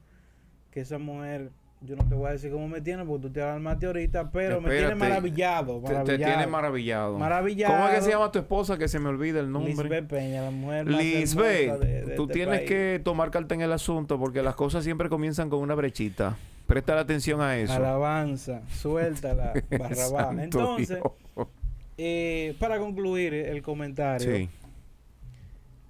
que 0.72 0.80
esa 0.80 1.00
mujer 1.00 1.52
yo 1.86 1.96
no 1.98 2.08
te 2.08 2.16
voy 2.16 2.28
a 2.28 2.32
decir 2.32 2.50
cómo 2.52 2.68
me 2.68 2.80
tiene 2.82 3.04
porque 3.04 3.28
tú 3.28 3.34
te 3.34 3.42
alarmaste 3.42 3.86
ahorita 3.88 4.32
pero 4.32 4.62
me 4.62 4.70
tiene 4.70 4.84
Espérate. 4.88 4.96
maravillado 4.96 5.82
Te, 5.82 5.88
te 5.88 5.94
maravillado 5.94 6.34
tiene 6.34 6.48
maravillado. 6.48 7.18
Maravillado. 7.18 7.74
¿Cómo 7.74 7.88
es 7.90 7.96
que 7.96 8.02
se 8.02 8.10
llama 8.12 8.32
tu 8.32 8.40
esposa 8.40 8.78
que 8.78 8.88
se 8.88 9.00
me 9.00 9.10
olvida 9.10 9.40
el 9.42 9.52
nombre? 9.52 9.74
Lisbeth 9.74 10.08
Peña 10.08 10.44
la 10.44 10.52
mujer 10.52 10.88
Lisbeth, 10.88 11.68
hermosa 11.70 11.86
de- 11.86 12.06
de 12.06 12.16
tú 12.16 12.22
este 12.24 12.34
tienes 12.34 12.58
país. 12.60 12.70
que 12.70 13.02
tomar 13.04 13.32
carta 13.32 13.54
en 13.56 13.62
el 13.62 13.72
asunto 13.74 14.18
porque 14.18 14.42
las 14.42 14.56
cosas 14.56 14.84
siempre 14.84 15.10
comienzan 15.10 15.50
con 15.50 15.60
una 15.60 15.76
brechita. 15.76 16.38
Presta 16.68 16.98
atención 16.98 17.42
a 17.42 17.58
eso. 17.58 17.74
alabanza 17.74 18.62
suéltala 18.70 19.54
barrabá 19.78 20.34
entonces 20.42 21.00
eh, 21.98 22.56
para 22.60 22.80
concluir 22.80 23.34
el 23.34 23.62
comentario 23.62 24.34
Sí. 24.38 24.50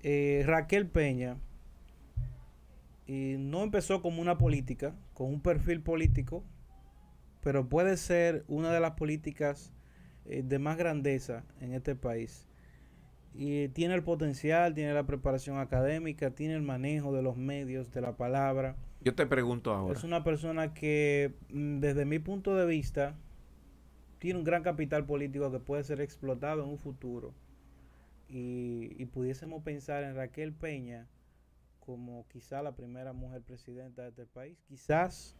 eh, 0.01 0.43
Raquel 0.47 0.87
Peña 0.87 1.35
no 3.07 3.61
empezó 3.63 4.01
como 4.01 4.21
una 4.21 4.37
política, 4.37 4.93
con 5.13 5.27
un 5.27 5.41
perfil 5.41 5.81
político, 5.81 6.43
pero 7.41 7.67
puede 7.67 7.97
ser 7.97 8.43
una 8.47 8.71
de 8.71 8.79
las 8.79 8.91
políticas 8.91 9.71
eh, 10.25 10.43
de 10.43 10.59
más 10.59 10.77
grandeza 10.77 11.43
en 11.59 11.73
este 11.73 11.95
país. 11.95 12.47
Y 13.35 13.67
tiene 13.69 13.95
el 13.95 14.03
potencial, 14.03 14.73
tiene 14.73 14.93
la 14.93 15.05
preparación 15.05 15.57
académica, 15.57 16.31
tiene 16.31 16.53
el 16.53 16.61
manejo 16.61 17.13
de 17.13 17.23
los 17.23 17.35
medios, 17.35 17.91
de 17.91 18.01
la 18.01 18.15
palabra. 18.15 18.75
Yo 19.01 19.15
te 19.15 19.25
pregunto 19.25 19.73
ahora. 19.73 19.97
Es 19.97 20.03
una 20.03 20.23
persona 20.23 20.73
que, 20.73 21.33
mm, 21.49 21.79
desde 21.79 22.05
mi 22.05 22.19
punto 22.19 22.55
de 22.55 22.65
vista, 22.65 23.15
tiene 24.19 24.39
un 24.39 24.45
gran 24.45 24.63
capital 24.63 25.05
político 25.05 25.51
que 25.51 25.59
puede 25.59 25.83
ser 25.83 25.99
explotado 25.99 26.63
en 26.63 26.69
un 26.69 26.77
futuro. 26.77 27.33
Y, 28.29 28.95
y 28.97 29.05
pudiésemos 29.05 29.63
pensar 29.63 30.03
en 30.03 30.15
Raquel 30.15 30.53
Peña 30.53 31.07
como 31.85 32.25
quizá 32.29 32.61
la 32.61 32.75
primera 32.75 33.11
mujer 33.13 33.41
presidenta 33.41 34.03
de 34.03 34.09
este 34.09 34.25
país. 34.25 34.57
Quizás, 34.67 35.35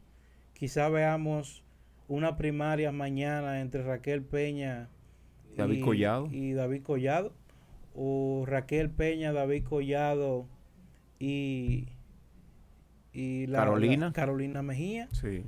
quizás 0.54 0.92
veamos 0.92 1.64
una 2.08 2.36
primaria 2.38 2.92
mañana 2.92 3.62
entre 3.62 3.82
Raquel 3.84 4.24
Peña 4.24 4.90
David 5.56 5.84
Collado. 5.84 6.28
y 6.32 6.54
David 6.54 6.84
Collado. 6.84 7.34
O 7.96 8.44
Raquel 8.48 8.90
Peña, 8.90 9.32
David 9.32 9.64
Collado 9.64 10.48
y, 11.20 11.88
y 13.14 13.46
la- 13.48 13.60
Carolina. 13.60 14.08
la- 14.08 14.14
Carolina 14.14 14.62
Mejía. 14.64 15.08
Sí. 15.12 15.44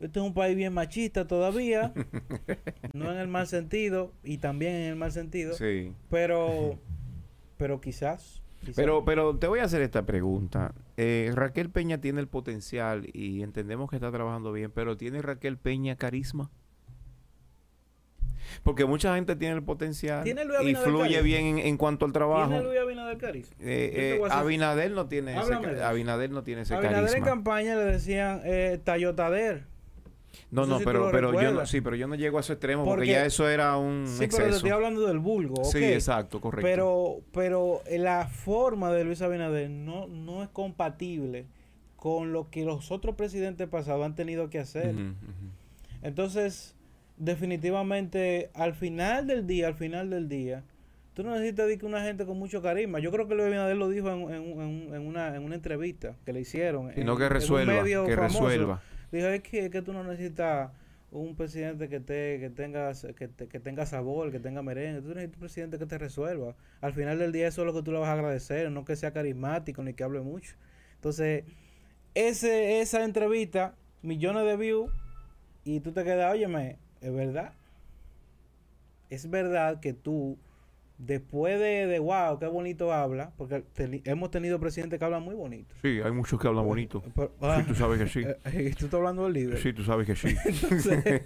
Este 0.00 0.18
es 0.20 0.24
un 0.24 0.34
país 0.34 0.56
bien 0.56 0.72
machista 0.74 1.26
todavía, 1.26 1.92
no 2.94 3.10
en 3.10 3.18
el 3.18 3.26
mal 3.28 3.46
sentido 3.48 4.12
y 4.22 4.38
también 4.38 4.74
en 4.74 4.82
el 4.90 4.96
mal 4.96 5.10
sentido, 5.10 5.54
Sí. 5.54 5.92
pero 6.10 6.78
pero 7.56 7.80
quizás. 7.80 8.42
Pero, 8.74 9.04
pero 9.04 9.36
te 9.36 9.46
voy 9.46 9.60
a 9.60 9.64
hacer 9.64 9.82
esta 9.82 10.04
pregunta. 10.04 10.74
Eh, 10.96 11.30
Raquel 11.34 11.70
Peña 11.70 12.00
tiene 12.00 12.20
el 12.20 12.28
potencial 12.28 13.08
y 13.12 13.42
entendemos 13.42 13.88
que 13.88 13.96
está 13.96 14.10
trabajando 14.10 14.52
bien, 14.52 14.70
pero 14.70 14.96
¿tiene 14.96 15.22
Raquel 15.22 15.56
Peña 15.56 15.96
carisma? 15.96 16.50
Porque 18.62 18.84
mucha 18.84 19.14
gente 19.14 19.36
tiene 19.36 19.54
el 19.56 19.62
potencial 19.62 20.24
¿Tiene 20.24 20.42
y 20.64 20.74
fluye 20.74 21.22
bien 21.22 21.46
en, 21.46 21.58
en 21.58 21.76
cuanto 21.76 22.06
al 22.06 22.12
trabajo. 22.12 22.50
¿Tiene 22.50 22.64
Luis 22.64 22.78
Abinader 22.78 23.18
carisma? 23.18 23.56
Eh, 23.60 24.18
eh, 24.20 24.28
Abinader 24.30 24.90
no 24.90 25.06
tiene 25.06 25.38
ese, 25.38 25.54
Háblame. 25.54 25.82
Abinader 25.82 26.30
no 26.30 26.42
tiene 26.42 26.62
ese 26.62 26.74
Abinader 26.74 26.98
en 27.00 27.06
carisma. 27.06 27.26
campaña 27.26 27.76
le 27.76 27.84
decían 27.84 28.40
eh, 28.44 28.80
Tayotader. 28.82 29.66
No, 30.50 30.66
No 30.66 30.78
si 30.78 30.84
pero, 30.84 31.10
pero 31.10 31.32
yo 31.40 31.52
no, 31.52 31.66
sí, 31.66 31.80
pero 31.80 31.96
yo 31.96 32.06
no 32.06 32.14
llego 32.14 32.38
a 32.38 32.40
ese 32.40 32.54
extremo 32.54 32.84
porque, 32.84 32.98
Porque- 33.00 33.10
ya 33.12 33.24
eso 33.26 33.48
era 33.48 33.76
un 33.76 34.06
Sí, 34.06 34.26
pero 34.30 34.44
te 34.48 34.56
estoy 34.56 34.70
hablando 34.70 35.06
del 35.06 35.18
vulgo, 35.18 35.64
Sí, 35.64 35.82
exacto, 35.84 36.40
correcto. 36.40 36.66
Pero, 36.66 37.20
pero 37.32 37.82
la 37.98 38.26
forma 38.28 38.92
de 38.92 39.04
Luis 39.04 39.20
Abinader 39.22 39.68
no, 39.70 40.06
no 40.06 40.42
es 40.42 40.48
compatible 40.50 41.46
con 41.96 42.32
lo 42.32 42.48
que 42.50 42.64
los 42.64 42.90
otros 42.92 43.14
presidentes 43.16 43.68
pasados 43.68 44.04
han 44.06 44.14
tenido 44.14 44.48
que 44.50 44.58
hacer. 44.60 44.94
Entonces, 46.02 46.74
definitivamente, 47.16 48.50
al 48.54 48.74
final 48.74 49.26
del 49.26 49.46
día, 49.46 49.66
al 49.68 49.74
final 49.74 50.10
del 50.10 50.28
día, 50.28 50.62
tú 51.14 51.22
no 51.24 51.32
necesitas 51.32 51.66
de 51.66 51.78
que 51.78 51.86
una 51.86 52.02
gente 52.02 52.24
con 52.26 52.38
mucho 52.38 52.62
carisma. 52.62 53.00
Yo 53.00 53.10
creo 53.10 53.26
que 53.26 53.34
Luis 53.34 53.46
Abinader 53.48 53.76
lo 53.76 53.88
dijo 53.88 54.10
en, 54.10 54.30
en- 54.30 55.06
una, 55.06 55.34
en 55.34 55.42
una 55.44 55.54
entrevista 55.56 56.14
que 56.24 56.32
le 56.32 56.40
hicieron. 56.40 56.92
Sino 56.94 57.12
en- 57.12 57.18
que 57.18 57.24
en 57.24 57.28
un 57.30 57.34
resuelva, 57.34 57.82
medio 57.82 58.04
que 58.06 58.14
famoso. 58.16 58.46
resuelva. 58.48 58.82
Dijo, 59.12 59.26
es 59.28 59.42
que, 59.42 59.70
que 59.70 59.82
tú 59.82 59.92
no 59.92 60.04
necesitas 60.04 60.70
un 61.10 61.34
presidente 61.36 61.88
que 61.88 62.00
te, 62.00 62.38
que 62.40 62.50
tenga, 62.50 62.92
que, 63.16 63.28
te- 63.28 63.48
que 63.48 63.60
tenga 63.60 63.86
sabor, 63.86 64.30
que 64.30 64.40
tenga 64.40 64.62
merengue. 64.62 65.00
Tú 65.02 65.08
necesitas 65.08 65.34
un 65.36 65.40
presidente 65.40 65.78
que 65.78 65.86
te 65.86 65.98
resuelva. 65.98 66.54
Al 66.80 66.92
final 66.92 67.18
del 67.18 67.32
día 67.32 67.48
eso 67.48 67.62
es 67.62 67.66
lo 67.66 67.74
que 67.74 67.82
tú 67.82 67.92
le 67.92 67.98
vas 67.98 68.08
a 68.08 68.12
agradecer, 68.12 68.70
no 68.70 68.84
que 68.84 68.96
sea 68.96 69.12
carismático 69.12 69.82
ni 69.82 69.94
que 69.94 70.04
hable 70.04 70.20
mucho. 70.20 70.54
Entonces, 70.96 71.44
ese, 72.14 72.80
esa 72.80 73.04
entrevista, 73.04 73.74
millones 74.02 74.44
de 74.44 74.56
views, 74.56 74.92
y 75.64 75.80
tú 75.80 75.92
te 75.92 76.04
quedas, 76.04 76.32
óyeme, 76.32 76.78
es 77.00 77.12
verdad. 77.14 77.52
Es 79.10 79.28
verdad 79.30 79.80
que 79.80 79.92
tú, 79.94 80.38
después 80.98 81.58
de, 81.60 81.86
de 81.86 81.98
wow, 82.00 82.38
qué 82.38 82.46
bonito 82.46 82.92
habla, 82.92 83.32
porque 83.36 83.62
hemos 84.04 84.30
tenido 84.30 84.58
presidentes 84.58 84.98
que 84.98 85.04
hablan 85.04 85.22
muy 85.22 85.34
bonito. 85.34 85.74
Sí, 85.82 86.00
hay 86.04 86.10
muchos 86.10 86.40
que 86.40 86.48
hablan 86.48 86.66
bonito. 86.66 87.02
Pero- 87.14 87.32
ah, 87.40 87.60
Sí, 87.62 87.68
tú 87.68 87.74
sabes 87.76 87.98
que 88.00 88.08
sí. 88.08 88.20
eh, 88.26 88.36
eh, 88.46 88.74
tú 88.76 88.86
estás 88.86 88.94
hablando 88.98 89.24
del 89.24 89.32
líder. 89.32 89.58
Sí, 89.58 89.72
tú 89.72 89.84
sabes 89.84 90.06
que 90.06 90.16
sí. 90.16 90.34
Entonces, 90.44 91.22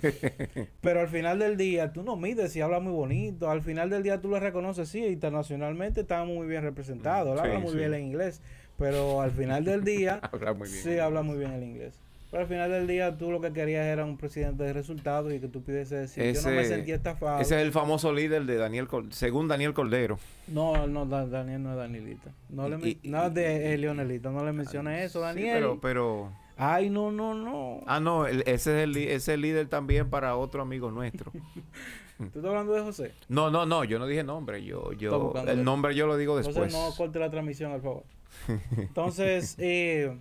pero 0.81 1.01
al 1.01 1.09
final 1.09 1.39
del 1.39 1.57
día, 1.57 1.93
tú 1.93 2.03
no 2.03 2.17
mides 2.17 2.53
si 2.53 2.61
habla 2.61 2.81
muy 2.81 2.93
bonito. 2.93 3.51
Al 3.51 3.63
final 3.63 3.89
del 3.91 4.03
día, 4.03 4.21
tú 4.21 4.29
lo 4.29 4.39
reconoces, 4.39 4.89
sí, 4.89 5.05
internacionalmente 5.07 6.03
está 6.03 6.25
muy 6.25 6.47
bien 6.47 6.63
representado. 6.63 7.33
Él 7.33 7.39
Sí, 7.41 7.47
habla 7.47 7.59
muy 7.61 7.71
sí. 7.73 7.77
bien 7.79 7.95
el 7.95 8.01
inglés. 8.03 8.43
Pero 8.79 9.21
al 9.21 9.31
final 9.31 9.65
del 9.65 9.85
día, 9.85 10.21
Habla 10.33 10.55
muy 10.55 10.69
bien. 10.69 10.83
sí 10.83 10.99
habla 10.99 11.23
muy 11.23 11.39
bien 11.39 11.53
el 11.53 11.63
inglés. 11.63 11.95
Pero 12.33 12.43
al 12.45 12.49
final 12.49 12.71
del 12.71 12.87
día, 12.87 13.17
tú 13.19 13.31
lo 13.31 13.41
que 13.43 13.53
querías 13.53 13.85
era 13.85 14.07
un 14.07 14.17
presidente 14.17 14.65
de 14.65 14.73
resultados 14.73 15.31
y 15.35 15.39
que 15.39 15.49
tú 15.49 15.63
pudiese 15.63 15.97
decir, 15.97 16.33
yo 16.33 16.41
no 16.43 16.57
me 16.57 16.65
sentía 16.65 16.95
estafado. 16.95 17.39
Ese 17.41 17.57
es 17.57 17.63
el 17.63 17.73
famoso 17.73 18.11
líder 18.11 18.47
de 18.47 18.57
Daniel, 18.57 18.89
Col- 18.89 19.13
según 19.13 19.49
Daniel 19.49 19.75
Cordero. 19.75 20.19
No, 20.49 20.87
no, 20.87 21.05
Da- 21.05 21.27
Daniel 21.27 21.63
no 21.63 21.73
es 21.73 21.77
Danielita. 21.77 22.33
No 22.49 22.71
le 22.71 22.89
Y- 22.89 23.01
nada 23.05 23.29
de 23.29 23.75
eh, 23.75 23.77
Leonelito, 23.79 24.31
no 24.33 24.45
le 24.47 24.53
menciones 24.53 25.05
eso, 25.05 25.19
Sí, 25.21 25.25
Daniel. 25.27 25.55
pero, 25.55 25.81
pero... 25.81 26.33
Ay, 26.57 26.89
no, 26.89 27.13
no, 27.13 27.35
no. 27.35 27.81
Ah, 27.87 28.01
no, 28.01 28.27
el- 28.27 28.41
ese 28.47 28.79
es 28.79 28.85
el, 28.85 28.93
li- 28.93 29.05
ese 29.05 29.15
es 29.17 29.29
el 29.29 29.43
líder 29.43 29.69
también 29.69 30.09
para 30.09 30.35
otro 30.37 30.63
amigo 30.63 30.91
nuestro. 30.91 31.31
¿Tú 32.17 32.25
estás 32.25 32.45
hablando 32.47 32.73
de 32.73 32.81
José? 32.81 33.13
No, 33.29 33.51
no, 33.51 33.67
no, 33.67 33.85
yo 33.85 33.99
no 33.99 34.07
dije 34.07 34.25
nombre. 34.25 34.65
Yo, 34.65 34.93
yo, 34.93 35.35
el 35.47 35.65
nombre 35.65 35.95
yo 35.95 36.07
lo 36.07 36.17
digo 36.17 36.37
después. 36.39 36.57
Entonces 36.57 36.79
no 36.79 36.97
corte 36.97 37.19
la 37.19 37.31
transmisión, 37.31 37.73
al 37.73 37.83
favor. 37.83 38.05
Entonces, 38.79 39.57
eh, 39.59 40.17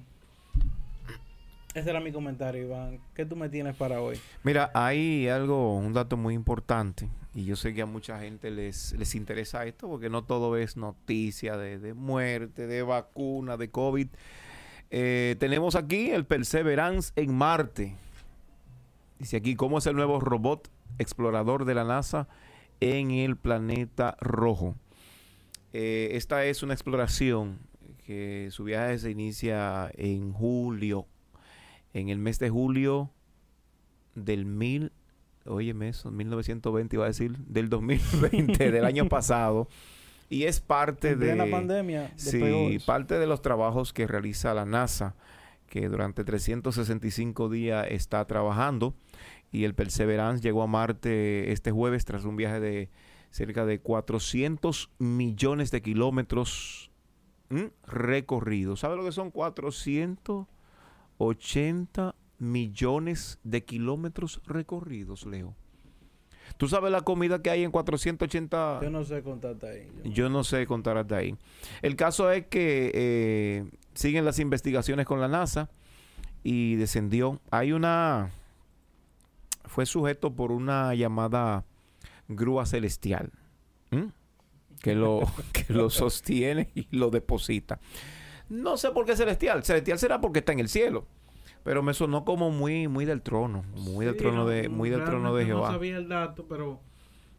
ese 1.74 1.90
era 1.90 2.00
mi 2.00 2.12
comentario, 2.12 2.64
Iván. 2.64 3.00
¿Qué 3.14 3.26
tú 3.26 3.36
me 3.36 3.50
tienes 3.50 3.76
para 3.76 4.02
hoy? 4.02 4.20
Mira, 4.44 4.72
hay 4.74 5.28
algo, 5.28 5.76
un 5.76 5.94
dato 5.94 6.18
muy 6.18 6.34
importante, 6.34 7.08
y 7.34 7.46
yo 7.46 7.56
sé 7.56 7.74
que 7.74 7.82
a 7.82 7.86
mucha 7.86 8.20
gente 8.20 8.52
les, 8.52 8.94
les 8.94 9.16
interesa 9.16 9.66
esto, 9.66 9.88
porque 9.88 10.10
no 10.10 10.24
todo 10.24 10.58
es 10.58 10.78
noticia 10.78 11.58
de, 11.58 11.80
de 11.80 11.94
muerte, 11.94 12.68
de 12.68 12.84
vacuna, 12.84 13.58
de 13.58 13.70
COVID. 13.70 14.08
Eh, 14.90 15.38
tenemos 15.40 15.76
aquí 15.76 16.12
el 16.12 16.26
Perseverance 16.26 17.14
en 17.16 17.34
Marte. 17.34 17.96
Dice 19.20 19.38
aquí, 19.38 19.56
¿cómo 19.56 19.78
es 19.78 19.86
el 19.86 19.96
nuevo 19.96 20.20
robot 20.20 20.70
explorador 21.00 21.64
de 21.64 21.76
la 21.76 21.86
NASA 21.86 22.28
en 22.82 23.12
el 23.12 23.38
planeta 23.38 24.18
rojo? 24.20 24.76
Eh, 25.72 26.10
esta 26.14 26.44
es 26.44 26.64
una 26.64 26.74
exploración 26.74 27.60
que 28.06 28.50
su 28.52 28.66
viaje 28.66 29.00
se 29.00 29.12
inicia 29.12 29.90
en 29.94 30.34
julio, 30.34 31.06
en 31.94 32.10
el 32.10 32.18
mes 32.18 32.40
de 32.40 32.50
julio 32.50 33.12
del 34.16 34.46
mil, 34.46 34.92
óyeme 35.46 35.90
eso, 35.90 36.12
1920 36.12 36.96
iba 36.96 37.06
a 37.06 37.08
decir, 37.08 37.38
del 37.40 37.70
2020, 37.70 38.72
del 38.72 38.86
año 38.86 39.06
pasado, 39.10 39.68
y 40.30 40.44
es 40.44 40.60
parte 40.62 41.16
plena 41.16 41.46
de, 41.46 41.52
pandemia, 41.52 42.02
de 42.04 42.20
sí, 42.20 42.40
peores. 42.40 42.84
parte 42.84 43.20
de 43.20 43.28
los 43.28 43.42
trabajos 43.42 43.94
que 43.94 44.08
realiza 44.08 44.54
la 44.54 44.66
NASA, 44.66 45.16
que 45.68 45.88
durante 45.90 46.24
365 46.24 47.50
días 47.50 47.88
está 47.90 48.26
trabajando, 48.26 48.94
y 49.52 49.66
el 49.66 49.76
Perseverance 49.76 50.42
llegó 50.42 50.64
a 50.64 50.68
Marte 50.68 51.52
este 51.52 51.72
jueves 51.72 52.06
tras 52.06 52.24
un 52.24 52.38
viaje 52.38 52.60
de 52.60 52.90
cerca 53.32 53.66
de 53.66 53.80
400 53.80 54.90
millones 55.00 55.72
de 55.72 55.82
kilómetros 55.82 56.92
recorridos. 57.86 58.82
¿Sabe 58.82 58.96
lo 58.96 59.04
que 59.04 59.12
son 59.12 59.32
480 61.22 62.16
millones 62.40 63.40
de 63.44 63.64
kilómetros 63.64 64.42
recorridos, 64.48 65.26
Leo? 65.28 65.56
¿Tú 66.58 66.68
sabes 66.68 66.92
la 66.92 67.02
comida 67.02 67.42
que 67.42 67.50
hay 67.52 67.64
en 67.64 67.72
480? 67.72 68.80
Yo 68.82 68.90
no 68.90 69.04
sé 69.04 69.22
contarte 69.22 69.68
ahí. 69.70 69.88
yo- 70.04 70.12
Yo 70.12 70.30
no 70.30 70.44
sé 70.44 70.66
contar 70.66 70.98
hasta 70.98 71.18
ahí. 71.18 71.36
El 71.82 71.96
caso 71.96 72.30
es 72.32 72.48
que 72.48 72.92
eh, 72.94 73.66
siguen 73.94 74.26
las 74.26 74.40
investigaciones 74.40 75.06
con 75.06 75.22
la 75.22 75.28
NASA 75.28 75.70
y 76.44 76.76
descendió. 76.76 77.40
Hay 77.52 77.72
una... 77.72 78.32
Fue 79.66 79.86
sujeto 79.86 80.34
por 80.36 80.52
una 80.52 80.94
llamada 80.96 81.64
grúa 82.28 82.66
celestial. 82.66 83.32
Que 84.82 84.96
lo, 84.96 85.22
que 85.54 85.72
lo 85.72 85.90
sostiene 85.90 86.72
y 86.76 86.88
lo 86.96 87.10
deposita. 87.12 87.80
No 88.52 88.76
sé 88.78 88.92
por 88.92 89.06
qué 89.06 89.16
celestial. 89.16 89.64
Celestial 89.64 89.98
será 89.98 90.20
porque 90.22 90.40
está 90.40 90.52
en 90.52 90.60
el 90.60 90.68
cielo. 90.70 91.06
Pero 91.64 91.84
me 91.84 91.94
sonó 91.94 92.26
como 92.26 92.50
muy, 92.52 92.88
muy 92.88 93.06
del 93.06 93.22
trono. 93.22 93.64
Muy 93.76 94.06
del 94.06 94.18
trono 94.18 94.38
no, 94.44 94.48
de, 94.48 94.68
muy 94.68 94.90
del 94.90 95.04
trono 95.06 95.34
de 95.34 95.46
Jehová. 95.46 95.68
No 95.68 95.74
sabía 95.74 95.96
el 95.98 96.10
dato, 96.10 96.46
pero 96.50 96.80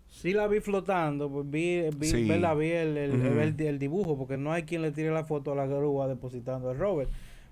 sí 0.08 0.32
la 0.32 0.46
vi 0.46 0.60
flotando. 0.60 1.28
Pues 1.30 1.50
vi, 1.50 1.82
vi, 1.96 2.06
Sí. 2.06 2.28
verla, 2.28 2.54
vi 2.54 2.70
el, 2.70 2.96
el, 2.96 3.10
Ujú. 3.14 3.40
el- 3.40 3.60
el 3.60 3.78
dibujo, 3.78 4.16
porque 4.16 4.36
no 4.36 4.52
hay 4.52 4.62
quien 4.62 4.80
le 4.82 4.92
tire 4.92 5.10
la 5.10 5.24
foto 5.24 5.52
a 5.52 5.54
la 5.56 5.66
grúa 5.66 6.06
depositando 6.08 6.70
el 6.70 6.78
rover. 6.78 7.08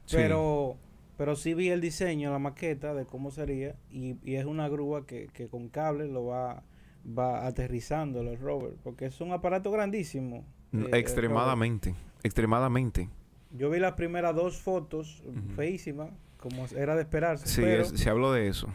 Sí. 0.06 0.16
Pero, 0.16 0.76
pero 1.18 1.34
sí 1.36 1.54
vi 1.54 1.68
el 1.70 1.80
diseño, 1.80 2.30
la 2.30 2.38
maqueta 2.38 2.94
de 2.94 3.04
cómo 3.04 3.30
sería. 3.32 3.74
Y, 3.90 4.16
y 4.24 4.36
es 4.36 4.44
una 4.46 4.68
grúa 4.68 5.06
que, 5.06 5.26
que 5.34 5.48
con 5.48 5.68
cable 5.68 6.06
lo 6.08 6.24
va, 6.26 6.62
va 7.06 7.46
aterrizando 7.48 8.20
el 8.20 8.38
rover. 8.38 8.74
Porque 8.84 9.06
es 9.06 9.20
un 9.20 9.32
aparato 9.32 9.70
grandísimo. 9.72 10.36
eh, 10.36 10.44
el 10.72 10.80
rover. 10.84 10.94
Extremadamente. 10.94 11.94
Extremadamente. 12.22 13.08
Yo 13.50 13.68
vi 13.70 13.78
las 13.80 13.92
primeras 13.94 14.34
dos 14.34 14.58
fotos, 14.58 15.22
Ujú. 15.26 15.54
feísimas, 15.56 16.10
como 16.38 16.66
era 16.76 16.94
de 16.94 17.02
esperarse. 17.02 17.46
Sí, 17.48 17.60
pero, 17.62 17.82
es- 17.82 17.88
se 17.90 18.08
habló 18.10 18.32
de 18.32 18.48
eso. 18.48 18.68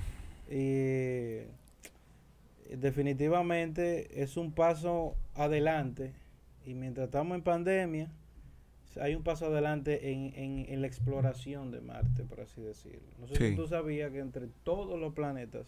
eh, 0.49 1.47
definitivamente 2.69 4.21
es 4.21 4.37
un 4.37 4.51
paso 4.51 5.15
adelante. 5.33 6.13
Y 6.65 6.73
mientras 6.73 7.05
estamos 7.05 7.35
en 7.35 7.43
pandemia, 7.43 8.11
hay 8.99 9.13
un 9.15 9.23
paso 9.23 9.47
adelante 9.47 10.11
en, 10.11 10.33
en- 10.35 10.65
en 10.69 10.81
la 10.81 10.87
exploración 10.87 11.71
de 11.71 11.81
Marte, 11.81 12.23
por 12.23 12.41
así 12.41 12.61
decirlo. 12.61 13.07
No 13.19 13.27
sé 13.27 13.35
Sí. 13.35 13.49
si 13.49 13.55
tú 13.55 13.67
sabías 13.67 14.11
que 14.11 14.19
entre 14.19 14.47
todos 14.63 14.99
los 14.99 15.13
planetas 15.13 15.67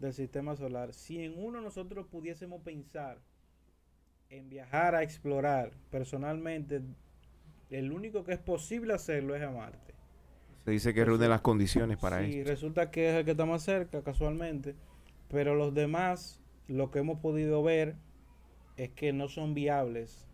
del 0.00 0.12
sistema 0.12 0.56
solar, 0.56 0.92
si 0.92 1.22
en 1.24 1.34
uno 1.42 1.60
nosotros 1.60 2.06
pudiésemos 2.10 2.60
pensar 2.62 3.18
en 4.30 4.48
viajar 4.50 4.94
a 4.94 5.02
explorar 5.02 5.70
personalmente, 5.90 6.80
el 7.70 7.92
único 7.92 8.24
que 8.24 8.32
es 8.32 8.38
posible 8.38 8.94
hacerlo 8.94 9.34
es 9.34 9.42
a 9.42 9.50
Marte. 9.50 9.94
Se 10.64 10.70
dice 10.70 10.94
que 10.94 11.04
reúne 11.04 11.28
las 11.28 11.42
condiciones 11.42 11.98
para 11.98 12.20
sí, 12.24 12.38
esto. 12.38 12.50
resulta 12.50 12.90
que 12.90 13.10
es 13.10 13.16
el 13.16 13.24
que 13.24 13.32
está 13.32 13.44
más 13.44 13.62
cerca, 13.62 14.02
casualmente. 14.02 14.74
Pero 15.28 15.54
los 15.54 15.74
demás, 15.74 16.40
lo 16.68 16.90
que 16.90 17.00
hemos 17.00 17.18
podido 17.20 17.62
ver 17.62 17.96
es 18.76 18.90
que 18.90 19.12
no 19.12 19.28
son 19.28 19.54
viables 19.54 20.26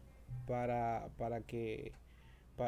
para, 0.46 1.08
para 1.18 1.40
que... 1.40 1.92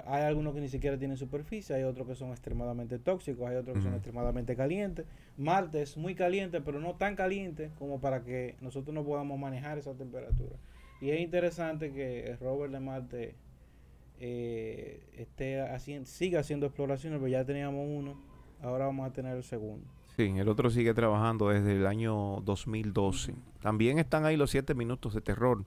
hay 0.06 0.22
algunos 0.22 0.54
que 0.54 0.60
ni 0.60 0.68
siquiera 0.68 0.98
tienen 0.98 1.16
superficie, 1.16 1.76
hay 1.76 1.84
otros 1.84 2.06
que 2.08 2.14
son 2.14 2.30
extremadamente 2.30 2.98
tóxicos, 2.98 3.48
hay 3.48 3.56
otros 3.56 3.76
que 3.76 3.82
son 3.82 3.94
extremadamente 3.94 4.56
calientes. 4.56 5.06
Marte 5.36 5.82
es 5.82 5.96
muy 5.96 6.14
caliente, 6.14 6.60
pero 6.60 6.80
no 6.80 6.94
tan 6.96 7.14
caliente 7.14 7.70
como 7.78 8.00
para 8.00 8.24
que 8.24 8.56
nosotros 8.60 8.94
no 8.94 9.04
podamos 9.04 9.38
manejar 9.38 9.78
esa 9.78 9.94
temperatura. 9.94 10.56
Y 11.00 11.10
es 11.10 11.20
interesante 11.20 11.92
que 11.92 12.26
el 12.26 12.38
rover 12.38 12.70
de 12.70 12.80
Marte 12.80 13.34
eh, 14.24 15.00
esté 15.16 15.60
haciendo, 15.60 16.06
siga 16.06 16.38
haciendo 16.40 16.66
exploraciones, 16.66 17.18
pero 17.18 17.28
ya 17.28 17.44
teníamos 17.44 17.84
uno, 17.88 18.14
ahora 18.62 18.86
vamos 18.86 19.04
a 19.08 19.12
tener 19.12 19.36
el 19.36 19.42
segundo. 19.42 19.84
Sí, 20.16 20.22
el 20.36 20.48
otro 20.48 20.70
sigue 20.70 20.94
trabajando 20.94 21.48
desde 21.48 21.72
el 21.76 21.86
año 21.88 22.40
2012. 22.44 23.34
También 23.60 23.98
están 23.98 24.24
ahí 24.24 24.36
los 24.36 24.50
siete 24.52 24.74
minutos 24.74 25.12
de 25.14 25.22
terror, 25.22 25.64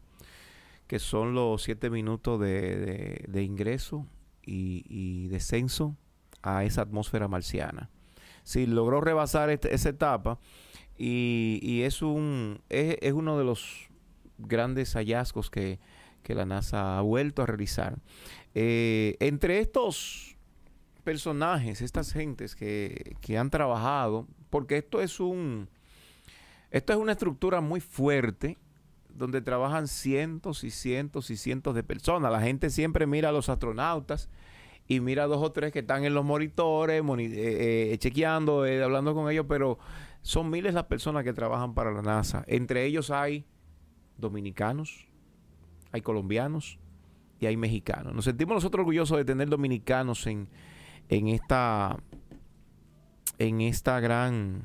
que 0.88 1.00
son 1.00 1.34
los 1.34 1.64
siete 1.64 1.90
minutos 1.90 2.40
de, 2.40 2.78
de- 2.78 3.26
de 3.28 3.44
ingreso 3.44 4.06
y, 4.46 4.86
y 4.88 5.28
descenso 5.28 5.98
a 6.42 6.64
esa 6.64 6.84
atmósfera 6.84 7.28
marciana. 7.28 7.90
sí, 8.44 8.68
logró 8.68 9.02
rebasar 9.02 9.50
este- 9.50 9.74
esa 9.76 9.90
etapa 9.90 10.40
y, 10.98 11.60
y 11.62 11.82
es, 11.82 12.02
un, 12.04 12.62
es, 12.70 12.98
es 13.02 13.12
uno 13.14 13.38
de 13.38 13.44
los 13.44 13.90
grandes 14.38 14.94
hallazgos 14.94 15.50
que, 15.50 15.80
que 16.26 16.36
la 16.36 16.46
NASA 16.46 16.98
ha 16.98 17.02
vuelto 17.02 17.42
a 17.42 17.46
realizar. 17.46 18.00
Eh, 18.56 19.16
entre 19.20 19.60
estos 19.60 20.36
personajes, 21.04 21.82
estas 21.82 22.12
gentes 22.12 22.56
que, 22.56 23.16
que 23.22 23.38
han 23.38 23.50
trabajado, 23.50 24.28
porque 24.50 24.78
esto 24.78 25.02
es 25.02 25.20
un 25.20 25.70
esto 26.72 26.92
es 26.92 27.00
una 27.00 27.14
estructura 27.14 27.62
muy 27.62 27.80
fuerte 27.80 28.58
donde 29.08 29.40
trabajan 29.42 29.88
cientos 29.88 30.64
y 30.66 30.72
cientos 30.72 31.30
y 31.30 31.38
cientos 31.38 31.74
de 31.76 31.84
personas. 31.84 32.32
La 32.32 32.42
gente 32.42 32.70
siempre 32.70 33.06
mira 33.06 33.30
a 33.30 33.32
los 33.32 33.48
astronautas 33.48 34.30
y 34.88 35.00
mira 35.00 35.24
a 35.24 35.28
dos 35.28 35.42
o 35.42 35.52
tres 35.52 35.72
que 35.72 35.80
están 35.80 36.04
en 36.04 36.14
los 36.14 36.26
monitores, 36.26 37.02
moni- 37.04 37.32
eh, 37.32 37.94
eh, 37.94 37.98
chequeando, 37.98 38.64
hablando 38.64 39.14
con 39.14 39.32
ellos, 39.32 39.46
pero 39.48 39.78
son 40.22 40.50
miles 40.50 40.74
las 40.74 40.86
personas 40.86 41.24
que 41.24 41.34
trabajan 41.34 41.76
para 41.76 41.92
la 41.92 42.02
NASA. 42.02 42.44
Entre 42.48 42.84
ellos 42.86 43.10
hay 43.10 43.46
dominicanos, 44.18 45.08
hay 45.96 46.02
colombianos 46.02 46.78
y 47.40 47.48
hay 47.48 47.58
mexicanos. 47.58 48.14
Nos 48.14 48.26
sentimos 48.26 48.56
nosotros 48.56 48.82
orgullosos 48.82 49.18
de 49.18 49.26
tener 49.26 49.50
dominicanos 49.50 50.28
en, 50.28 50.48
en 51.10 51.28
esta 51.28 51.98
en 53.38 53.62
esta 53.62 54.00
gran 54.00 54.64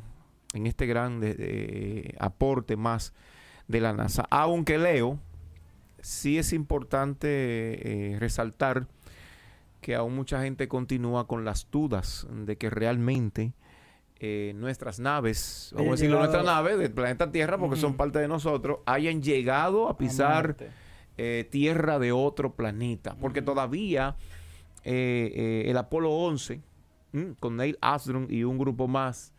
en 0.55 0.67
este 0.67 0.87
gran 0.87 1.21
de- 1.21 1.35
de- 1.35 2.17
aporte 2.19 2.77
más 2.77 3.13
de 3.69 3.81
la 3.81 3.93
NASA. 3.93 4.27
Aunque 4.31 4.79
Leo, 4.79 5.19
sí 6.01 6.39
es 6.39 6.53
importante 6.53 8.15
eh, 8.15 8.19
resaltar 8.19 8.87
que 9.81 9.95
aún 9.95 10.15
mucha 10.17 10.43
gente 10.43 10.67
continúa 10.69 11.27
con 11.27 11.45
las 11.45 11.69
dudas 11.71 12.27
de 12.31 12.57
que 12.57 12.69
realmente 12.69 13.53
eh, 14.19 14.53
nuestras 14.57 15.01
naves, 15.01 15.71
vamos 15.75 15.89
a 15.89 15.91
decirlo, 15.93 16.19
nuestras 16.19 16.45
naves 16.45 16.79
del 16.79 16.93
planeta 16.93 17.31
Tierra, 17.33 17.57
porque 17.59 17.77
son 17.81 17.97
parte 17.97 18.19
de 18.19 18.29
nosotros, 18.29 18.81
hayan 18.87 19.23
llegado 19.23 19.89
a 19.89 19.97
pisar. 19.97 20.57
Eh, 21.17 21.47
tierra 21.51 21.99
de 21.99 22.13
otro 22.13 22.55
planeta. 22.55 23.17
Porque 23.21 23.43
todavía 23.43 24.17
eh, 24.85 25.33
eh, 25.35 25.71
el 25.71 25.77
Apolo 25.77 26.11
11, 26.11 26.61
¿m? 27.13 27.35
con 27.39 27.57
Neil 27.57 27.77
Armstrong 27.81 28.31
y 28.31 28.45
un 28.45 28.59
grupo 28.59 28.89
más, 28.89 29.35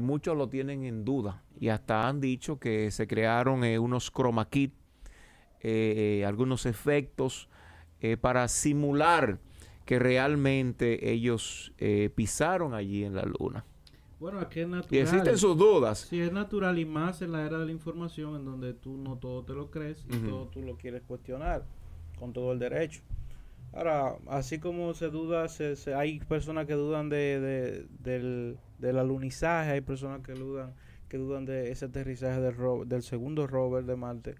muchos 0.00 0.36
lo 0.36 0.48
tienen 0.48 0.84
en 0.84 1.04
duda. 1.04 1.44
Y 1.60 1.68
hasta 1.68 2.08
han 2.08 2.20
dicho 2.20 2.58
que 2.58 2.90
se 2.90 3.06
crearon 3.06 3.62
unos 3.62 4.10
chroma 4.10 4.48
kit, 4.48 4.74
algunos 6.26 6.66
efectos 6.66 7.48
para 8.20 8.48
simular 8.48 9.38
que 9.84 10.00
realmente 10.00 11.12
ellos 11.12 11.72
pisaron 12.16 12.74
allí 12.74 13.04
en 13.04 13.14
la 13.14 13.22
luna. 13.22 13.64
Bueno, 14.20 14.48
que 14.48 14.62
es 14.62 14.68
natural. 14.68 14.94
Y 14.94 14.98
existen 14.98 15.38
sus 15.38 15.56
dudas. 15.56 16.00
Sí, 16.10 16.20
es 16.20 16.32
natural 16.32 16.78
y 16.78 16.84
más 16.84 17.22
en 17.22 17.32
la 17.32 17.46
era 17.46 17.58
de 17.58 17.66
la 17.66 17.72
información 17.72 18.34
en 18.36 18.44
donde 18.44 18.74
tú 18.74 18.96
no 18.96 19.16
todo 19.18 19.44
te 19.44 19.52
lo 19.54 19.70
crees 19.70 20.04
y 20.10 20.16
todo 20.28 20.46
tú 20.48 20.62
lo 20.62 20.76
quieres 20.76 21.02
cuestionar 21.02 21.64
con 22.18 22.32
todo 22.32 22.52
el 22.52 22.58
derecho. 22.58 23.00
Ahora, 23.72 24.16
así 24.28 24.58
como 24.58 24.94
se 24.94 25.08
duda, 25.10 25.46
se, 25.48 25.76
se- 25.76 25.94
hay 25.94 26.18
personas 26.20 26.66
que 26.66 26.72
dudan 26.72 27.08
de, 27.10 27.38
de- 27.38 27.86
del, 28.00 28.58
del 28.78 28.98
alunizaje, 28.98 29.70
hay 29.72 29.80
personas 29.82 30.22
que 30.22 30.32
dudan 30.32 30.74
que 31.08 31.16
dudan 31.16 31.46
de 31.46 31.70
ese 31.70 31.86
aterrizaje 31.86 32.38
del, 32.40 32.54
ro- 32.54 32.84
del 32.84 33.02
segundo 33.02 33.46
rover 33.46 33.84
de 33.84 33.96
Marte 33.96 34.34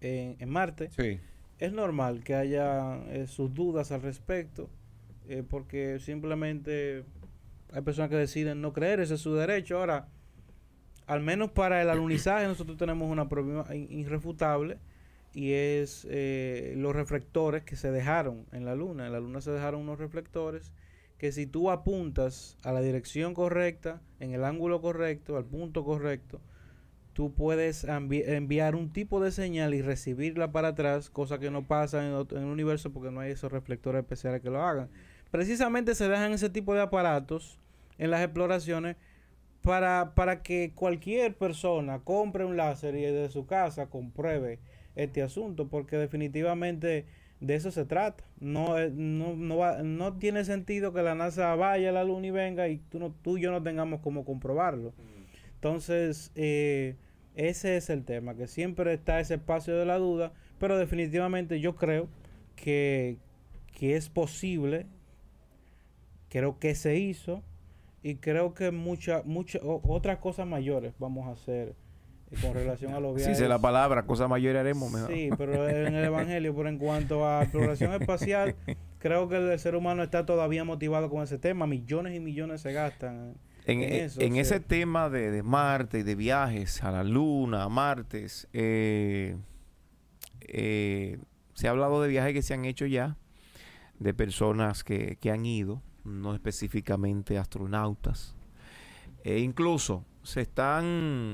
en, 0.00 0.36
en 0.38 0.48
Marte. 0.48 0.90
Sí. 0.96 1.18
Es 1.58 1.72
normal 1.72 2.22
que 2.24 2.34
haya 2.34 2.96
eh, 3.08 3.26
sus 3.26 3.52
dudas 3.52 3.92
al 3.92 4.00
respecto, 4.02 4.70
eh, 5.28 5.42
porque 5.48 5.98
simplemente 6.00 7.04
hay 7.72 7.82
personas 7.82 8.10
que 8.10 8.16
deciden 8.16 8.60
no 8.60 8.72
creer, 8.72 9.00
ese 9.00 9.14
es 9.14 9.20
su 9.20 9.34
derecho. 9.34 9.78
Ahora, 9.78 10.08
al 11.06 11.20
menos 11.20 11.50
para 11.50 11.82
el 11.82 11.90
alunizaje 11.90 12.46
nosotros 12.46 12.76
tenemos 12.76 13.10
una 13.10 13.28
prueba 13.28 13.66
irrefutable 13.74 14.78
y 15.34 15.52
es 15.52 16.06
eh, 16.10 16.74
los 16.76 16.94
reflectores 16.94 17.64
que 17.64 17.76
se 17.76 17.90
dejaron 17.90 18.46
en 18.52 18.64
la 18.64 18.74
luna. 18.74 19.06
En 19.06 19.12
la 19.12 19.20
luna 19.20 19.40
se 19.40 19.50
dejaron 19.50 19.80
unos 19.80 19.98
reflectores 19.98 20.72
que 21.18 21.32
si 21.32 21.46
tú 21.46 21.70
apuntas 21.70 22.56
a 22.64 22.72
la 22.72 22.80
dirección 22.80 23.32
correcta, 23.32 24.00
en 24.20 24.32
el 24.32 24.44
ángulo 24.44 24.80
correcto, 24.80 25.36
al 25.36 25.44
punto 25.44 25.84
correcto, 25.84 26.40
tú 27.12 27.32
puedes 27.32 27.86
envi- 27.86 28.26
enviar 28.26 28.74
un 28.74 28.92
tipo 28.92 29.20
de 29.20 29.30
señal 29.30 29.74
y 29.74 29.82
recibirla 29.82 30.50
para 30.50 30.68
atrás, 30.68 31.10
cosa 31.10 31.38
que 31.38 31.50
no 31.50 31.66
pasa 31.66 32.04
en 32.06 32.12
el 32.14 32.44
universo 32.44 32.92
porque 32.92 33.10
no 33.10 33.20
hay 33.20 33.32
esos 33.32 33.52
reflectores 33.52 34.00
especiales 34.00 34.40
que 34.40 34.50
lo 34.50 34.62
hagan. 34.62 34.88
Precisamente 35.30 35.94
se 35.94 36.08
dejan 36.08 36.32
ese 36.32 36.50
tipo 36.50 36.74
de 36.74 36.80
aparatos 36.80 37.58
en 38.02 38.10
las 38.10 38.22
exploraciones 38.22 38.96
para, 39.62 40.12
para 40.16 40.42
que 40.42 40.72
cualquier 40.74 41.36
persona 41.36 42.00
compre 42.00 42.44
un 42.44 42.56
láser 42.56 42.96
y 42.96 43.02
desde 43.02 43.28
su 43.28 43.46
casa 43.46 43.86
compruebe 43.86 44.58
este 44.96 45.22
asunto, 45.22 45.68
porque 45.68 45.96
definitivamente 45.96 47.06
de 47.40 47.54
eso 47.54 47.70
se 47.70 47.84
trata. 47.84 48.24
No, 48.40 48.76
es- 48.78 48.92
no, 48.92 49.34
no, 49.36 49.56
va- 49.56 49.82
no 49.82 50.14
tiene 50.18 50.44
sentido 50.44 50.92
que 50.92 51.02
la 51.02 51.14
NASA 51.14 51.54
vaya 51.54 51.90
a 51.90 51.92
la 51.92 52.04
luna 52.04 52.26
y 52.26 52.30
venga 52.32 52.68
y 52.68 52.78
tú, 52.78 52.98
no, 52.98 53.14
tú 53.22 53.38
y 53.38 53.42
yo 53.42 53.50
no 53.52 53.62
tengamos 53.62 54.00
cómo 54.00 54.24
comprobarlo. 54.24 54.92
Entonces, 55.54 56.32
eh, 56.34 56.96
ese 57.36 57.76
es 57.76 57.88
el 57.88 58.04
tema, 58.04 58.34
que 58.34 58.48
siempre 58.48 58.92
está 58.92 59.20
ese 59.20 59.34
espacio 59.34 59.76
de 59.76 59.86
la 59.86 59.98
duda, 59.98 60.32
pero 60.58 60.76
definitivamente 60.76 61.60
yo 61.60 61.76
creo 61.76 62.08
que, 62.56 63.16
que 63.78 63.94
es 63.96 64.08
posible, 64.08 64.86
creo 66.28 66.58
que 66.58 66.74
se 66.74 66.96
hizo 66.98 67.42
y 68.02 68.16
creo 68.16 68.54
que 68.54 68.70
muchas 68.70 69.24
mucha, 69.24 69.58
o- 69.62 69.80
otras 69.94 70.18
cosas 70.18 70.46
mayores 70.46 70.92
vamos 70.98 71.28
a 71.28 71.32
hacer 71.32 71.74
eh, 72.30 72.36
con 72.40 72.54
relación 72.54 72.94
a 72.94 73.00
los 73.00 73.12
Si 73.16 73.18
viajes. 73.18 73.38
sé 73.38 73.48
la 73.48 73.58
palabra, 73.60 74.04
cosa 74.06 74.26
mayor 74.28 74.56
haremos 74.56 74.90
mejor. 74.92 75.12
Sí, 75.12 75.30
pero 75.38 75.68
en 75.68 75.94
el 75.94 76.04
Evangelio, 76.04 76.54
pero 76.54 76.68
en 76.68 76.78
cuanto 76.78 77.26
a 77.26 77.42
exploración 77.42 77.92
espacial, 78.00 78.56
creo 78.98 79.28
que 79.28 79.36
el 79.36 79.58
ser 79.58 79.76
humano 79.76 80.02
está 80.02 80.24
todavía 80.26 80.64
motivado 80.64 81.10
con 81.10 81.22
ese 81.22 81.38
tema. 81.38 81.66
Millones 81.66 82.14
y 82.16 82.20
millones 82.20 82.60
se 82.62 82.72
gastan. 82.72 83.34
En, 83.64 83.80
en 83.80 83.92
en- 83.92 84.04
eso, 84.06 84.20
en 84.20 84.32
o 84.32 84.34
sea. 84.34 84.42
ese 84.42 84.60
tema 84.60 85.08
de, 85.08 85.30
de 85.30 85.42
Marte 85.44 86.00
y 86.00 86.02
de 86.02 86.14
viajes 86.16 86.82
a 86.82 86.90
la 86.90 87.04
Luna, 87.04 87.62
a 87.62 87.68
Martes, 87.68 88.48
eh, 88.52 89.36
eh, 90.40 91.18
se 91.54 91.68
ha 91.68 91.70
hablado 91.70 92.02
de 92.02 92.08
viajes 92.08 92.32
que 92.32 92.42
se 92.42 92.54
han 92.54 92.64
hecho 92.64 92.86
ya, 92.86 93.16
de 93.98 94.14
personas 94.14 94.82
que, 94.84 95.16
que 95.20 95.30
han 95.30 95.46
ido, 95.46 95.80
no 96.04 96.34
específicamente 96.34 97.38
astronautas. 97.38 98.34
E 99.24 99.38
incluso 99.38 100.04
se 100.22 100.40
están 100.42 101.32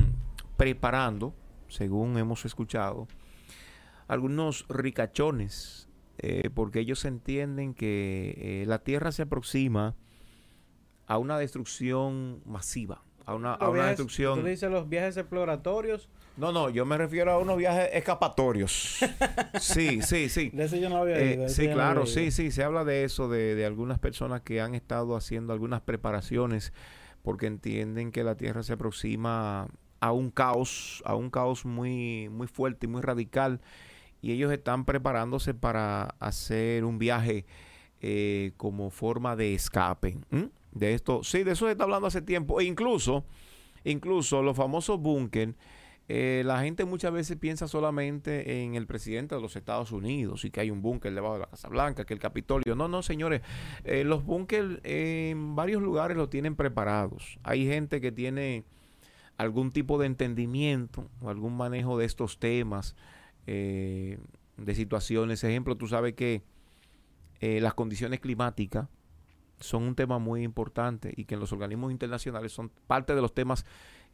preparando, 0.57 1.35
según 1.69 2.19
hemos 2.19 2.45
escuchado, 2.45 3.09
algunos 4.09 4.67
ricachones, 4.69 5.89
eh, 6.19 6.51
porque 6.53 6.81
ellos 6.81 7.05
entienden 7.05 7.75
que 7.75 8.63
eh, 8.63 8.67
la 8.67 8.79
Tierra 8.81 9.13
se 9.13 9.23
aproxima 9.23 9.95
a 11.07 11.17
una 11.19 11.39
destrucción 11.39 12.43
masiva, 12.45 13.03
a 13.25 13.35
una, 13.35 13.55
a 13.55 13.69
una 13.69 13.81
viajes- 13.81 13.91
destrucción... 13.91 14.41
Tú 14.41 14.47
dices 14.47 14.71
los 14.71 14.89
viajes 14.89 15.17
exploratorios. 15.17 16.09
No, 16.39 16.53
no, 16.53 16.71
yo 16.71 16.87
me 16.87 16.97
refiero 16.97 17.33
a 17.33 17.39
unos 17.39 17.57
viajes 17.57 17.91
escapatorios. 17.93 18.99
sí, 19.61 20.01
sí, 20.03 20.29
sí. 20.29 20.51
De 20.51 20.65
ese 20.65 20.81
yo 20.81 20.89
no 20.89 20.99
había 20.99 21.19
Eh, 21.19 21.35
ido. 21.35 21.47
ese 21.47 21.63
sí, 21.63 21.69
no 21.69 21.75
claro, 21.75 22.01
había 22.03 22.13
sí, 22.13 22.21
ido. 22.23 22.31
sí, 22.31 22.51
se 22.53 22.63
habla 22.63 22.85
de 22.85 23.05
eso, 23.05 23.29
de, 23.29 23.55
de 23.57 23.67
algunas 23.67 23.99
personas 23.99 24.43
que 24.43 24.61
han 24.61 24.75
estado 24.77 25.17
haciendo 25.17 25.53
algunas 25.53 25.81
preparaciones 25.81 26.73
porque 27.23 27.47
entienden 27.47 28.13
que 28.13 28.23
la 28.23 28.37
Tierra 28.37 28.63
se 28.63 28.75
aproxima 28.75 29.67
a 30.01 30.13
un 30.13 30.31
caos, 30.31 31.03
a 31.05 31.17
un 31.17 31.29
caos 31.29 31.65
muy, 31.65 32.29
muy 32.29 32.47
fuerte 32.47 32.87
y 32.87 32.89
muy 32.89 33.03
radical 33.03 33.61
y 34.23 34.31
ellos 34.33 34.53
están 34.53 34.85
preparándose 34.85 35.55
para 35.55 36.15
hacer 36.21 36.85
un 36.85 36.99
viaje 36.99 37.47
eh, 38.01 38.53
como 38.57 38.91
forma 38.91 39.35
de 39.35 39.55
escape. 39.55 40.17
De 40.71 40.95
esto, 40.95 41.25
sí, 41.25 41.43
de 41.43 41.53
eso 41.53 41.67
se 41.67 41.73
está 41.73 41.83
hablando 41.85 42.07
hace 42.07 42.23
tiempo. 42.23 42.61
E 42.61 42.65
incluso, 42.65 43.25
incluso 43.85 44.43
los 44.43 44.57
famosos 44.57 45.01
búnker, 45.01 45.55
eh, 46.09 46.43
la 46.45 46.61
gente 46.61 46.87
muchas 46.87 47.13
veces 47.13 47.37
piensa 47.37 47.69
solamente 47.69 48.63
en 48.63 48.75
el 48.75 48.87
presidente 48.87 49.35
de 49.35 49.41
los 49.43 49.57
Estados 49.57 49.93
Unidos 49.93 50.45
y 50.45 50.51
que 50.51 50.61
hay 50.61 50.71
un 50.71 50.81
búnker 50.81 51.15
debajo 51.15 51.35
de 51.35 51.41
la 51.41 51.47
Casa 51.47 51.69
Blanca, 51.69 52.07
que 52.07 52.15
el 52.15 52.21
Capitolio. 52.21 52.75
No, 52.75 52.89
no, 52.89 53.03
señores, 53.03 53.43
eh, 53.85 54.05
los 54.05 54.25
búnker 54.25 54.81
en 54.85 55.55
varios 55.55 55.83
lugares 55.83 56.17
lo 56.17 56.29
tienen 56.29 56.57
preparados. 56.57 57.39
Hay 57.43 57.67
gente 57.67 58.01
que 58.01 58.11
tiene 58.11 58.65
algún 59.39 59.71
tipo 59.71 59.99
de 59.99 60.07
entendimiento 60.07 61.09
o 61.21 61.31
algún 61.31 61.57
manejo 61.57 61.97
de 61.97 62.07
estos 62.07 62.39
temas, 62.39 62.97
eh, 63.47 64.19
de 64.57 64.75
situaciones. 64.75 65.45
Ejemplo, 65.45 65.77
tú 65.77 65.87
sabes 65.87 66.15
que 66.15 66.43
eh, 67.41 67.61
las 67.61 67.75
condiciones 67.75 68.21
climáticas 68.21 68.89
son 69.61 69.85
un 69.85 69.95
tema 69.95 70.19
muy 70.19 70.43
importante 70.43 71.13
y 71.17 71.25
que 71.25 71.35
en 71.35 71.41
los 71.41 71.53
organismos 71.53 71.93
internacionales 71.93 72.53
son 72.53 72.71
parte 72.87 73.15
de 73.15 73.21
los 73.21 73.33
temas 73.33 73.65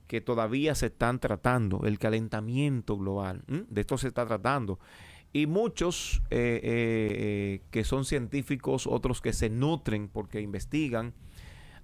que 0.06 0.20
todavía 0.20 0.74
se 0.74 0.86
están 0.86 1.18
tratando, 1.18 1.82
el 1.84 1.98
calentamiento 1.98 2.96
global, 2.96 3.42
de 3.46 3.80
esto 3.80 3.96
se 3.98 4.08
está 4.08 4.26
tratando. 4.26 4.78
Y 5.32 5.46
muchos 5.46 6.22
eh, 6.30 6.60
eh, 6.62 6.62
eh, 6.62 7.62
que 7.70 7.82
son 7.84 8.04
científicos, 8.04 8.86
otros 8.86 9.20
que 9.20 9.32
se 9.32 9.50
nutren 9.50 10.08
porque 10.08 10.40
investigan, 10.40 11.12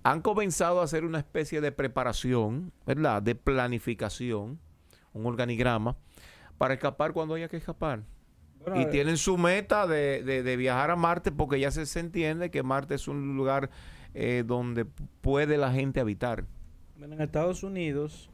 han 0.02 0.22
comenzado 0.22 0.80
a 0.80 0.84
hacer 0.84 1.04
una 1.04 1.18
especie 1.18 1.60
de 1.60 1.72
preparación, 1.72 2.72
¿verdad? 2.86 3.20
De 3.22 3.34
planificación, 3.34 4.60
un 5.12 5.26
organigrama, 5.26 5.96
para 6.58 6.74
escapar 6.74 7.12
cuando 7.12 7.34
haya 7.34 7.48
que 7.48 7.56
escapar. 7.56 8.04
Bueno, 8.60 8.78
y 8.78 8.84
eh, 8.84 8.86
tienen 8.86 9.16
su 9.16 9.36
meta 9.38 9.86
de, 9.86 10.22
de- 10.22 10.42
de 10.42 10.56
viajar 10.56 10.90
a 10.90 10.96
Marte 10.96 11.32
porque 11.32 11.58
ya 11.58 11.70
se, 11.70 11.86
se 11.86 12.00
entiende 12.00 12.50
que 12.50 12.62
Marte 12.62 12.94
es 12.94 13.08
un 13.08 13.36
lugar 13.36 13.70
eh, 14.14 14.44
donde 14.46 14.84
puede 15.22 15.56
la 15.56 15.72
gente 15.72 15.98
habitar. 16.00 16.44
Bueno, 17.00 17.14
en 17.16 17.22
Estados 17.22 17.64
Unidos, 17.64 18.30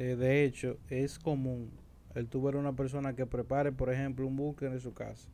eh, 0.00 0.16
de 0.16 0.42
hecho, 0.44 0.78
es 0.90 1.18
común 1.20 1.70
el 2.14 2.26
tú 2.26 2.42
ver 2.42 2.56
una 2.56 2.74
persona 2.74 3.14
que 3.14 3.26
prepare, 3.26 3.70
por 3.70 3.92
ejemplo, 3.92 4.26
un 4.26 4.34
búnker 4.34 4.72
en 4.72 4.80
su 4.80 4.92
casa. 4.94 5.28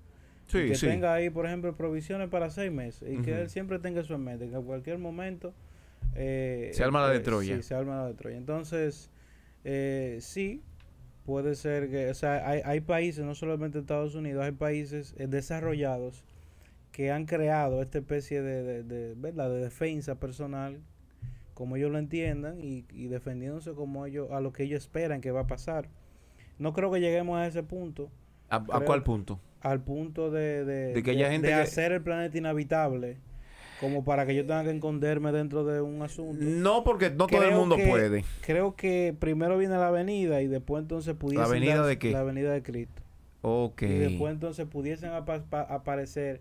y 0.48 0.50
Sí, 0.52 0.68
que 0.68 0.74
sí. 0.74 0.86
tenga 0.86 1.14
ahí, 1.14 1.30
por 1.30 1.46
ejemplo, 1.46 1.74
provisiones 1.76 2.28
para 2.28 2.50
seis 2.50 2.70
meses. 2.70 3.08
Y 3.10 3.22
que 3.22 3.40
él 3.40 3.48
siempre 3.48 3.78
tenga 3.78 4.00
eso 4.02 4.14
en 4.14 4.24
mente, 4.24 4.48
que 4.50 4.56
en 4.56 4.62
cualquier 4.64 4.98
momento... 4.98 5.54
eh, 6.14 6.70
Se 6.74 6.84
arma 6.84 7.00
la 7.00 7.08
de 7.10 7.18
eh, 7.18 7.20
Troya. 7.20 7.56
Sí, 7.56 7.62
se 7.62 7.74
arma 7.74 7.96
la 8.02 8.08
de 8.08 8.14
Troya. 8.14 8.36
Entonces, 8.36 9.08
eh, 9.64 10.18
sí, 10.20 10.62
puede 11.24 11.54
ser 11.54 11.88
que... 11.90 12.10
O 12.10 12.14
sea, 12.14 12.46
hay, 12.46 12.60
hay 12.64 12.80
países, 12.80 13.24
no 13.24 13.34
solamente 13.34 13.78
Estados 13.78 14.14
Unidos, 14.16 14.44
hay 14.44 14.52
países 14.52 15.14
eh, 15.16 15.26
desarrollados 15.28 16.24
que 16.92 17.10
han 17.10 17.24
creado 17.24 17.80
esta 17.80 17.98
especie 17.98 18.42
de, 18.42 18.62
de, 18.62 18.82
de, 18.82 19.14
¿verdad? 19.16 19.48
de 19.48 19.60
defensa 19.60 20.16
personal 20.20 20.80
como 21.54 21.76
ellos 21.76 21.90
lo 21.90 21.98
entiendan 21.98 22.60
y, 22.60 22.84
y 22.92 23.06
defendiéndose 23.06 23.72
como 23.72 24.04
ellos 24.06 24.30
a 24.32 24.40
lo 24.40 24.52
que 24.52 24.64
ellos 24.64 24.82
esperan 24.82 25.20
que 25.20 25.30
va 25.30 25.40
a 25.40 25.46
pasar. 25.46 25.88
No 26.58 26.72
creo 26.72 26.90
que 26.90 27.00
lleguemos 27.00 27.38
a 27.38 27.46
ese 27.46 27.62
punto, 27.62 28.10
¿A, 28.50 28.56
a 28.56 28.80
cuál 28.80 29.02
punto? 29.02 29.40
al 29.60 29.80
punto 29.80 30.30
de, 30.30 30.64
de, 30.64 30.92
De 30.94 31.02
que 31.02 31.12
haya 31.12 31.30
gente 31.30 31.46
de 31.48 31.54
que- 31.54 31.60
hacer 31.60 31.92
el 31.92 32.02
planeta 32.02 32.36
inhabitable, 32.38 33.16
como 33.80 34.04
para 34.04 34.24
que 34.26 34.34
yo 34.34 34.42
tenga 34.46 34.62
que 34.64 34.70
esconderme 34.70 35.32
dentro 35.32 35.64
de 35.64 35.80
un 35.80 36.00
asunto. 36.02 36.36
No, 36.44 36.84
porque 36.84 37.10
no 37.10 37.26
todo 37.26 37.42
el 37.42 37.54
mundo 37.54 37.76
que- 37.76 37.86
puede. 37.86 38.24
Creo 38.44 38.76
que 38.76 39.14
primero 39.18 39.56
viene 39.58 39.74
la 39.76 39.88
avenida 39.88 40.42
y 40.42 40.46
después 40.46 40.82
entonces 40.82 41.14
pudiesen 41.14 41.44
avenida 41.46 41.76
darse- 41.76 41.86
de 41.88 41.98
qué? 41.98 42.10
La 42.12 42.20
avenida 42.20 42.52
de 42.52 42.62
Cristo. 42.62 43.02
Ok. 43.42 43.82
Y 43.82 43.86
después 43.98 44.32
entonces 44.32 44.66
pudiesen 44.66 45.10
apa- 45.10 45.42
pa- 45.50 45.62
aparecer 45.62 46.40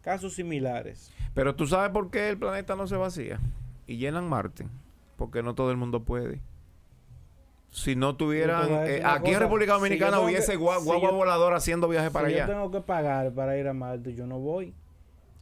casos 0.00 0.34
similares. 0.34 1.12
Pero 1.34 1.54
tú 1.54 1.66
sabes 1.66 1.90
por 1.90 2.10
qué 2.10 2.28
el 2.28 2.38
planeta 2.38 2.76
no 2.76 2.86
se 2.86 2.96
vacía 2.96 3.40
y 3.86 3.96
llenan 3.96 4.28
Marte. 4.28 4.66
Porque 5.16 5.42
no 5.42 5.54
todo 5.54 5.70
el 5.70 5.76
mundo 5.76 6.02
puede. 6.02 6.40
Si 7.70 7.96
no 7.96 8.16
tuvieran... 8.16 8.68
Eh, 8.86 9.02
aquí 9.04 9.32
en 9.32 9.40
República 9.40 9.74
si 9.74 9.78
Dominicana 9.80 10.20
hubiese 10.20 10.52
que- 10.52 10.58
gua- 10.58 10.78
si 10.78 10.84
guagua 10.86 11.10
yo- 11.10 11.16
voladora 11.16 11.56
haciendo 11.56 11.88
viajes 11.88 12.10
para 12.10 12.28
si 12.28 12.34
allá. 12.34 12.46
yo 12.46 12.52
tengo 12.52 12.70
que 12.70 12.80
pagar 12.80 13.32
para 13.32 13.58
ir 13.58 13.66
a 13.66 13.72
Marte, 13.74 14.14
yo 14.14 14.26
no 14.26 14.38
voy. 14.38 14.74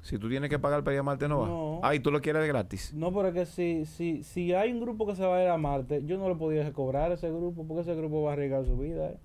Si 0.00 0.18
tú 0.18 0.28
tienes 0.28 0.48
que 0.50 0.58
pagar 0.58 0.82
para 0.82 0.94
ir 0.94 1.00
a 1.00 1.02
Marte, 1.02 1.28
no 1.28 1.40
vas. 1.40 1.48
No. 1.48 1.80
Ah, 1.82 1.94
y 1.94 2.00
tú 2.00 2.10
lo 2.10 2.20
quieres 2.20 2.42
de 2.42 2.48
gratis. 2.48 2.92
No, 2.94 3.12
pero 3.12 3.28
es 3.28 3.34
que 3.34 3.46
si, 3.46 3.84
si, 3.86 4.22
si 4.24 4.52
hay 4.54 4.72
un 4.72 4.80
grupo 4.80 5.06
que 5.06 5.14
se 5.14 5.24
va 5.24 5.36
a 5.36 5.42
ir 5.42 5.48
a 5.48 5.58
Marte, 5.58 6.02
yo 6.04 6.16
no 6.18 6.28
le 6.28 6.34
podía 6.34 6.72
cobrar 6.72 7.10
a 7.10 7.14
ese 7.14 7.28
grupo, 7.30 7.66
porque 7.66 7.82
ese 7.82 7.94
grupo 7.94 8.22
va 8.22 8.30
a 8.30 8.32
arriesgar 8.32 8.64
su 8.64 8.76
vida. 8.78 9.10
eh. 9.10 9.16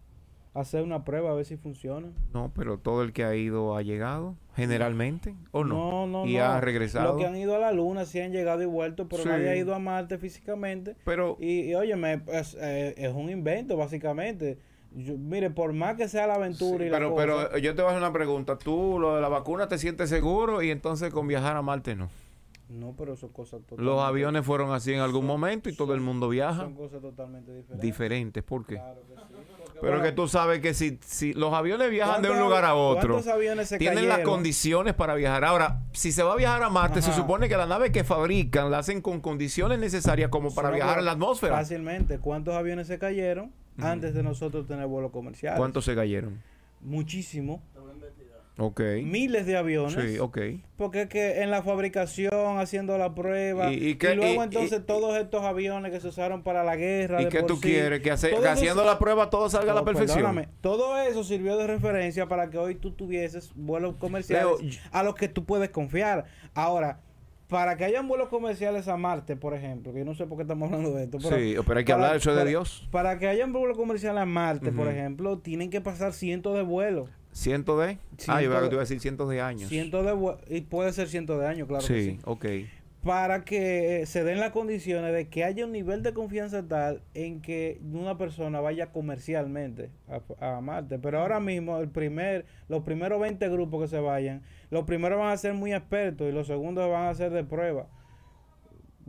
Hacer 0.54 0.82
una 0.82 1.04
prueba 1.04 1.32
a 1.32 1.34
ver 1.36 1.46
si 1.46 1.56
funciona. 1.56 2.08
No, 2.34 2.52
pero 2.56 2.80
todo 2.80 3.04
el 3.04 3.14
que 3.14 3.24
ha 3.24 3.36
ido 3.36 3.76
ha 3.78 3.84
llegado, 3.84 4.36
generalmente, 4.56 5.36
¿o 5.52 5.64
no? 5.64 5.76
No, 5.76 6.08
no, 6.08 6.26
y 6.26 6.38
no. 6.38 6.44
ha 6.46 6.60
regresado. 6.62 7.10
Los 7.14 7.18
que 7.22 7.28
han 7.28 7.36
ido 7.36 7.56
a 7.56 7.60
la 7.60 7.72
Luna 7.72 8.06
sí 8.06 8.20
han 8.20 8.32
llegado 8.32 8.64
y 8.64 8.66
vuelto, 8.66 9.08
pero 9.08 9.22
Sí. 9.24 9.30
nadie 9.30 9.50
ha 9.50 9.56
ido 9.56 9.76
a 9.76 9.80
Marte 9.80 10.18
físicamente. 10.18 10.96
Pero, 11.06 11.38
Y, 11.40 11.62
y 11.70 11.76
óyeme, 11.76 12.24
es, 12.34 12.58
eh, 12.60 12.96
es 12.98 13.14
un 13.14 13.30
invento, 13.30 13.78
básicamente. 13.78 14.58
Yo- 14.96 15.16
mire, 15.18 15.52
por 15.52 15.74
más 15.74 15.96
que 15.96 16.08
sea 16.08 16.26
la 16.26 16.36
aventura 16.36 16.80
sí, 16.80 16.86
y 16.86 16.90
la 16.90 16.98
pero, 16.98 17.12
cosa, 17.12 17.26
pero 17.52 17.58
yo 17.60 17.76
te 17.76 17.82
voy 17.84 17.90
a 17.90 17.92
hacer 17.92 18.02
una 18.04 18.14
pregunta. 18.14 18.58
¿Tú 18.58 18.98
lo 19.00 19.16
de 19.16 19.22
la 19.22 19.30
vacuna 19.30 19.68
te 19.68 19.78
sientes 19.78 20.10
seguro 20.10 20.64
y 20.64 20.72
entonces 20.72 21.14
con 21.14 21.28
viajar 21.28 21.56
a 21.56 21.62
Marte 21.62 21.96
no? 21.96 22.10
No, 22.70 22.94
pero 22.98 23.16
son 23.16 23.30
cosas 23.30 23.62
totalmente... 23.62 23.84
Los 23.84 24.02
aviones 24.02 24.46
fueron 24.46 24.72
así 24.74 24.92
en 24.94 25.00
algún 25.00 25.22
son- 25.22 25.28
momento 25.28 25.70
y 25.70 25.74
todo 25.76 25.94
el 25.94 26.02
mundo 26.02 26.28
viaja. 26.28 26.64
Son 26.64 26.74
cosas 26.74 27.00
totalmente 27.02 27.54
diferentes. 27.54 27.82
Diferentes, 27.82 28.44
¿por 28.44 28.66
qué? 28.66 28.76
Claro 28.76 29.02
que 29.08 29.14
sí, 29.14 29.20
porque, 29.22 29.27
Pero 29.82 29.94
bueno, 29.94 30.04
que 30.04 30.12
tú 30.12 30.28
sabes 30.28 30.60
que 30.60 30.74
si, 30.74 31.00
si 31.06 31.34
los 31.34 31.54
aviones 31.54 31.90
viajan 31.90 32.22
de 32.22 32.30
un 32.30 32.36
¿cuántos- 32.36 32.50
lugar 32.50 32.66
a 32.66 32.74
otro, 32.76 33.13
¿Cuántos 33.16 33.32
aviones 33.34 33.70
se 33.70 33.78
tienen 33.78 34.10
las 34.10 34.20
condiciones 34.20 34.94
para 34.94 35.16
viajar. 35.16 35.44
Ahora, 35.46 35.82
si 35.94 36.12
se 36.12 36.24
va 36.24 36.34
a 36.34 36.36
viajar 36.36 36.63
a 36.63 36.70
Marte, 36.70 37.02
se 37.02 37.13
supone 37.13 37.48
que 37.50 37.58
la 37.58 37.66
nave 37.66 37.92
que 37.92 38.04
fabrican 38.04 38.72
la 38.72 38.80
hacen 38.80 39.02
con 39.02 39.22
condiciones 39.22 39.80
necesarias 39.80 40.30
como 40.30 40.54
para 40.54 40.70
Solo 40.70 40.76
viajar 40.76 41.00
en 41.00 41.06
la 41.06 41.12
atmósfera. 41.12 41.56
Fácilmente. 41.56 42.18
¿Cuántos 42.20 42.56
aviones 42.56 42.88
se 42.88 42.98
cayeron 43.00 43.52
antes 43.80 44.13
de 44.13 44.24
nosotros 44.24 44.66
tener 44.68 44.88
vuelos 44.88 45.12
comerciales? 45.12 45.58
¿Cuántos 45.60 45.86
se 45.86 45.96
cayeron? 45.96 46.42
Muchísimo. 46.82 47.62
Ok. 48.60 48.82
Miles 49.04 49.46
de 49.46 49.56
aviones. 49.56 49.93
Sí, 49.93 50.17
ok. 50.20 50.38
Porque 50.78 51.04
es 51.04 51.10
que 51.10 51.41
en 51.43 51.52
la 51.52 51.62
fabricación, 51.62 52.60
haciendo 52.60 52.98
la 52.98 53.13
prueba, 53.13 53.72
Y- 53.72 53.76
y, 53.78 53.88
y 53.89 53.96
que- 53.96 54.15
luego 54.15 54.41
y- 54.41 54.46
entonces 54.46 54.86
todos 54.86 55.17
estos 55.17 55.43
aviones 55.43 55.91
que 55.91 56.00
se 56.00 56.08
usaron 56.08 56.41
para 56.43 56.63
la 56.63 56.76
guerra. 56.76 57.22
¿Y 57.22 57.26
de 57.26 57.30
qué 57.30 57.39
por 57.39 57.48
tú 57.48 57.56
sí, 57.58 57.62
quieres? 57.63 58.02
Que, 58.02 58.12
hace- 58.12 58.30
que 58.30 58.36
eso- 58.36 58.50
haciendo 58.50 58.84
la 58.84 58.98
prueba 59.00 59.30
todo 59.30 59.50
salga 59.50 59.72
a 59.72 59.76
la 59.76 59.82
No, 59.82 59.86
perfección. 59.86 60.17
perdóname, 60.20 60.50
todo 60.62 61.00
eso 61.02 61.24
sirvió 61.24 61.56
de 61.58 61.67
referencia 61.67 62.28
para 62.28 62.50
que 62.50 62.58
hoy 62.58 62.76
tú 62.76 62.91
tuvieses 62.91 63.52
vuelos 63.56 63.96
comerciales 63.98 64.62
Leo, 64.62 64.72
a 64.91 65.04
los 65.04 65.15
que 65.15 65.28
tú 65.28 65.46
puedes 65.46 65.70
confiar. 65.70 66.26
Ahora, 66.56 67.02
para 67.48 67.78
que 67.78 67.86
hayan 67.86 68.08
vuelos 68.10 68.28
comerciales 68.28 68.88
a 68.89 68.98
Marte, 68.98 69.38
por 69.38 69.54
ejemplo, 69.54 69.93
que 69.93 70.00
yo 70.00 70.06
no 70.06 70.13
sé 70.15 70.26
por 70.26 70.38
qué 70.38 70.41
estamos 70.41 70.70
hablando 70.70 70.93
de 70.96 71.04
esto, 71.06 71.17
pero 71.22 71.38
Sí, 71.38 71.56
pero 71.65 71.80
hay 71.80 71.86
que 71.86 71.93
para- 71.93 72.06
hablar 72.06 72.17
eso 72.17 72.32
de 72.32 72.38
para- 72.39 72.50
Dios. 72.50 72.88
Para 72.91 73.20
que 73.20 73.28
hayan 73.30 73.54
vuelos 73.54 73.78
comerciales 73.78 74.22
a 74.22 74.26
Marte, 74.26 74.72
por 74.74 74.88
ejemplo, 74.89 75.38
tienen 75.38 75.70
que 75.70 75.80
pasar 75.80 76.12
cientos 76.12 76.56
de 76.56 76.63
vuelos. 76.63 77.10
¿Cientos 77.38 77.80
de? 77.80 78.00
ah, 78.30 78.41
yo 78.41 78.50
que 78.50 78.67
te 78.67 78.73
iba 78.73 78.78
a 78.78 78.86
decir 78.86 79.00
cientos 79.00 79.30
de 79.30 79.41
años. 79.41 79.69
Cientos 79.69 80.04
de 80.04 80.56
y 80.58 80.62
puede 80.62 80.91
ser 80.91 81.08
cientos 81.08 81.39
de 81.39 81.45
años, 81.45 81.67
claro 81.67 81.86
que 81.86 81.93
sí, 81.93 82.12
sí. 82.12 82.19
ok. 82.26 82.45
Para 83.04 83.45
que 83.45 84.06
se 84.08 84.23
den 84.23 84.39
las 84.39 84.52
condiciones 84.52 85.13
de 85.13 85.30
que 85.30 85.43
haya 85.43 85.65
un 85.65 85.71
nivel 85.71 86.02
de 86.02 86.13
confianza 86.13 86.67
tal 86.67 87.04
en 87.13 87.41
que 87.43 87.80
una 87.93 88.17
persona 88.17 88.60
vaya 88.60 88.91
comercialmente 88.91 89.91
a, 90.10 90.56
a 90.56 90.62
Marte. 90.62 90.97
Pero 90.97 91.21
ahora 91.21 91.39
mismo, 91.39 91.78
el 91.78 91.89
primer, 91.89 92.45
los 92.69 92.82
primeros 92.82 93.21
20 93.21 93.47
grupos 93.50 93.84
que 93.84 93.88
se 93.88 94.00
vayan, 94.00 94.41
los 94.71 94.86
primeros 94.86 95.19
van 95.19 95.30
a 95.32 95.38
ser 95.38 95.54
muy 95.54 95.73
expertos 95.73 96.28
y 96.28 96.32
los 96.32 96.47
segundos 96.47 96.89
van 96.89 97.06
a 97.06 97.13
ser 97.13 97.32
de 97.32 97.43
prueba. 97.43 97.88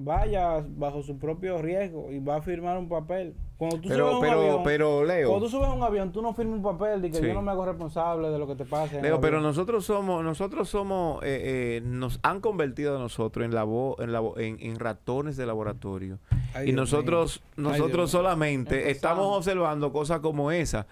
Vaya 0.01 0.65
bajo 0.77 1.03
su 1.03 1.19
propio 1.19 1.61
riesgo 1.61 2.13
y 2.13 2.21
va 2.21 2.37
a 2.37 2.41
firmar 2.41 2.79
un 2.79 2.89
papel. 2.89 3.35
Cuando 3.57 3.81
tú 3.81 3.89
subes 3.89 3.99
a 3.99 4.05
Pero, 4.05 4.15
un 4.15 4.21
pero, 4.21 4.41
avión, 4.41 4.61
pero, 4.63 5.05
Leo. 5.05 5.29
cuando 5.31 5.47
tú 5.47 5.51
subes 5.51 5.67
a 5.69 5.73
un 5.73 5.83
avión, 5.83 6.13
tú 6.13 6.23
no 6.23 6.33
firmas 6.35 6.55
un 6.59 6.63
papel 6.63 7.03
de 7.03 7.11
que 7.11 7.19
Sí. 7.19 7.27
yo 7.27 7.35
no 7.35 7.43
me 7.43 7.51
hago 7.51 7.65
responsable 7.67 8.31
de 8.31 8.39
lo 8.39 8.47
que 8.47 8.55
te 8.55 8.65
pase. 8.65 9.03
Leo, 9.03 9.21
pero 9.21 9.41
nosotros 9.41 9.85
somos, 9.85 10.23
nosotros 10.23 10.69
somos, 10.69 11.21
eh, 11.25 11.79
eh, 11.79 11.81
nos 11.85 12.21
han 12.23 12.41
convertido 12.41 12.95
a 12.95 13.01
nosotros 13.01 13.45
en, 13.45 13.53
labo- 13.53 13.97
en, 13.99 14.13
labo- 14.13 14.39
en, 14.39 14.59
en 14.61 14.79
ratones 14.79 15.37
de 15.37 15.47
laboratorio. 15.47 16.21
Ay, 16.55 16.63
y 16.63 16.65
Dios 16.67 16.77
nosotros, 16.77 17.43
nosotros 17.57 18.09
solamente 18.13 18.77
Empezamos. 18.89 18.95
estamos 18.95 19.37
observando 19.39 19.93
cosas 19.93 20.21
como 20.21 20.53
esa. 20.53 20.87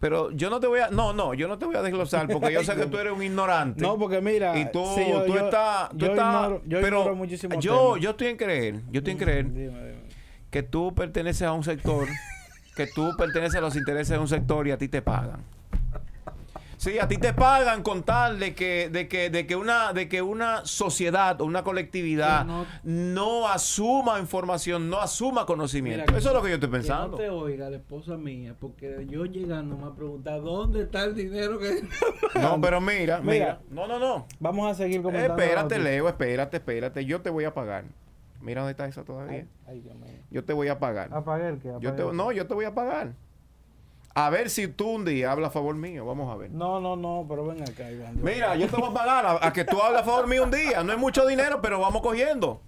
Pero 0.00 0.30
yo 0.30 0.48
no 0.48 0.60
te 0.60 0.68
voy 0.68 0.78
a, 0.80 0.90
no, 0.90 1.12
no, 1.12 1.34
yo 1.34 1.48
no 1.48 1.58
te 1.58 1.66
voy 1.66 1.74
a 1.74 1.82
desglosar 1.82 2.28
porque 2.28 2.52
yo 2.52 2.62
sé 2.62 2.76
que 2.76 2.86
tú 2.86 2.98
eres 2.98 3.12
un 3.12 3.22
ignorante. 3.22 3.82
No, 3.82 3.98
porque 3.98 4.20
mira, 4.20 4.56
y 4.58 4.70
tú, 4.70 4.84
sí, 4.94 5.04
yo- 5.10 5.24
tú 5.24 5.34
yo- 5.34 5.44
estás, 5.46 5.90
tú 5.90 5.96
yo 5.98 6.06
estás- 6.06 6.34
ignoro- 6.46 6.62
yo 6.66 6.80
pero 6.80 7.04
yo, 7.60 7.70
temas. 7.94 8.02
yo 8.02 8.10
estoy 8.10 8.26
en 8.28 8.36
creer, 8.36 8.80
yo 8.92 8.98
estoy 8.98 9.12
en 9.14 9.18
creer 9.18 9.44
Dime, 9.52 9.66
dime. 9.66 9.94
que 10.50 10.62
tú 10.62 10.94
perteneces 10.94 11.42
a 11.42 11.52
un 11.52 11.64
sector, 11.64 12.06
que 12.76 12.86
tú 12.86 13.10
perteneces 13.18 13.56
a 13.56 13.60
los 13.60 13.74
intereses 13.74 14.10
de 14.10 14.18
un 14.18 14.28
sector 14.28 14.68
y 14.68 14.70
a 14.70 14.78
ti 14.78 14.88
te 14.88 15.02
pagan. 15.02 15.42
Sí, 16.78 16.96
a 16.98 17.08
ti 17.08 17.18
te 17.18 17.34
pagan 17.34 17.82
con 17.82 18.04
tal 18.04 18.38
de 18.38 18.54
que, 18.54 18.88
de 18.88 19.08
que, 19.08 19.30
de 19.30 19.46
que 19.48 19.56
una, 19.56 19.92
de 19.92 20.08
que 20.08 20.22
una 20.22 20.64
sociedad 20.64 21.40
o 21.40 21.44
una 21.44 21.64
colectividad 21.64 22.44
no- 22.44 22.66
no, 22.84 23.48
asuma 23.48 24.20
información, 24.20 24.88
no 24.88 25.00
asuma 25.00 25.44
conocimiento. 25.44 26.04
Mira, 26.06 26.18
Eso 26.18 26.28
es 26.28 26.34
lo 26.34 26.40
que 26.40 26.48
yo 26.50 26.54
estoy 26.54 26.68
Que 26.70 26.76
pensando. 26.76 27.08
no 27.08 27.16
te 27.16 27.28
oiga 27.30 27.68
la 27.68 27.76
esposa 27.78 28.16
mía, 28.16 28.54
porque 28.60 29.04
yo 29.10 29.24
llegando 29.26 29.76
me 29.76 29.88
ha 29.88 29.94
preguntado 29.94 30.40
dónde 30.42 30.82
está 30.82 31.02
el 31.04 31.14
dinero 31.16 31.58
que. 31.58 31.82
No, 32.40 32.60
pero 32.60 32.80
mira, 32.80 33.18
mira. 33.20 33.22
Mira. 33.22 33.60
No, 33.70 33.88
no, 33.88 33.98
no. 33.98 34.26
Vamos 34.38 34.70
a 34.70 34.74
seguir 34.74 35.02
comentando. 35.02 35.42
Espérate. 35.42 35.78
Leo, 35.80 36.08
espérate, 36.08 36.58
espérate. 36.58 37.04
Yo 37.04 37.20
te 37.20 37.30
voy 37.30 37.44
a 37.44 37.52
pagar. 37.52 37.84
Mira 38.40 38.60
dónde 38.60 38.70
está 38.70 38.86
esa 38.86 39.02
todavía. 39.02 39.46
Ay, 39.66 39.82
ay. 39.90 40.22
Yo 40.30 40.44
te 40.44 40.52
voy 40.52 40.68
a 40.68 40.78
pagar. 40.78 41.08
Apague 41.12 41.48
el 41.48 41.58
que. 41.58 41.72
Yo 41.80 41.92
te, 41.94 42.04
no, 42.12 42.30
yo 42.30 42.46
te 42.46 42.54
voy 42.54 42.66
a 42.66 42.72
pagar. 42.74 43.14
A 44.18 44.30
ver 44.30 44.50
si 44.50 44.66
tú 44.66 44.88
un 44.88 45.04
día 45.04 45.30
hablas 45.30 45.50
a 45.50 45.52
favor 45.52 45.76
mío. 45.76 46.04
Vamos 46.04 46.28
a 46.34 46.36
ver. 46.36 46.50
No, 46.50 46.80
no, 46.80 46.96
no, 46.96 47.24
pero 47.28 47.46
ven 47.46 47.62
acá, 47.62 47.88
Iván. 47.88 48.20
Mira, 48.20 48.56
yo 48.56 48.66
te 48.66 48.74
voy 48.74 48.90
a 48.90 48.92
pagar 48.92 49.24
a, 49.24 49.46
a 49.46 49.52
que 49.52 49.64
tú 49.64 49.80
hables 49.80 50.00
a 50.02 50.04
favor 50.04 50.26
mío 50.26 50.42
un 50.42 50.50
día. 50.50 50.82
No 50.82 50.92
es 50.92 50.98
mucho 50.98 51.24
dinero, 51.24 51.60
pero 51.62 51.78
vamos 51.78 52.02
cogiendo. 52.02 52.60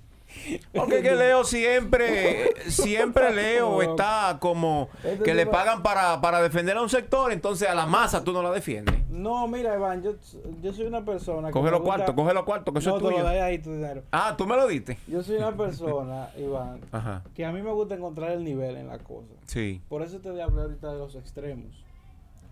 Porque 0.72 1.02
que 1.02 1.14
Leo 1.14 1.44
siempre, 1.44 2.54
siempre 2.68 3.30
Leo 3.34 3.82
está 3.82 4.38
como 4.40 4.88
Este 5.04 5.22
que 5.24 5.34
le 5.34 5.46
pagan 5.46 5.82
para, 5.82 6.20
para 6.20 6.40
defender 6.42 6.76
a 6.76 6.82
un 6.82 6.88
sector, 6.88 7.32
entonces 7.32 7.68
a 7.68 7.74
la 7.74 7.86
masa 7.86 8.24
tú 8.24 8.32
no 8.32 8.42
la 8.42 8.50
defiendes. 8.50 8.94
No, 9.10 9.46
mira, 9.48 9.74
Iván, 9.74 10.02
yo, 10.02 10.14
yo 10.62 10.72
soy 10.72 10.86
una 10.86 11.04
persona. 11.04 11.48
que 11.48 11.52
Coge 11.52 11.70
los 11.70 11.80
cuartos, 11.82 12.14
coge 12.14 12.32
los 12.34 12.44
cuartos, 12.44 12.72
que 12.72 12.78
eso 12.80 12.90
No, 12.90 12.96
es 12.96 13.02
te 13.02 13.10
lo 13.10 13.16
tuyo. 13.16 13.28
ahí 13.42 13.58
tu 13.58 13.72
dinero. 13.72 14.02
Ah, 14.12 14.34
tú 14.36 14.46
me 14.46 14.56
lo 14.56 14.66
diste. 14.66 14.98
Yo 15.06 15.22
soy 15.22 15.36
una 15.36 15.56
persona, 15.56 16.30
Iván, 16.38 16.80
Ajá. 16.92 17.22
que 17.34 17.44
a 17.44 17.52
mí 17.52 17.60
me 17.62 17.72
gusta 17.72 17.94
encontrar 17.96 18.30
el 18.32 18.44
nivel 18.44 18.76
en 18.76 18.88
la 18.88 18.98
cosa. 18.98 19.28
Sí. 19.46 19.80
Por 19.88 20.02
eso 20.02 20.18
te 20.20 20.28
hablé 20.28 20.62
ahorita 20.62 20.92
de 20.92 20.98
los 20.98 21.14
extremos. 21.16 21.84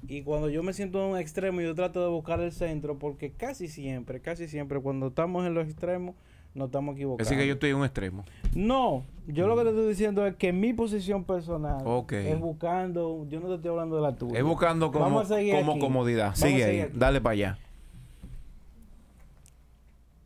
Y 0.07 0.23
cuando 0.23 0.49
yo 0.49 0.63
me 0.63 0.73
siento 0.73 1.03
en 1.05 1.11
un 1.13 1.19
extremo, 1.19 1.61
yo 1.61 1.75
trato 1.75 2.01
de 2.01 2.09
buscar 2.09 2.39
el 2.41 2.53
centro, 2.53 2.99
porque 2.99 3.33
casi 3.33 3.67
siempre, 3.67 4.21
casi 4.21 4.47
siempre, 4.47 4.81
cuando 4.81 5.09
estamos 5.09 5.45
en 5.47 5.55
los 5.55 5.67
extremos, 5.67 6.15
nos 6.55 6.67
estamos 6.67 6.95
equivocando. 6.97 7.29
Así 7.29 7.37
que 7.37 7.47
yo 7.47 7.55
estoy 7.55 7.71
en 7.71 7.77
un 7.77 7.85
extremo. 7.85 8.25
No, 8.55 9.05
yo 9.27 9.47
lo 9.47 9.57
que 9.57 9.63
te 9.63 9.69
estoy 9.71 9.89
diciendo 9.89 10.27
es 10.27 10.37
que 10.37 10.53
mi 10.53 10.73
posición 10.73 11.25
personal 11.25 11.85
es 12.11 12.41
buscando, 12.41 13.27
yo 13.29 13.41
no 13.41 13.49
te 13.49 13.55
estoy 13.57 13.71
hablando 13.71 13.97
de 13.97 14.03
la 14.03 14.17
tuya. 14.17 14.39
Es 14.39 14.45
buscando 14.45 14.91
como, 14.91 15.05
Vamos 15.05 15.31
a 15.31 15.37
seguir 15.37 15.55
como 15.55 15.73
aquí. 15.73 15.81
comodidad. 15.81 16.25
Vamos 16.27 16.39
Sigue 16.41 16.65
ahí. 16.65 16.81
aquí. 16.81 16.93
Dale 16.97 17.21
para 17.21 17.33
allá. 17.35 17.59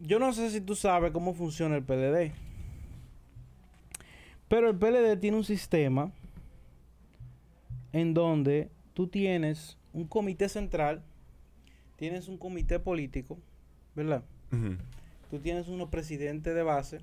Yo 0.00 0.18
no 0.18 0.32
sé 0.32 0.50
si 0.50 0.60
tú 0.60 0.74
sabes 0.74 1.12
cómo 1.12 1.34
funciona 1.34 1.76
el 1.76 1.82
PLD. 1.84 2.32
Pero 4.48 4.68
el 4.68 4.76
PLD 4.76 5.16
tiene 5.20 5.36
un 5.36 5.44
sistema 5.44 6.10
en 7.92 8.14
donde 8.14 8.70
tú 8.94 9.06
tienes 9.06 9.78
un 9.92 10.06
comité 10.06 10.48
central, 10.48 11.02
tienes 11.96 12.28
un 12.28 12.36
comité 12.36 12.78
político, 12.78 13.38
¿verdad? 13.94 14.22
Ujú. 14.52 14.76
Tú 15.32 15.40
tienes 15.40 15.68
unos 15.68 15.88
presidentes 15.88 16.54
de 16.54 16.62
base, 16.62 17.00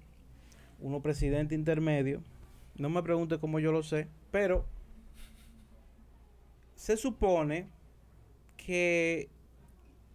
unos 0.79 1.01
presidentes 1.01 1.57
intermedios. 1.57 2.21
No 2.75 2.87
me 2.87 3.01
preguntes 3.01 3.39
cómo 3.39 3.59
yo 3.59 3.71
lo 3.71 3.81
sé, 3.81 4.07
pero 4.29 4.67
se 6.75 6.95
supone 6.95 7.69
que 8.55 9.29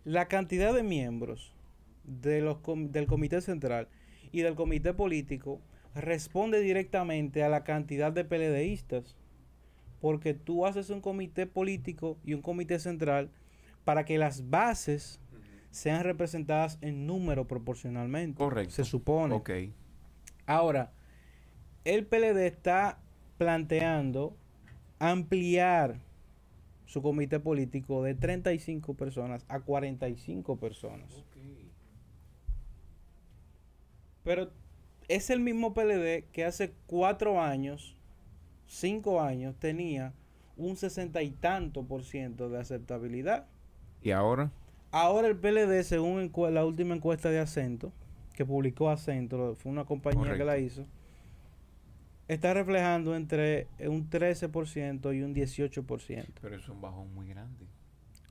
la 0.05 0.29
cantidad 0.29 0.73
de 0.73 0.85
miembros 0.85 1.57
de 2.05 2.41
los 2.41 2.59
del 2.93 3.09
comité 3.09 3.41
central 3.41 3.89
y 4.31 4.43
del 4.43 4.55
comité 4.55 4.95
político 4.95 5.61
responde 5.97 6.61
directamente 6.61 7.43
a 7.43 7.49
la 7.49 7.65
cantidad 7.65 8.13
de 8.13 8.25
PLDistas. 8.25 9.17
Porque 10.01 10.35
tú 10.35 10.67
haces 10.67 10.89
un 10.89 11.01
comité 11.01 11.49
político 11.49 12.17
y 12.25 12.35
un 12.35 12.43
comité 12.43 12.79
central 12.79 13.33
para 13.85 14.05
que 14.05 14.19
las 14.19 14.51
bases 14.51 15.19
sean 15.75 16.05
representadas 16.05 16.79
en 16.83 17.05
número 17.05 17.49
proporcionalmente. 17.49 18.39
Correcto. 18.39 18.75
Se 18.75 18.85
supone. 18.85 19.35
Ok. 19.35 19.51
Ahora, 20.47 20.93
el 21.85 22.07
PLD 22.07 22.47
está 22.47 23.01
planteando 23.39 24.37
ampliar 25.01 26.01
su 26.87 27.03
comité 27.03 27.41
político 27.41 28.05
de 28.05 28.15
35 28.15 28.95
personas 28.95 29.45
a 29.49 29.61
45 29.61 30.57
personas. 30.59 31.25
Pero 34.23 34.53
es 35.09 35.29
el 35.29 35.41
mismo 35.41 35.75
PLD 35.75 36.31
que 36.31 36.45
hace 36.45 36.73
cuatro 36.87 37.43
años, 37.43 37.97
cinco 38.67 39.21
años, 39.21 39.57
tenía 39.59 40.15
un 40.57 40.77
sesenta 40.77 41.21
y 41.23 41.33
tanto 41.33 41.83
por 41.83 42.05
ciento 42.05 42.49
de 42.49 42.61
aceptabilidad. 42.61 43.49
¿Y 44.01 44.13
ahora? 44.13 44.53
Ahora 44.97 45.27
el 45.27 45.37
PLD, 45.37 45.83
según 45.83 46.31
la 46.53 46.65
última 46.65 46.95
encuesta 46.95 47.29
de 47.29 47.41
Acento, 47.41 47.93
que 48.33 48.47
publicó 48.47 48.91
Acento, 48.91 49.57
fue 49.57 49.73
una 49.73 49.85
compañía 49.85 50.37
que 50.37 50.45
la 50.45 50.57
hizo, 50.57 50.87
está 52.29 52.55
reflejando 52.55 53.17
entre 53.17 53.67
un 53.81 54.09
13% 54.09 55.17
y 55.17 55.23
un 55.23 55.35
18%. 55.35 56.27
Pero 56.41 56.55
es 56.55 56.69
un 56.69 56.81
bajón 56.81 57.13
muy 57.13 57.27
grande. 57.27 57.67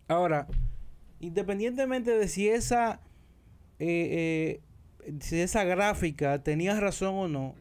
Ahora, 0.08 0.48
independientemente 1.20 2.18
de 2.18 2.30
si 2.30 2.48
esa, 2.48 3.02
eh, 3.80 4.62
eh, 5.06 5.14
si 5.20 5.42
esa 5.42 5.66
gráfica 5.66 6.44
tenía 6.44 6.80
razón 6.80 7.16
o 7.16 7.28
no, 7.28 7.56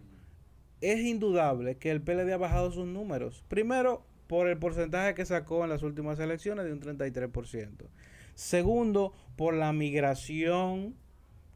es 0.81 1.01
indudable 1.01 1.77
que 1.77 1.91
el 1.91 2.03
PLD 2.03 2.35
ha 2.35 2.37
bajado 2.37 2.71
sus 2.71 2.87
números. 2.87 3.45
Primero, 3.49 4.07
por 4.29 4.47
el 4.47 4.59
porcentaje 4.59 5.15
que 5.15 5.27
sacó 5.27 5.65
en 5.65 5.71
las 5.71 5.83
últimas 5.83 6.21
elecciones 6.21 6.67
de 6.67 6.73
un 6.73 6.81
33%. 6.81 7.89
Segundo, 8.35 9.13
por 9.37 9.55
la 9.55 9.73
migración 9.73 10.95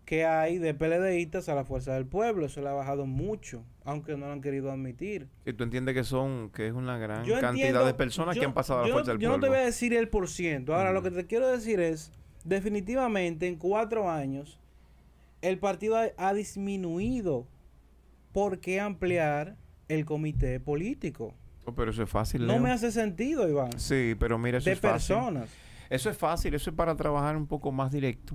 que 0.05 0.25
hay 0.25 0.59
de 0.59 0.73
PLDistas 0.73 1.49
a 1.49 1.55
la 1.57 1.65
Fuerza 1.65 1.95
del 1.95 2.07
Pueblo. 2.07 2.47
Eso 2.47 2.61
le 2.61 2.69
ha 2.69 2.73
bajado 2.73 3.07
mucho, 3.07 3.65
aunque 3.85 4.17
no 4.17 4.27
lo 4.27 4.33
han 4.33 4.41
querido 4.41 4.71
admitir. 4.71 5.29
Si 5.45 5.53
tú 5.53 5.65
entiendes 5.65 5.95
que 5.97 6.05
son, 6.05 6.51
que 6.51 6.69
es 6.69 6.73
una 6.73 6.97
gran 6.97 7.25
Yo 7.25 7.35
cantidad 7.41 7.51
entiendo- 7.69 7.85
de 7.87 7.95
personas 7.95 8.37
yo- 8.37 8.41
que 8.41 8.47
han 8.47 8.55
pasado 8.55 8.81
a 8.81 8.83
la 8.83 8.89
yo 8.89 8.93
no- 8.93 8.97
fuerza 8.99 9.13
del 9.13 9.21
Yo 9.21 9.29
no 9.29 9.33
pueblo. 9.35 9.47
te 9.47 9.51
voy 9.51 9.63
a 9.63 9.67
decir 9.67 9.95
el 9.95 10.09
por 10.09 10.29
ciento. 10.29 10.75
Ahora, 10.77 10.93
lo 10.93 11.03
que 11.03 11.11
te 11.11 11.27
quiero 11.27 11.49
decir 11.49 11.81
es, 11.81 12.13
definitivamente 12.45 13.49
en 13.49 13.57
cuatro 13.57 14.09
años, 14.09 14.61
el 15.43 15.59
partido 15.59 15.97
ha, 15.97 16.07
ha 16.19 16.33
disminuido. 16.35 17.47
¿Por 18.33 18.61
qué 18.61 18.81
ampliar 18.81 19.57
el 19.89 20.05
comité 20.05 20.61
político? 20.61 21.35
Oh, 21.65 21.75
pero 21.75 21.91
eso 21.91 22.03
es 22.05 22.11
fácil, 22.11 22.47
No 22.47 22.53
Leo. 22.53 22.63
me 22.63 22.71
hace 22.71 22.93
sentido, 22.93 23.49
Iván. 23.49 23.77
Sí, 23.79 24.15
pero 24.21 24.39
mira, 24.39 24.59
eso 24.59 24.67
de 24.71 24.75
es 24.75 24.81
fácil. 24.81 25.17
personas. 25.17 25.51
Eso 25.91 26.11
es 26.11 26.17
fácil, 26.19 26.55
eso 26.55 26.71
es 26.71 26.77
para 26.77 26.97
trabajar 26.97 27.37
un 27.37 27.47
poco 27.47 27.73
más 27.73 27.93
directo. 27.93 28.35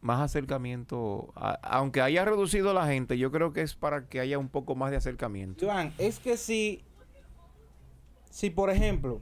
Más 0.00 0.20
acercamiento. 0.20 1.32
A- 1.34 1.58
aunque 1.62 2.00
haya 2.02 2.24
reducido 2.24 2.74
la 2.74 2.86
gente, 2.86 3.16
yo 3.18 3.30
creo 3.30 3.52
que 3.52 3.62
es 3.62 3.74
para 3.74 4.06
que 4.08 4.20
haya 4.20 4.38
un 4.38 4.48
poco 4.48 4.74
más 4.74 4.90
de 4.90 4.96
acercamiento. 4.98 5.64
Iván, 5.64 5.92
es 5.98 6.18
que 6.18 6.36
si, 6.36 6.84
si 8.30 8.50
por 8.50 8.70
ejemplo, 8.70 9.20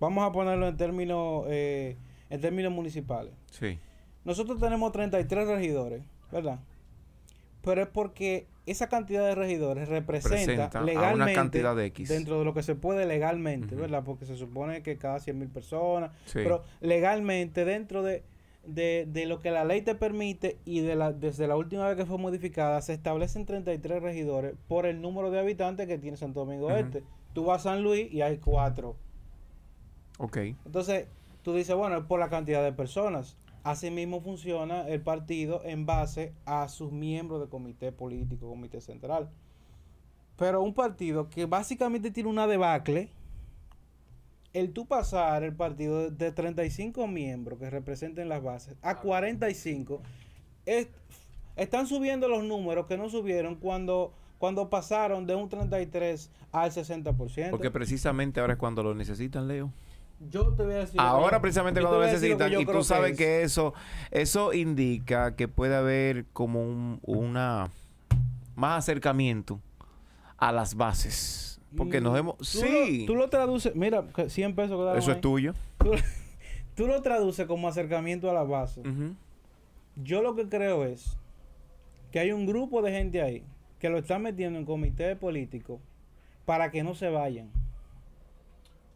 vamos 0.00 0.24
a 0.28 0.32
ponerlo 0.32 0.66
en 0.68 0.76
términos, 0.76 1.44
eh, 1.48 1.96
en 2.30 2.40
términos 2.40 2.72
municipales. 2.72 3.34
Sí. 3.50 3.78
Nosotros 4.24 4.58
tenemos 4.60 4.92
33 4.92 5.46
regidores, 5.48 6.02
¿verdad? 6.30 6.60
Pero 7.62 7.82
es 7.82 7.88
porque 7.88 8.46
esa 8.66 8.88
cantidad 8.88 9.26
de 9.26 9.34
regidores 9.34 9.88
representa 9.88 10.44
Presenta 10.68 10.78
a 10.78 10.82
una 10.82 10.92
legalmente 10.92 11.34
cantidad 11.34 11.74
de 11.76 11.86
X. 11.86 12.08
dentro 12.08 12.38
de 12.38 12.44
lo 12.44 12.54
que 12.54 12.62
se 12.62 12.74
puede 12.74 13.06
legalmente. 13.06 13.74
¿verdad? 13.74 14.02
Porque 14.04 14.24
se 14.26 14.36
supone 14.36 14.82
que 14.82 14.98
cada 14.98 15.18
100 15.18 15.38
mil 15.38 15.48
personas, 15.48 16.12
Sí. 16.26 16.40
pero 16.42 16.62
legalmente 16.80 17.64
dentro 17.64 18.02
de, 18.02 18.22
de, 18.64 19.06
de 19.10 19.26
lo 19.26 19.40
que 19.40 19.50
la 19.50 19.64
ley 19.64 19.82
te 19.82 19.94
permite 19.96 20.58
y 20.64 20.80
de 20.80 20.94
la, 20.94 21.12
desde 21.12 21.48
la 21.48 21.56
última 21.56 21.88
vez 21.88 21.96
que 21.96 22.06
fue 22.06 22.18
modificada, 22.18 22.80
se 22.82 22.92
establecen 22.92 23.46
33 23.46 24.00
regidores 24.02 24.54
por 24.68 24.86
el 24.86 25.00
número 25.00 25.30
de 25.32 25.40
habitantes 25.40 25.88
que 25.88 25.98
tiene 25.98 26.16
Santo 26.16 26.40
Domingo 26.40 26.66
Ujú. 26.66 26.76
Este. 26.76 27.02
Tú 27.32 27.44
vas 27.46 27.66
a 27.66 27.70
San 27.70 27.82
Luis 27.82 28.12
y 28.12 28.20
hay 28.22 28.38
cuatro. 28.38 28.94
Ok. 30.18 30.36
Entonces, 30.66 31.06
tú 31.42 31.54
dices, 31.54 31.74
bueno, 31.74 31.96
es 31.96 32.04
por 32.04 32.20
la 32.20 32.28
cantidad 32.28 32.62
de 32.62 32.72
personas. 32.72 33.36
Así 33.64 33.90
mismo 33.90 34.20
funciona 34.20 34.88
el 34.88 35.00
partido 35.02 35.60
en 35.64 35.86
base 35.86 36.32
a 36.46 36.68
sus 36.68 36.90
miembros 36.90 37.40
de 37.40 37.48
comité 37.48 37.92
político, 37.92 38.48
comité 38.48 38.80
central. 38.80 39.28
Pero 40.36 40.62
un 40.62 40.74
partido 40.74 41.28
que 41.30 41.46
básicamente 41.46 42.10
tiene 42.10 42.28
una 42.28 42.46
debacle, 42.46 43.10
el 44.52 44.72
tú 44.72 44.86
pasar 44.86 45.44
el 45.44 45.54
partido 45.54 46.10
de 46.10 46.32
35 46.32 47.06
miembros 47.06 47.58
que 47.58 47.70
representen 47.70 48.28
las 48.28 48.42
bases 48.42 48.76
a 48.82 48.98
45, 48.98 50.02
es- 50.66 50.88
están 51.56 51.86
subiendo 51.86 52.28
los 52.28 52.42
números 52.44 52.86
que 52.86 52.96
no 52.98 53.08
subieron 53.08 53.54
cuando, 53.56 54.12
cuando 54.38 54.68
pasaron 54.68 55.26
de 55.26 55.34
un 55.36 55.48
33 55.48 56.30
al 56.50 56.70
60%. 56.72 57.50
Porque 57.50 57.70
precisamente 57.70 58.40
ahora 58.40 58.54
es 58.54 58.58
cuando 58.58 58.82
lo 58.82 58.94
necesitan, 58.94 59.46
Leo. 59.48 59.70
Yo 60.30 60.54
te 60.54 60.62
voy 60.62 60.74
a 60.74 60.78
decir. 60.78 61.00
Ahora 61.00 61.40
precisamente 61.40 61.80
cuando 61.80 61.98
lo 61.98 62.06
que 62.06 62.12
necesitan. 62.12 62.52
Y 62.60 62.66
tú 62.66 62.84
sabes 62.84 63.12
es. 63.12 63.18
que 63.18 63.42
eso, 63.42 63.74
eso 64.10 64.52
indica 64.52 65.36
que 65.36 65.48
puede 65.48 65.74
haber 65.74 66.26
como 66.32 66.62
un, 66.62 67.00
una 67.02 67.70
más 68.54 68.78
acercamiento 68.78 69.60
a 70.36 70.52
las 70.52 70.74
bases. 70.74 71.60
Porque 71.76 72.00
nos 72.00 72.18
hemos... 72.18 72.36
tú 72.36 72.44
Sí. 72.44 73.00
Lo, 73.00 73.06
tú 73.06 73.14
lo 73.14 73.28
traduces, 73.30 73.74
mira, 73.74 74.04
que 74.14 74.28
100 74.28 74.54
pesos 74.54 74.78
quedaron 74.78 74.98
eso 74.98 75.10
ahí. 75.10 75.16
es 75.16 75.20
tuyo. 75.22 75.54
Tú, 75.78 75.92
tú 76.74 76.86
lo 76.86 77.00
traduces 77.00 77.46
como 77.46 77.68
acercamiento 77.68 78.30
a 78.30 78.34
la 78.34 78.42
base. 78.42 78.80
Ujú. 78.80 79.14
Yo 79.96 80.22
lo 80.22 80.34
que 80.34 80.48
creo 80.48 80.84
es 80.84 81.16
que 82.10 82.18
hay 82.18 82.32
un 82.32 82.46
grupo 82.46 82.82
de 82.82 82.92
gente 82.92 83.22
ahí 83.22 83.42
que 83.78 83.88
lo 83.88 83.98
están 83.98 84.22
metiendo 84.22 84.58
en 84.58 84.64
comité 84.64 85.16
político 85.16 85.80
para 86.44 86.70
que 86.70 86.82
no 86.82 86.94
se 86.94 87.08
vayan. 87.08 87.50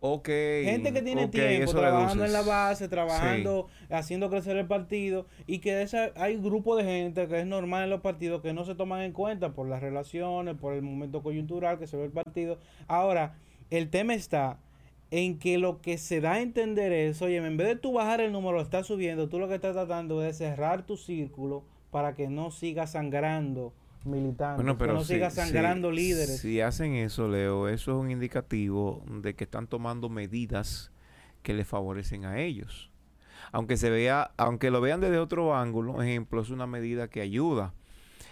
Ok. 0.01 0.29
Gente 0.29 0.93
que 0.93 1.03
tiene 1.03 1.29
tiempo 1.29 1.73
trabajando 1.73 2.25
en 2.25 2.33
la 2.33 2.43
base, 2.43 2.89
trabajando, 2.89 3.69
haciendo 3.91 4.29
crecer 4.29 4.57
el 4.57 4.67
partido 4.67 5.27
y 5.47 5.59
que 5.59 5.83
esa, 5.83 6.11
hay 6.17 6.37
grupo 6.37 6.77
de 6.77 6.85
gente 6.85 7.27
que 7.29 7.41
es 7.41 7.47
normal 7.47 7.85
en 7.85 7.91
los 7.91 8.03
partidos 8.03 8.43
que 8.43 8.53
no 8.53 8.65
se 8.65 8.75
toman 8.75 9.01
en 9.03 9.13
cuenta 9.13 9.55
por 9.55 9.69
las 9.69 9.81
relaciones, 9.81 10.57
por 10.57 10.75
el 10.75 10.83
momento 10.83 11.23
coyuntural 11.23 11.79
que 11.79 11.87
se 11.87 11.97
ve 11.97 12.05
el 12.05 12.13
partido. 12.13 12.59
Ahora, 12.87 13.35
el 13.71 13.89
tema 13.89 14.15
está 14.15 14.59
en 15.11 15.39
que 15.39 15.59
lo 15.59 15.81
que 15.81 15.99
se 15.99 16.21
da 16.21 16.35
a 16.35 16.41
entender 16.41 16.93
es, 16.93 17.23
oye, 17.23 17.37
en 17.37 17.57
vez 17.57 17.69
de 17.69 17.77
tú 17.77 17.93
bajar 17.93 18.21
el 18.21 18.33
número, 18.33 18.57
lo 18.57 18.63
estás 18.63 18.87
subiendo, 18.87 19.29
tú 19.29 19.39
lo 19.39 19.49
que 19.49 19.55
estás 19.55 19.75
tratando 19.75 20.23
es 20.25 20.39
cerrar 20.39 20.85
tu 20.85 20.97
círculo 20.97 21.65
para 21.91 22.15
que 22.15 22.29
no 22.29 22.51
siga 22.51 22.87
sangrando 22.87 23.73
militantes, 24.07 24.57
Bueno, 24.57 24.75
que 24.75 24.79
pero 24.79 24.95
no 24.95 25.01
si- 25.05 25.15
siga 25.15 25.31
si- 25.31 25.37
sangrando 25.37 25.91
líderes. 25.91 26.39
Si 26.41 26.61
hacen 26.61 26.95
eso, 26.95 27.29
Leo, 27.29 27.69
eso 27.69 27.93
es 27.93 27.97
un 27.99 28.11
indicativo 28.11 29.03
de 29.09 29.35
que 29.35 29.45
están 29.45 29.67
tomando 29.67 30.09
medidas 30.09 30.91
que 31.43 31.53
les 31.55 31.67
favorecen 31.67 32.25
a 32.25 32.39
ellos. 32.41 32.91
Aunque 33.53 33.77
se 33.77 33.91
vea, 33.91 34.33
aunque 34.37 34.71
lo 34.71 34.81
vean 34.81 35.01
desde 35.01 35.19
otro 35.19 35.55
ángulo, 35.57 36.03
ejemplo, 36.03 36.41
es 36.43 36.51
una 36.51 36.67
medida 36.67 37.09
que 37.09 37.21
ayuda. 37.21 37.73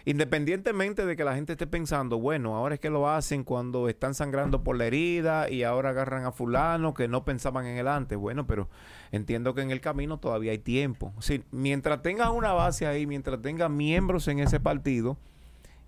Independientemente 0.06 1.06
de 1.06 1.16
que 1.16 1.24
la 1.24 1.34
gente 1.34 1.52
esté 1.52 1.66
pensando, 1.66 2.18
bueno, 2.18 2.56
ahora 2.56 2.74
es 2.74 2.80
que 2.80 2.90
lo 2.90 3.08
hacen 3.08 3.42
cuando 3.42 3.88
están 3.88 4.12
sangrando 4.14 4.62
por 4.62 4.76
la 4.76 4.84
herida 4.84 5.48
y 5.48 5.62
ahora 5.62 5.90
agarran 5.90 6.26
a 6.26 6.32
fulano 6.32 6.92
que 6.92 7.08
no 7.08 7.24
pensaban 7.24 7.64
en 7.64 7.78
el 7.78 7.88
antes. 7.88 8.18
Bueno, 8.18 8.46
pero 8.46 8.68
entiendo 9.12 9.54
que 9.54 9.62
en 9.62 9.70
el 9.70 9.80
camino 9.80 10.18
todavía 10.18 10.52
hay 10.52 10.58
tiempo. 10.58 11.14
Mientras 11.52 12.02
tengas 12.02 12.28
una 12.28 12.52
base 12.52 12.86
ahí, 12.86 13.06
mientras 13.06 13.40
tengas 13.40 13.70
miembros 13.70 14.28
en 14.28 14.40
ese 14.40 14.60
partido 14.60 15.16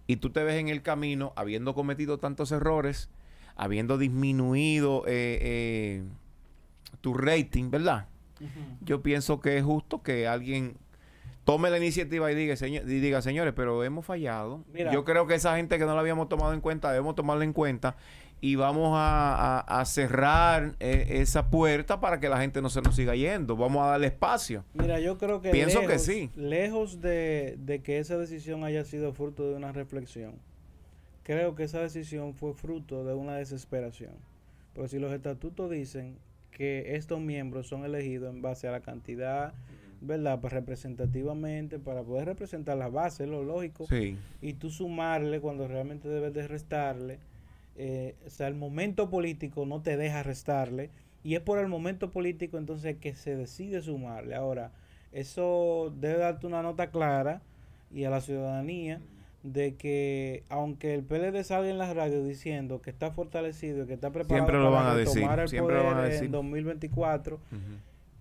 y 0.07 0.17
tú 0.17 0.31
te 0.31 0.43
ves 0.45 0.57
en 0.57 0.69
el 0.69 0.83
camino 0.83 1.33
habiendo 1.37 1.75
cometido 1.75 2.19
tantos 2.19 2.53
errores, 2.53 3.11
habiendo 3.57 3.99
disminuido 3.99 5.05
eh, 5.07 5.39
eh, 5.41 6.05
tu 7.01 7.15
rating, 7.15 7.71
¿verdad? 7.71 8.07
Yo 8.83 9.03
pienso 9.03 9.41
que 9.41 9.57
es 9.57 9.65
justo 9.65 10.03
que 10.03 10.29
alguien 10.29 10.77
tome 11.45 11.71
la 11.71 11.79
iniciativa 11.79 12.31
y 12.31 12.35
diga, 12.35 12.57
señor, 12.57 12.83
y 12.85 13.01
diga 13.01 13.23
señores, 13.23 13.55
pero 13.57 13.83
hemos 13.83 14.05
fallado. 14.05 14.65
Yo 14.93 15.05
creo 15.05 15.27
que 15.27 15.35
esa 15.35 15.57
gente 15.57 15.79
que 15.79 15.87
no 15.87 15.95
la 15.95 16.01
habíamos 16.01 16.29
tomado 16.29 16.53
en 16.53 16.61
cuenta, 16.61 16.91
debemos 16.91 17.15
tomarla 17.15 17.45
en 17.45 17.53
cuenta 17.53 17.97
y 18.41 18.55
vamos 18.57 18.93
a, 18.95 19.83
cerrar 19.87 20.77
eh, 20.81 21.07
esa 21.21 21.51
puerta 21.51 22.01
para 22.01 22.21
que 22.21 22.29
la 22.29 22.41
gente 22.41 22.61
no 22.61 22.69
se 22.69 22.83
nos 22.83 22.97
siga 22.97 23.15
yendo. 23.15 23.57
Vamos 23.57 23.83
a 23.83 23.91
darle 23.91 24.09
espacio. 24.09 24.65
Mira, 24.75 25.01
yo 25.01 25.19
creo 25.19 25.41
que 25.41 25.51
pienso 25.51 25.81
que 25.87 25.99
sí. 25.99 26.31
Lejos 26.37 27.01
de, 27.01 27.57
de 27.59 27.83
que 27.83 27.99
esa 27.99 28.17
decisión 28.19 28.65
haya 28.65 28.85
sido 28.85 29.13
fruto 29.13 29.49
de 29.49 29.57
una 29.57 29.73
reflexión, 29.73 30.35
creo 31.23 31.55
que 31.55 31.65
esa 31.65 31.81
decisión 31.81 32.35
fue 32.35 32.53
fruto 32.55 33.05
de 33.05 33.15
una 33.15 33.37
desesperación. 33.37 34.13
Porque 34.75 34.89
si 34.89 34.99
los 34.99 35.13
estatutos 35.13 35.71
dicen 35.71 36.19
que 36.51 36.97
estos 36.97 37.21
miembros 37.21 37.67
son 37.67 37.85
elegidos 37.85 38.35
en 38.35 38.43
base 38.43 38.69
a 38.69 38.73
la 38.73 38.81
cantidad 38.81 39.55
¿verdad? 40.01 40.41
Pues 40.41 40.53
representativamente, 40.53 41.79
para 41.79 42.03
poder 42.03 42.27
representar 42.27 42.77
la 42.77 42.89
base, 42.89 43.27
lo 43.27 43.43
lógico. 43.43 43.87
Y 44.41 44.53
tú 44.55 44.71
sumarle 44.71 45.41
cuando 45.41 45.69
realmente 45.69 46.09
debes 46.09 46.33
de 46.33 46.47
restarle. 46.47 47.19
Eh, 47.79 48.15
o 48.27 48.31
sea, 48.31 48.49
el 48.49 48.55
momento 48.55 49.11
político 49.11 49.67
no 49.67 49.83
te 49.83 49.97
deja 49.97 50.23
restarle. 50.23 50.91
Y 51.23 51.35
es 51.35 51.41
por 51.41 51.59
el 51.59 51.69
momento 51.69 52.11
político 52.11 52.57
entonces 52.57 52.97
que 52.99 53.15
se 53.15 53.37
decide 53.37 53.83
sumarle. 53.83 54.35
Ahora, 54.35 54.71
eso 55.13 55.93
debe 55.99 56.19
darte 56.19 56.47
una 56.47 56.63
nota 56.63 56.91
clara 56.91 57.43
y 57.93 58.05
a 58.05 58.11
la 58.11 58.21
ciudadanía 58.21 59.01
de 59.43 59.75
que 59.77 60.43
aunque 60.49 60.95
el 60.95 61.05
PLD 61.05 61.43
salga 61.45 61.71
en 61.71 61.79
las 61.79 61.95
radios 61.95 62.27
diciendo 62.27 62.83
que 62.83 62.91
está 62.91 63.13
fortalecido 63.13 63.85
y 63.85 63.87
que 63.87 63.95
está 63.95 64.11
preparado 64.11 64.47
para 64.47 65.05
tomar 65.05 65.41
el 65.41 65.59
poder 65.59 66.13
en 66.13 66.31
2024, 66.31 67.41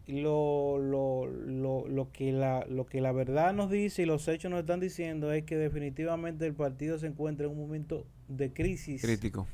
lo, 0.08 0.78
lo, 0.78 1.26
lo, 1.26 1.88
lo, 1.88 2.12
que 2.12 2.32
la, 2.32 2.64
lo 2.70 2.86
que 2.86 3.01
la 3.01 3.12
verdad 3.12 3.53
nos 3.53 3.72
dice 3.72 4.03
y 4.03 4.06
los 4.06 4.28
hechos 4.28 4.51
nos 4.51 4.60
están 4.60 4.80
diciendo 4.80 5.32
es 5.32 5.43
que 5.43 5.58
definitivamente 5.58 6.45
el 6.45 6.53
partido 6.53 6.99
se 6.99 7.08
encuentra 7.08 7.47
en 7.47 7.53
un 7.53 7.60
momento 7.60 8.06
de 8.28 8.51
crisis. 8.53 9.01
Crítico. 9.01 9.47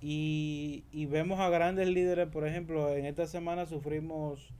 Y, 0.00 0.84
y 0.92 1.06
vemos 1.06 1.40
a 1.40 1.48
grandes 1.48 1.88
líderes, 1.88 2.28
por 2.28 2.46
ejemplo, 2.46 2.94
en 2.94 3.04
esta 3.04 3.26
semana 3.26 3.66
sufrimos 3.66 4.52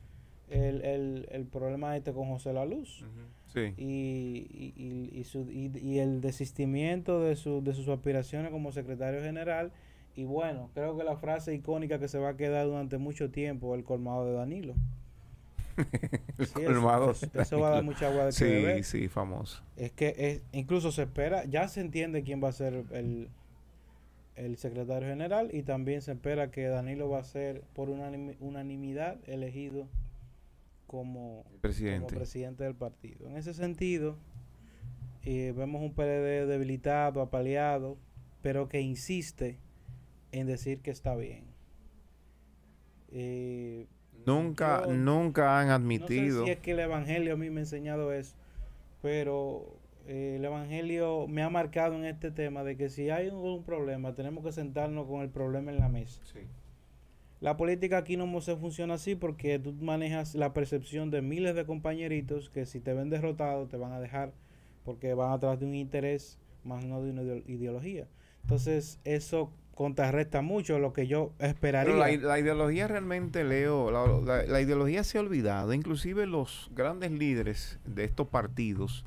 el, 0.50 0.84
el, 0.84 1.28
el 1.30 1.44
problema 1.46 1.96
este 1.96 2.12
con 2.12 2.28
José 2.28 2.52
La 2.52 2.64
Luz. 2.64 3.04
sí. 3.52 3.72
y, 3.76 4.74
y, 4.76 5.10
y, 5.12 5.24
su, 5.24 5.48
y, 5.50 5.98
el 5.98 6.20
desistimiento 6.20 7.22
de, 7.22 7.36
su, 7.36 7.62
de 7.62 7.74
sus 7.74 7.88
aspiraciones 7.88 8.50
como 8.50 8.72
secretario 8.72 9.22
general. 9.22 9.72
Y 10.16 10.24
bueno, 10.24 10.70
creo 10.74 10.96
que 10.98 11.04
la 11.04 11.16
frase 11.16 11.54
icónica 11.54 12.00
que 12.00 12.08
se 12.08 12.18
va 12.18 12.30
a 12.30 12.36
quedar 12.36 12.66
durante 12.66 12.98
mucho 12.98 13.30
tiempo, 13.30 13.76
el 13.76 13.84
colmado 13.84 14.26
de 14.26 14.32
Danilo. 14.32 14.74
Eso, 16.38 16.80
va 17.60 17.68
a 17.68 17.70
dar 17.70 17.84
mucha 17.84 18.08
agua 18.08 18.26
de 18.26 18.32
sí, 18.32 18.44
beber. 18.44 18.82
Sí, 18.82 19.06
famoso. 19.06 19.62
Es 19.76 19.92
que 19.92 20.14
es, 20.18 20.42
incluso 20.52 20.90
se 20.90 21.02
espera, 21.02 21.44
ya 21.44 21.68
se 21.68 21.80
entiende 21.80 22.24
quién 22.24 22.42
va 22.42 22.48
a 22.48 22.52
ser 22.52 22.84
el, 22.90 23.28
el 24.38 24.56
secretario 24.56 25.08
general 25.08 25.50
y 25.52 25.62
también 25.62 26.00
se 26.00 26.12
espera 26.12 26.50
que 26.50 26.66
Danilo 26.66 27.08
va 27.08 27.18
a 27.18 27.24
ser 27.24 27.62
por 27.74 27.90
unanimidad 27.90 29.18
elegido 29.28 29.88
como 30.86 31.44
presidente. 31.60 32.14
presidente 32.14 32.64
del 32.64 32.74
partido. 32.74 33.28
En 33.28 33.36
ese 33.36 33.52
sentido, 33.52 34.16
eh, 35.24 35.52
vemos 35.56 35.82
un 35.82 35.92
PLD 35.92 36.46
debilitado, 36.46 37.20
apaleado, 37.20 37.98
pero 38.40 38.68
que 38.68 38.80
insiste 38.80 39.58
en 40.32 40.46
decir 40.46 40.80
que 40.80 40.90
está 40.90 41.14
bien. 41.16 41.44
Eh, 43.10 43.86
Nunca, 44.26 44.84
nunca 44.86 45.58
han 45.58 45.70
admitido. 45.70 46.40
No 46.40 46.46
sé 46.46 46.46
si 46.46 46.50
es 46.50 46.58
que 46.58 46.72
el 46.72 46.80
Evangelio 46.80 47.34
a 47.34 47.36
mí 47.36 47.48
me 47.50 47.60
ha 47.60 47.62
enseñado 47.62 48.12
eso, 48.12 48.36
pero 49.00 49.77
eh, 50.08 50.36
el 50.36 50.44
Evangelio 50.44 51.26
me 51.28 51.42
ha 51.42 51.50
marcado 51.50 51.94
en 51.94 52.06
este 52.06 52.30
tema 52.30 52.64
de 52.64 52.76
que 52.76 52.88
si 52.88 53.10
hay 53.10 53.28
un, 53.28 53.62
problema, 53.62 54.14
tenemos 54.14 54.42
que 54.42 54.52
sentarnos 54.52 55.06
con 55.06 55.20
el 55.20 55.28
problema 55.28 55.70
en 55.70 55.78
la 55.78 55.88
mesa. 55.88 56.20
La 57.40 57.56
política 57.56 57.98
aquí 57.98 58.16
no 58.16 58.40
se 58.40 58.56
funciona 58.56 58.94
así 58.94 59.14
porque 59.14 59.58
tú 59.58 59.72
manejas 59.74 60.34
la 60.34 60.54
percepción 60.54 61.10
de 61.10 61.22
miles 61.22 61.54
de 61.54 61.66
compañeritos 61.66 62.50
que 62.50 62.66
si 62.66 62.80
te 62.80 62.94
ven 62.94 63.10
derrotado 63.10 63.66
te 63.68 63.76
van 63.76 63.92
a 63.92 64.00
dejar 64.00 64.32
porque 64.84 65.14
van 65.14 65.32
atrás 65.32 65.60
de 65.60 65.66
un 65.66 65.74
interés 65.74 66.38
más 66.64 66.84
no 66.84 67.02
de 67.02 67.10
una 67.10 67.22
ideología. 67.46 68.08
Entonces 68.42 68.98
eso 69.04 69.52
contrarresta 69.74 70.42
mucho 70.42 70.80
lo 70.80 70.92
que 70.92 71.06
yo 71.06 71.32
esperaría. 71.38 71.94
la, 71.94 72.38
ideología 72.40 72.88
realmente, 72.88 73.44
Leo, 73.44 73.90
la, 74.24 74.60
ideología 74.60 75.04
se 75.04 75.18
ha 75.18 75.20
olvidado. 75.20 75.72
Inclusive 75.72 76.26
los 76.26 76.68
grandes 76.74 77.12
líderes 77.12 77.78
de 77.84 78.02
estos 78.04 78.26
partidos, 78.26 79.04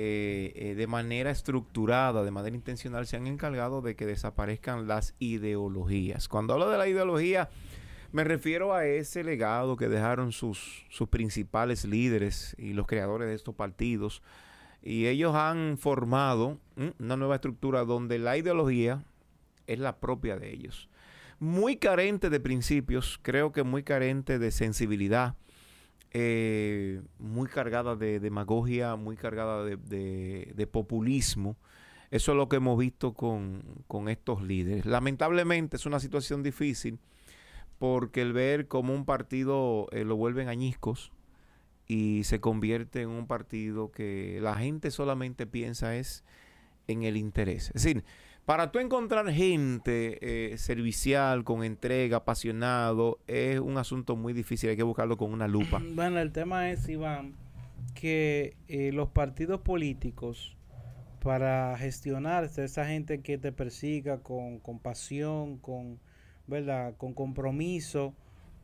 eh, 0.00 0.52
eh, 0.54 0.74
de 0.76 0.86
manera 0.86 1.32
estructurada, 1.32 2.22
de 2.22 2.30
manera 2.30 2.54
intencional, 2.54 3.08
se 3.08 3.16
han 3.16 3.26
encargado 3.26 3.82
de 3.82 3.96
que 3.96 4.06
desaparezcan 4.06 4.86
las 4.86 5.16
ideologías. 5.18 6.28
Cuando 6.28 6.52
hablo 6.52 6.70
de 6.70 6.78
la 6.78 6.86
ideología, 6.86 7.50
me 8.12 8.22
refiero 8.22 8.74
a 8.74 8.86
ese 8.86 9.24
legado 9.24 9.76
que 9.76 9.88
dejaron 9.88 10.30
sus, 10.30 10.86
sus 10.88 11.08
principales 11.08 11.84
líderes 11.84 12.54
y 12.58 12.74
los 12.74 12.86
creadores 12.86 13.26
de 13.26 13.34
estos 13.34 13.56
partidos. 13.56 14.22
Y 14.84 15.06
ellos 15.06 15.34
han 15.34 15.78
formado 15.78 16.58
una 17.00 17.16
nueva 17.16 17.34
estructura 17.34 17.84
donde 17.84 18.20
la 18.20 18.36
ideología 18.36 19.02
es 19.66 19.80
la 19.80 19.96
propia 19.96 20.36
de 20.36 20.52
ellos. 20.52 20.88
Muy 21.40 21.76
carente 21.76 22.30
de 22.30 22.38
principios, 22.38 23.18
creo 23.20 23.50
que 23.50 23.64
muy 23.64 23.82
carente 23.82 24.38
de 24.38 24.52
sensibilidad, 24.52 25.34
eh, 26.12 27.02
muy 27.18 27.48
cargada 27.48 27.94
de 27.94 28.18
demagogia, 28.20 28.96
muy 28.96 29.16
cargada 29.16 29.64
de, 29.64 30.68
populismo. 30.70 31.56
Eso 32.10 32.32
es 32.32 32.36
lo 32.38 32.48
que 32.48 32.56
hemos 32.56 32.78
visto 32.78 33.12
con, 33.12 33.62
estos 34.08 34.42
líderes. 34.42 34.86
Lamentablemente 34.86 35.76
es 35.76 35.86
una 35.86 36.00
situación 36.00 36.42
difícil 36.42 36.98
porque 37.78 38.22
el 38.22 38.32
ver 38.32 38.66
como 38.66 38.94
un 38.94 39.04
partido 39.04 39.86
eh, 39.92 40.04
lo 40.04 40.16
vuelven 40.16 40.48
añiscos 40.48 41.12
y 41.86 42.24
se 42.24 42.40
convierte 42.40 43.02
en 43.02 43.10
un 43.10 43.26
partido 43.26 43.92
que 43.92 44.40
la 44.42 44.56
gente 44.56 44.90
solamente 44.90 45.46
piensa 45.46 45.96
es 45.96 46.24
en 46.86 47.02
el 47.02 47.16
interés. 47.16 47.70
Es 47.74 47.82
decir, 47.82 48.04
para 48.48 48.72
tú 48.72 48.78
encontrar 48.78 49.30
gente 49.30 50.16
eh, 50.22 50.56
servicial, 50.56 51.44
con 51.44 51.62
entrega, 51.62 52.16
apasionado, 52.16 53.18
es 53.26 53.60
un 53.60 53.76
asunto 53.76 54.16
muy 54.16 54.32
difícil, 54.32 54.70
hay 54.70 54.76
que 54.76 54.82
buscarlo 54.82 55.18
con 55.18 55.34
una 55.34 55.46
lupa. 55.46 55.82
Bueno, 55.94 56.18
el 56.18 56.32
tema 56.32 56.70
es, 56.70 56.88
Iván, 56.88 57.34
que 57.94 58.56
eh, 58.68 58.90
los 58.94 59.10
partidos 59.10 59.60
políticos, 59.60 60.56
para 61.22 61.76
gestionarse, 61.76 62.64
esa 62.64 62.86
gente 62.86 63.20
que 63.20 63.36
te 63.36 63.52
persiga 63.52 64.22
con, 64.22 64.60
con 64.60 64.78
pasión, 64.78 65.58
con, 65.58 66.00
¿verdad? 66.46 66.94
con 66.96 67.12
compromiso 67.12 68.14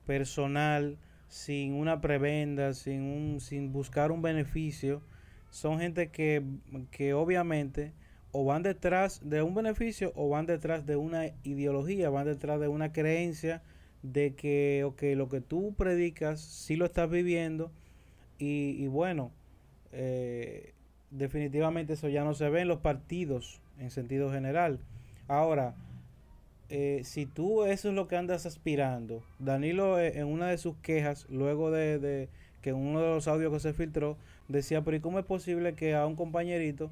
personal, 0.06 0.96
sin 1.28 1.74
una 1.74 2.00
prebenda, 2.00 2.72
sin, 2.72 3.02
un, 3.02 3.38
sin 3.38 3.70
buscar 3.70 4.12
un 4.12 4.22
beneficio, 4.22 5.02
son 5.50 5.78
gente 5.78 6.08
que, 6.08 6.42
que 6.90 7.12
obviamente 7.12 7.92
o 8.36 8.44
van 8.44 8.64
detrás 8.64 9.20
de 9.22 9.42
un 9.42 9.54
beneficio 9.54 10.12
o 10.16 10.28
van 10.28 10.46
detrás 10.46 10.84
de 10.86 10.96
una 10.96 11.26
ideología, 11.44 12.10
van 12.10 12.26
detrás 12.26 12.58
de 12.58 12.66
una 12.66 12.92
creencia 12.92 13.62
de 14.02 14.34
que 14.34 14.82
okay, 14.84 15.14
lo 15.14 15.28
que 15.28 15.40
tú 15.40 15.72
predicas 15.74 16.40
sí 16.40 16.74
lo 16.74 16.84
estás 16.84 17.08
viviendo 17.08 17.70
y, 18.36 18.88
bueno, 18.88 19.30
eh, 19.92 20.74
definitivamente 21.12 21.92
eso 21.92 22.08
ya 22.08 22.24
no 22.24 22.34
se 22.34 22.50
ve 22.50 22.62
en 22.62 22.68
los 22.68 22.80
partidos 22.80 23.60
en 23.78 23.92
sentido 23.92 24.32
general. 24.32 24.80
Ahora, 25.28 25.76
eh, 26.70 27.02
si 27.04 27.26
tú 27.26 27.64
eso 27.64 27.90
es 27.90 27.94
lo 27.94 28.08
que 28.08 28.16
andas 28.16 28.46
aspirando, 28.46 29.22
Danilo 29.38 30.00
eh, 30.00 30.18
en 30.18 30.26
una 30.26 30.48
de 30.48 30.58
sus 30.58 30.76
quejas, 30.78 31.26
luego 31.30 31.70
de, 31.70 32.00
de 32.00 32.28
que 32.62 32.70
en 32.70 32.76
uno 32.76 33.00
de 33.00 33.10
los 33.10 33.28
audios 33.28 33.52
que 33.52 33.60
se 33.60 33.74
filtró, 33.74 34.16
decía, 34.48 34.82
pero 34.82 34.96
¿y 34.96 35.00
cómo 35.00 35.20
es 35.20 35.24
posible 35.24 35.74
que 35.74 35.94
a 35.94 36.04
un 36.04 36.16
compañerito 36.16 36.90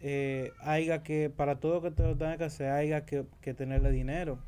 eh, 0.00 0.52
haya 0.60 1.02
que, 1.02 1.30
para 1.30 1.60
todo 1.60 1.74
lo 1.74 1.82
que 1.82 1.90
tenga 1.90 2.36
que 2.36 2.44
hacer, 2.44 2.70
haya 2.70 3.04
que, 3.04 3.24
que 3.40 3.54
tenerle 3.54 3.90
dinero, 3.90 4.38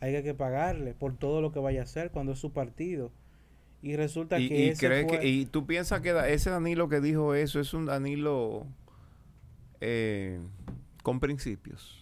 haya 0.00 0.22
que 0.22 0.34
pagarle 0.34 0.94
por 0.94 1.16
todo 1.16 1.40
lo 1.40 1.52
que 1.52 1.60
vaya 1.60 1.80
a 1.80 1.84
hacer 1.84 2.10
cuando 2.10 2.32
es 2.32 2.38
su 2.38 2.52
partido. 2.52 3.10
Y 3.82 3.96
resulta 3.96 4.36
que, 4.36 4.44
y, 4.44 4.74
que... 4.74 5.20
Y 5.22 5.46
tú 5.46 5.66
piensas 5.66 6.00
que 6.02 6.14
ese 6.32 6.50
Danilo 6.50 6.88
que 6.88 7.00
dijo 7.00 7.34
eso 7.34 7.58
es 7.58 7.74
un 7.74 7.86
Danilo 7.86 8.66
eh, 9.80 10.38
con 11.02 11.18
principios. 11.18 12.01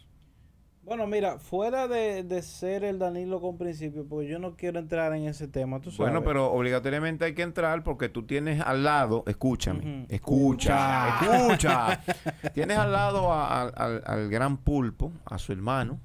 Bueno, 0.90 1.06
mira, 1.06 1.38
fuera 1.38 1.86
de, 1.86 2.24
de 2.24 2.42
ser 2.42 2.82
el 2.82 2.98
Danilo 2.98 3.40
con 3.40 3.56
principio, 3.56 4.04
porque 4.08 4.26
yo 4.26 4.40
no 4.40 4.56
quiero 4.56 4.80
entrar 4.80 5.12
en 5.14 5.22
ese 5.28 5.46
tema, 5.46 5.78
tú 5.80 5.92
sabes. 5.92 5.98
Bueno, 6.12 6.24
pero 6.24 6.50
obligatoriamente 6.50 7.24
hay 7.24 7.32
que 7.32 7.42
entrar 7.42 7.84
porque 7.84 8.08
tú 8.08 8.24
tienes 8.24 8.60
al 8.60 8.82
lado, 8.82 9.22
escúchame, 9.28 10.06
escucha, 10.08 11.20
escucha. 11.20 12.00
tienes 12.54 12.76
al 12.76 12.90
lado 12.90 13.32
a- 13.32 13.68
al- 13.68 14.02
al 14.04 14.28
gran 14.30 14.56
pulpo, 14.56 15.12
a 15.26 15.38
su 15.38 15.52
hermano, 15.52 16.00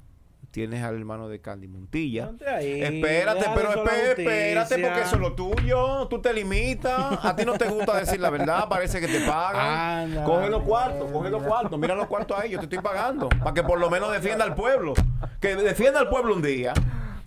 tienes 0.56 0.82
al 0.86 0.96
hermano 0.96 1.28
de 1.28 1.42
Candy 1.42 1.68
Montilla. 1.68 2.32
Ahí, 2.48 2.82
Espérate, 2.82 3.44
pero 3.54 3.72
espérate, 3.72 4.56
justicia. 4.56 4.88
porque 4.88 5.02
eso 5.02 5.16
es 5.16 5.22
lo 5.22 5.34
tuyo. 5.34 6.08
Tú 6.08 6.22
te 6.22 6.34
limitas. 6.34 7.26
A 7.26 7.36
ti 7.36 7.44
no 7.44 7.58
te 7.58 7.68
gusta 7.68 8.00
decir 8.00 8.22
la 8.22 8.30
verdad. 8.30 8.70
Parece 8.70 9.02
que 9.02 9.08
te 9.10 9.20
pagan. 9.20 10.12
Anda, 10.12 10.24
coge 10.24 10.50
los 10.50 10.64
cuartos, 10.64 11.12
coge 11.12 11.30
los 11.30 11.44
cuartos. 11.44 11.78
Mira 11.78 11.94
los 11.94 12.08
cuartos 12.08 12.40
ahí. 12.40 12.52
Yo 12.52 12.60
te 12.60 12.68
estoy 12.68 12.80
pagando. 12.80 13.28
Para 13.28 13.54
que 13.54 13.64
por 13.64 13.78
lo 13.82 13.90
menos 13.90 14.14
defienda 14.14 14.46
al 14.46 14.56
pueblo. 14.56 14.94
Que 15.42 15.58
defienda 15.58 16.00
al 16.00 16.08
pueblo 16.08 16.34
un 16.34 16.42
día. 16.42 16.74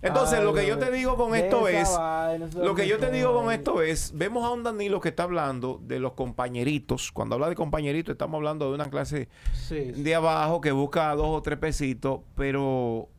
Entonces, 0.01 0.39
Ay, 0.39 0.45
lo 0.45 0.53
que 0.53 0.65
yo 0.65 0.79
te 0.79 0.91
digo 0.91 1.15
con 1.15 1.35
esto 1.35 1.67
es. 1.67 1.87
vaina, 1.95 2.47
Lo 2.55 2.73
que 2.73 2.87
yo 2.87 2.97
te 2.97 3.11
digo 3.11 3.33
con 3.33 3.51
esto 3.51 3.83
es, 3.83 4.13
vemos 4.15 4.43
a 4.43 4.49
un 4.49 4.63
Danilo 4.63 5.01
que 5.01 5.09
está 5.09 5.23
hablando 5.23 5.79
de 5.83 5.99
los 5.99 6.13
compañeritos. 6.13 7.11
Cuando 7.11 7.35
habla 7.35 7.49
de 7.49 7.55
compañeritos, 7.55 8.13
estamos 8.13 8.37
hablando 8.37 8.69
de 8.69 8.75
una 8.75 8.89
clase 8.89 9.27
sí. 9.53 9.91
de 9.91 10.15
abajo 10.15 10.61
que 10.61 10.71
busca 10.71 11.13
dos 11.15 11.27
o 11.27 11.41
tres 11.43 11.59
pesitos, 11.59 12.21
pero 12.35 13.09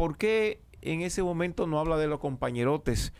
¿por 0.00 0.16
qué 0.16 0.62
en 0.80 1.02
ese 1.02 1.22
momento 1.22 1.66
no 1.66 1.78
habla 1.78 1.98
de 1.98 2.06
los 2.06 2.20
compañerotes 2.20 3.12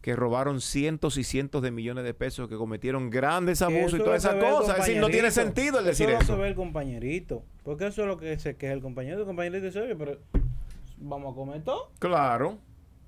que 0.00 0.14
robaron 0.14 0.60
cientos 0.60 1.16
y 1.16 1.24
cientos 1.24 1.60
de 1.60 1.72
millones 1.72 2.04
de 2.04 2.14
pesos, 2.14 2.48
que 2.48 2.54
cometieron 2.54 3.10
grandes 3.10 3.62
abusos 3.62 3.94
y 3.94 3.98
todas 3.98 4.24
es 4.24 4.30
lo 4.30 4.38
esas 4.38 4.52
cosas? 4.52 4.78
Es 4.78 4.86
decir, 4.86 5.00
no 5.00 5.08
tiene 5.08 5.32
sentido 5.32 5.80
el 5.80 5.86
decir 5.86 6.08
eso. 6.08 6.20
es 6.20 6.28
lo 6.28 6.34
eso. 6.34 6.42
ve 6.42 6.48
el 6.50 6.54
compañerito. 6.54 7.42
Porque 7.64 7.88
eso 7.88 8.02
es 8.02 8.06
lo 8.06 8.16
que 8.16 8.38
se 8.38 8.54
queja 8.54 8.72
el 8.72 8.80
compañerito. 8.80 9.22
El 9.22 9.26
compañerito 9.26 9.66
dice, 9.66 9.80
oye, 9.80 9.96
pero 9.96 10.18
vamos 10.98 11.32
a 11.32 11.34
comer 11.34 11.64
todo. 11.64 11.90
Claro. 11.98 12.58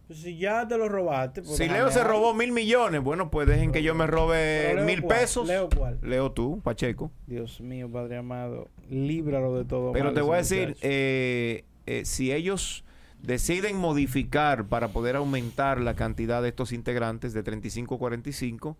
Pues 0.09 0.19
si 0.19 0.37
ya 0.37 0.67
te 0.67 0.77
lo 0.77 0.89
robaste. 0.89 1.43
pues 1.43 1.59
Si 1.59 1.69
Leo 1.69 1.93
se 1.93 2.03
robó 2.03 2.35
mil 2.35 2.51
millones, 2.51 3.05
bueno, 3.05 3.31
pues 3.31 3.47
dejen 3.47 3.71
que 3.71 3.85
yo 3.85 3.95
me 3.95 4.09
robe 4.09 4.73
Leo 4.75 4.85
mil 4.85 5.01
cuál, 5.01 5.19
pesos. 5.21 5.47
Leo 5.47 5.69
cuál. 5.71 5.97
Leo 6.03 6.33
tú, 6.33 6.61
Pacheco. 6.61 7.13
Dios 7.29 7.61
mío, 7.61 7.89
Padre 7.89 8.17
amado, 8.17 8.69
líbralo 8.91 9.57
de 9.57 9.65
todo. 9.65 9.93
Pero 9.93 10.13
te 10.13 10.23
voy 10.23 10.35
a 10.35 10.39
decir, 10.39 10.77
eh, 10.81 11.65
eh, 11.87 12.05
si 12.05 12.33
ellos 12.33 12.85
deciden 13.23 13.77
modificar 13.77 14.67
para 14.67 14.89
poder 14.89 15.17
aumentar 15.17 15.81
la 15.81 15.95
cantidad 15.95 16.43
de 16.43 16.49
estos 16.49 16.73
integrantes 16.73 17.33
de 17.33 17.43
35 17.43 17.95
a 17.95 17.99
45, 17.99 18.77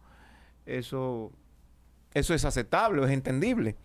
eso, 0.67 1.31
eso 2.15 2.35
es 2.35 2.45
aceptable, 2.45 3.05
es 3.05 3.11
entendible. 3.11 3.77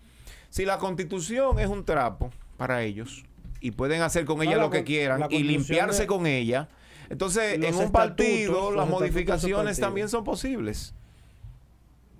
Si 0.49 0.65
la 0.65 0.77
constitución 0.79 1.59
es 1.59 1.67
un 1.67 1.85
trapo 1.85 2.31
para 2.57 2.81
ellos 2.83 3.23
y 3.61 3.71
pueden 3.71 4.01
hacer 4.01 4.25
con 4.25 4.37
No, 4.37 4.43
ella 4.43 4.57
la 4.57 4.63
lo 4.63 4.69
que 4.71 4.83
quieran 4.83 5.25
y 5.29 5.43
limpiarse 5.43 6.01
de- 6.01 6.07
con 6.07 6.25
ella, 6.25 6.69
entonces 7.09 7.53
en 7.63 7.75
un 7.75 7.91
partido 7.91 8.71
las 8.71 8.89
modificaciones 8.89 9.79
también 9.79 10.09
son 10.09 10.23
posibles. 10.23 10.93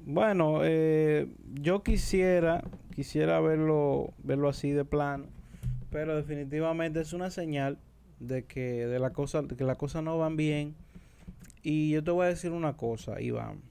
Bueno, 0.05 0.59
eh, 0.63 1.27
yo 1.55 1.83
quisiera, 1.83 2.63
quisiera 2.95 3.39
verlo, 3.41 4.13
verlo 4.23 4.47
así 4.47 4.71
de 4.71 4.85
plano, 4.85 5.25
pero 5.91 6.15
definitivamente 6.15 7.01
es 7.01 7.11
una 7.13 7.29
señal 7.29 7.77
de 8.19 8.45
que 8.45 8.85
de 8.87 8.99
la 8.99 9.11
cosa, 9.11 9.41
de 9.41 9.55
que 9.55 9.63
las 9.63 9.77
cosas 9.77 10.03
no 10.03 10.17
van 10.17 10.37
bien. 10.37 10.75
Y 11.63 11.91
yo 11.91 12.03
te 12.03 12.11
voy 12.11 12.25
a 12.25 12.29
decir 12.29 12.51
una 12.51 12.77
cosa, 12.77 13.19
Iván. 13.21 13.61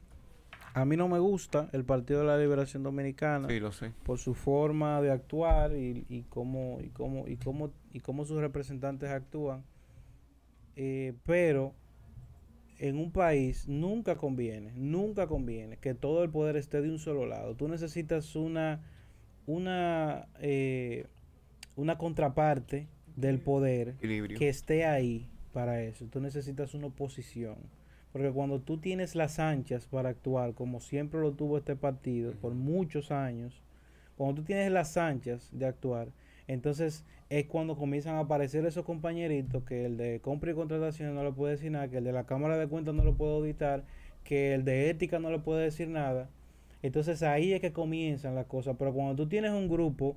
A 0.74 0.84
mí 0.84 0.96
no 0.96 1.08
me 1.08 1.18
gusta 1.18 1.70
el 1.72 1.84
Partido 1.84 2.20
de 2.20 2.26
la 2.26 2.36
Liberación 2.36 2.82
Dominicana 2.82 3.48
Sí, 3.48 3.60
lo 3.60 3.72
sé. 3.72 3.92
por 4.04 4.18
su 4.18 4.34
forma 4.34 5.00
de 5.00 5.10
actuar 5.10 5.72
y, 5.74 6.04
y 6.10 6.22
cómo 6.24 6.78
y 6.82 6.88
cómo 6.90 7.26
y 7.26 7.36
cómo 7.36 7.70
y 7.94 8.00
cómo 8.00 8.26
sus 8.26 8.38
representantes 8.40 9.08
actúan. 9.10 9.64
Eh, 10.76 11.14
pero 11.24 11.72
en 12.78 12.98
un 12.98 13.10
país 13.10 13.66
nunca 13.68 14.16
conviene, 14.16 14.72
nunca 14.76 15.26
conviene 15.28 15.78
que 15.78 15.94
todo 15.94 16.22
el 16.22 16.28
poder 16.28 16.56
esté 16.56 16.82
de 16.82 16.90
un 16.90 16.98
solo 16.98 17.24
lado. 17.24 17.54
Tú 17.54 17.68
necesitas 17.68 18.36
una 18.36 18.82
una 19.46 20.26
eh, 20.40 21.06
una 21.74 21.96
contraparte 21.96 22.86
del 23.16 23.40
poder 23.40 23.90
Equilibrio. 23.98 24.38
que 24.38 24.48
esté 24.48 24.84
ahí 24.84 25.26
para 25.52 25.82
eso. 25.82 26.06
Tú 26.06 26.20
necesitas 26.20 26.74
una 26.74 26.88
oposición. 26.88 27.56
Porque 28.12 28.30
cuando 28.30 28.60
tú 28.60 28.78
tienes 28.78 29.14
las 29.14 29.38
anchas 29.38 29.86
para 29.86 30.10
actuar, 30.10 30.54
como 30.54 30.80
siempre 30.80 31.20
lo 31.20 31.32
tuvo 31.32 31.58
este 31.58 31.76
partido 31.76 32.32
por 32.32 32.54
muchos 32.54 33.10
años, 33.10 33.62
cuando 34.16 34.36
tú 34.36 34.46
tienes 34.46 34.70
las 34.72 34.96
anchas 34.96 35.50
de 35.52 35.66
actuar, 35.66 36.08
entonces 36.46 37.04
es 37.28 37.46
cuando 37.46 37.76
comienzan 37.76 38.14
a 38.14 38.20
aparecer 38.20 38.64
esos 38.64 38.84
compañeritos 38.84 39.64
que 39.64 39.84
el 39.84 39.96
de 39.96 40.20
compra 40.20 40.52
y 40.52 40.54
contratación 40.54 41.14
no 41.14 41.24
le 41.24 41.32
puede 41.32 41.56
decir 41.56 41.72
nada, 41.72 41.88
que 41.88 41.98
el 41.98 42.04
de 42.04 42.12
la 42.12 42.24
Cámara 42.24 42.56
de 42.56 42.68
Cuentas 42.68 42.94
no 42.94 43.04
lo 43.04 43.16
puede 43.16 43.34
auditar, 43.34 43.84
que 44.24 44.54
el 44.54 44.64
de 44.64 44.88
ética 44.88 45.18
no 45.18 45.30
le 45.30 45.40
puede 45.40 45.64
decir 45.64 45.88
nada. 45.88 46.30
Entonces 46.82 47.22
ahí 47.22 47.52
es 47.52 47.60
que 47.60 47.72
comienzan 47.72 48.34
las 48.34 48.46
cosas. 48.46 48.76
Pero 48.78 48.92
cuando 48.92 49.16
tú 49.16 49.28
tienes 49.28 49.50
un 49.50 49.68
grupo 49.68 50.16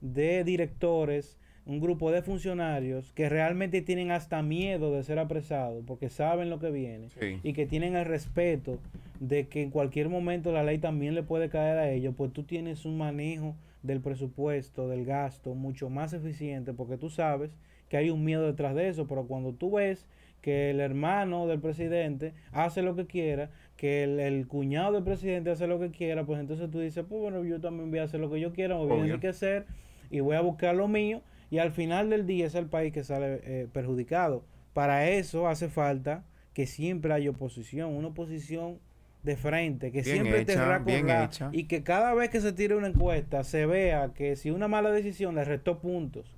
de 0.00 0.44
directores, 0.44 1.36
un 1.66 1.80
grupo 1.80 2.10
de 2.12 2.20
funcionarios 2.22 3.12
que 3.14 3.28
realmente 3.28 3.80
tienen 3.80 4.10
hasta 4.10 4.42
miedo 4.42 4.92
de 4.92 5.02
ser 5.02 5.18
apresados 5.18 5.82
porque 5.86 6.10
saben 6.10 6.50
lo 6.50 6.58
que 6.58 6.70
viene 6.70 7.08
Sí. 7.18 7.40
y 7.42 7.52
que 7.54 7.64
tienen 7.66 7.96
el 7.96 8.04
respeto 8.04 8.78
de 9.20 9.46
que 9.48 9.62
en 9.62 9.70
cualquier 9.70 10.08
momento 10.10 10.52
la 10.52 10.62
ley 10.62 10.78
también 10.78 11.14
le 11.14 11.22
puede 11.22 11.48
caer 11.48 11.78
a 11.78 11.90
ellos, 11.90 12.14
pues 12.16 12.32
tú 12.32 12.42
tienes 12.42 12.84
un 12.84 12.98
manejo 12.98 13.54
del 13.82 14.00
presupuesto, 14.00 14.88
del 14.88 15.04
gasto 15.06 15.54
mucho 15.54 15.88
más 15.88 16.12
eficiente 16.12 16.72
porque 16.74 16.96
tú 16.98 17.08
sabes 17.08 17.56
que 17.88 17.96
hay 17.96 18.10
un 18.10 18.24
miedo 18.24 18.44
detrás 18.46 18.74
de 18.74 18.88
eso, 18.88 19.06
pero 19.06 19.26
cuando 19.26 19.52
tú 19.52 19.72
ves 19.72 20.06
que 20.42 20.68
el 20.70 20.80
hermano 20.80 21.46
del 21.46 21.60
presidente 21.60 22.34
hace 22.52 22.82
lo 22.82 22.94
que 22.96 23.06
quiera, 23.06 23.50
que 23.78 24.04
el, 24.04 24.20
el 24.20 24.46
cuñado 24.46 24.92
del 24.92 25.02
presidente 25.04 25.50
hace 25.50 25.66
lo 25.66 25.78
que 25.80 25.90
quiera, 25.90 26.24
pues 26.24 26.38
entonces 26.40 26.70
tú 26.70 26.80
dices, 26.80 27.04
pues 27.08 27.20
bueno, 27.22 27.42
yo 27.44 27.60
también 27.60 27.90
voy 27.90 28.00
a 28.00 28.04
hacer 28.04 28.20
lo 28.20 28.30
que 28.30 28.40
yo 28.40 28.52
quiera, 28.52 28.76
me 28.76 28.84
voy 28.84 29.00
a 29.00 29.04
enriquecer 29.04 29.64
y 30.10 30.20
voy 30.20 30.36
a 30.36 30.42
buscar 30.42 30.74
lo 30.74 30.88
mío 30.88 31.22
y 31.50 31.58
al 31.58 31.72
final 31.72 32.10
del 32.10 32.26
día 32.26 32.46
es 32.46 32.54
el 32.54 32.66
país 32.66 32.92
que 32.92 33.04
sale 33.04 33.40
eh, 33.44 33.68
perjudicado. 33.72 34.44
Para 34.72 35.08
eso 35.10 35.48
hace 35.48 35.68
falta 35.68 36.24
que 36.52 36.66
siempre 36.66 37.12
haya 37.12 37.30
oposición, 37.30 37.94
una 37.94 38.08
oposición 38.08 38.78
de 39.22 39.36
frente, 39.36 39.90
que 39.90 40.02
Bien 40.02 40.16
siempre 40.16 40.40
hecha, 40.42 40.84
te 40.84 41.24
hecha. 41.24 41.48
y 41.52 41.64
que 41.64 41.82
cada 41.82 42.12
vez 42.14 42.28
que 42.30 42.40
se 42.40 42.52
tire 42.52 42.76
una 42.76 42.88
encuesta 42.88 43.42
se 43.42 43.64
vea 43.66 44.12
que 44.12 44.36
si 44.36 44.50
una 44.50 44.68
mala 44.68 44.90
decisión 44.90 45.34
le 45.34 45.44
restó 45.44 45.78
puntos, 45.78 46.36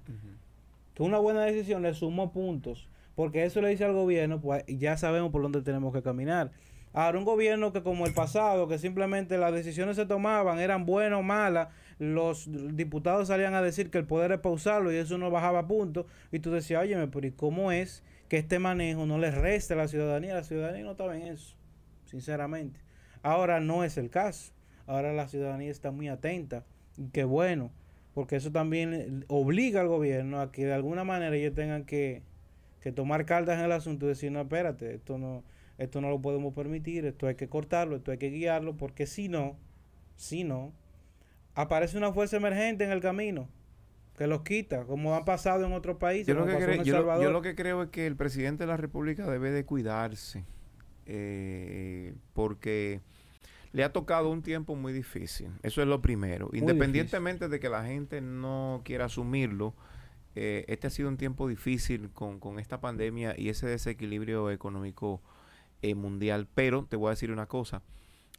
que 0.95 1.03
una 1.03 1.19
buena 1.19 1.43
decisión 1.43 1.83
le 1.83 1.93
sumó 1.95 2.33
puntos, 2.33 2.89
porque 3.17 3.45
eso 3.45 3.61
le 3.61 3.71
dice 3.71 3.85
al 3.85 3.93
gobierno, 3.93 4.41
pues 4.41 4.65
ya 4.69 4.97
sabemos 4.97 5.33
por 5.33 5.43
dónde 5.43 5.63
tenemos 5.63 5.93
que 5.93 6.03
caminar. 6.03 6.53
Ahora, 6.93 7.19
un 7.19 7.25
gobierno 7.25 7.73
que 7.73 7.83
como 7.83 8.07
el 8.07 8.15
pasado, 8.15 8.69
que 8.69 8.79
simplemente 8.79 9.37
las 9.37 9.53
decisiones 9.53 9.97
se 9.97 10.07
tomaban, 10.07 10.59
eran 10.61 10.87
buenas 10.87 11.19
o 11.19 11.23
malas, 11.23 11.69
los 11.99 12.49
diputados 12.77 13.29
salían 13.29 13.55
a 13.55 13.63
decir 13.63 13.91
que 13.91 13.99
el 13.99 14.07
poder 14.07 14.33
es 14.33 14.41
pausarlo 14.41 14.93
y 14.93 14.97
eso 14.97 15.19
no 15.19 15.31
bajaba 15.31 15.67
puntos, 15.67 16.07
y 16.31 16.41
tú 16.41 16.51
decías, 16.51 16.83
óyeme, 16.83 17.09
pero 17.09 17.27
¿y 17.27 17.33
cómo 17.33 17.73
es 17.73 18.03
que 18.29 18.39
este 18.39 18.59
manejo 18.59 19.07
no 19.07 19.19
le 19.19 19.31
resta 19.31 19.75
a 19.75 19.79
la 19.79 19.89
ciudadanía? 19.89 20.35
La 20.35 20.45
ciudadanía 20.45 20.85
no 20.85 20.93
estaba 20.93 21.17
en 21.17 21.27
eso, 21.29 21.57
sinceramente. 22.05 22.81
Ahora 23.23 23.61
no 23.61 23.85
es 23.85 23.97
el 23.97 24.11
caso. 24.11 24.53
Ahora 24.87 25.13
la 25.13 25.27
ciudadanía 25.29 25.71
está 25.71 25.91
muy 25.91 26.09
atenta. 26.09 26.65
Y 26.97 27.09
qué 27.09 27.25
bueno, 27.25 27.73
porque 28.15 28.37
eso 28.37 28.53
también 28.53 29.25
obliga 29.29 29.81
al 29.81 29.89
gobierno 29.89 30.41
a 30.41 30.53
que 30.53 30.65
de 30.65 30.73
alguna 30.73 31.05
manera 31.05 31.35
ellos 31.35 31.55
tengan 31.55 31.85
que, 31.85 32.23
que 32.81 32.93
tomar 32.93 33.27
cartas 33.27 33.59
en 33.59 33.65
el 33.65 33.73
asunto 33.73 34.07
y 34.07 34.11
decir, 34.11 34.33
no, 34.33 34.41
espérate, 34.41 34.95
esto 34.95 35.19
no, 35.19 35.45
esto 35.77 36.01
no 36.01 36.09
lo 36.09 36.23
podemos 36.23 36.55
permitir, 36.55 37.05
esto 37.05 37.27
hay 37.27 37.35
que 37.35 37.49
cortarlo, 37.49 37.97
esto 37.97 38.13
hay 38.13 38.19
que 38.19 38.31
guiarlo, 38.31 38.77
porque 38.77 39.07
si 39.07 39.29
no, 39.29 39.57
si 40.15 40.45
no, 40.45 40.73
aparece 41.57 41.97
una 41.97 42.13
fuerza 42.13 42.37
emergente 42.37 42.85
en 42.85 42.93
el 42.93 43.01
camino 43.01 43.49
que 44.17 44.27
los 44.27 44.43
quita, 44.43 44.85
como 44.85 45.15
ha 45.15 45.25
pasado 45.25 45.67
en 45.67 45.73
otros 45.73 45.97
países. 45.97 46.29
Yo 46.29 46.35
lo, 46.35 46.47
que 46.47 46.57
creo, 46.57 46.83
yo, 46.83 46.93
lo, 46.93 46.99
Salvador. 46.99 47.25
yo 47.25 47.31
lo 47.33 47.43
que 47.43 47.55
creo 47.55 47.83
es 47.83 47.91
que 47.91 48.07
el 48.07 48.17
presidente 48.17 48.65
de 48.65 48.69
la 48.69 48.77
República 48.77 49.27
debe 49.27 49.51
de 49.51 49.65
cuidarse, 49.65 50.45
eh, 51.07 52.15
porque 52.33 53.01
le 53.73 53.85
ha 53.85 53.93
tocado 53.93 54.31
un 54.31 54.43
tiempo 54.43 54.75
muy 54.75 54.93
difícil. 54.93 55.51
Eso 55.63 55.83
es 55.83 55.89
lo 55.89 56.01
primero. 56.01 56.51
Independientemente 56.53 57.49
de 57.49 57.61
que 57.61 57.69
la 57.69 57.85
gente 57.85 58.21
no 58.21 58.81
quiera 58.85 59.07
asumirlo, 59.07 59.75
eh, 60.35 60.65
este 60.69 60.87
ha 60.87 60.91
sido 60.91 61.09
un 61.09 61.17
tiempo 61.17 61.49
difícil 61.49 62.11
con, 62.11 62.39
con 62.41 62.59
esta 62.59 62.81
pandemia 62.81 63.35
y 63.37 63.49
ese 63.49 63.67
desequilibrio 63.67 64.51
económico 64.51 65.21
eh, 65.83 65.95
mundial. 65.95 66.49
Pero 66.55 66.87
te 66.87 66.97
voy 66.97 67.09
a 67.09 67.11
decir 67.11 67.31
una 67.31 67.47
cosa. 67.47 67.83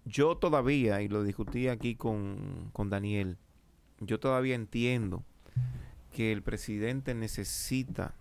Yo 0.07 0.37
todavía, 0.37 1.01
y 1.01 1.07
lo 1.09 1.23
discutí 1.23 1.67
aquí 1.67 1.95
con, 1.95 2.69
con 2.71 2.89
Daniel, 2.89 3.37
yo 3.99 4.19
todavía 4.19 4.55
entiendo 4.55 5.23
que 6.13 6.31
el 6.31 6.43
presidente 6.43 7.13
necesita 7.13 8.13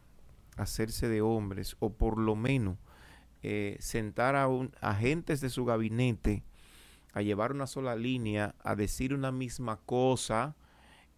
hacerse 0.57 1.09
de 1.09 1.21
hombres 1.21 1.77
o 1.79 1.91
por 1.93 2.19
lo 2.19 2.35
menos 2.35 2.77
eh, 3.43 3.77
sentar 3.79 4.35
a 4.37 4.49
un, 4.49 4.73
agentes 4.81 5.41
de 5.41 5.51
su 5.51 5.65
gabinete 5.65 6.43
a 7.13 7.23
llevar 7.23 7.53
una 7.53 7.67
sola 7.67 7.95
línea, 7.95 8.55
a 8.65 8.75
decir 8.75 9.15
una 9.15 9.31
misma 9.31 9.79
cosa 9.87 10.57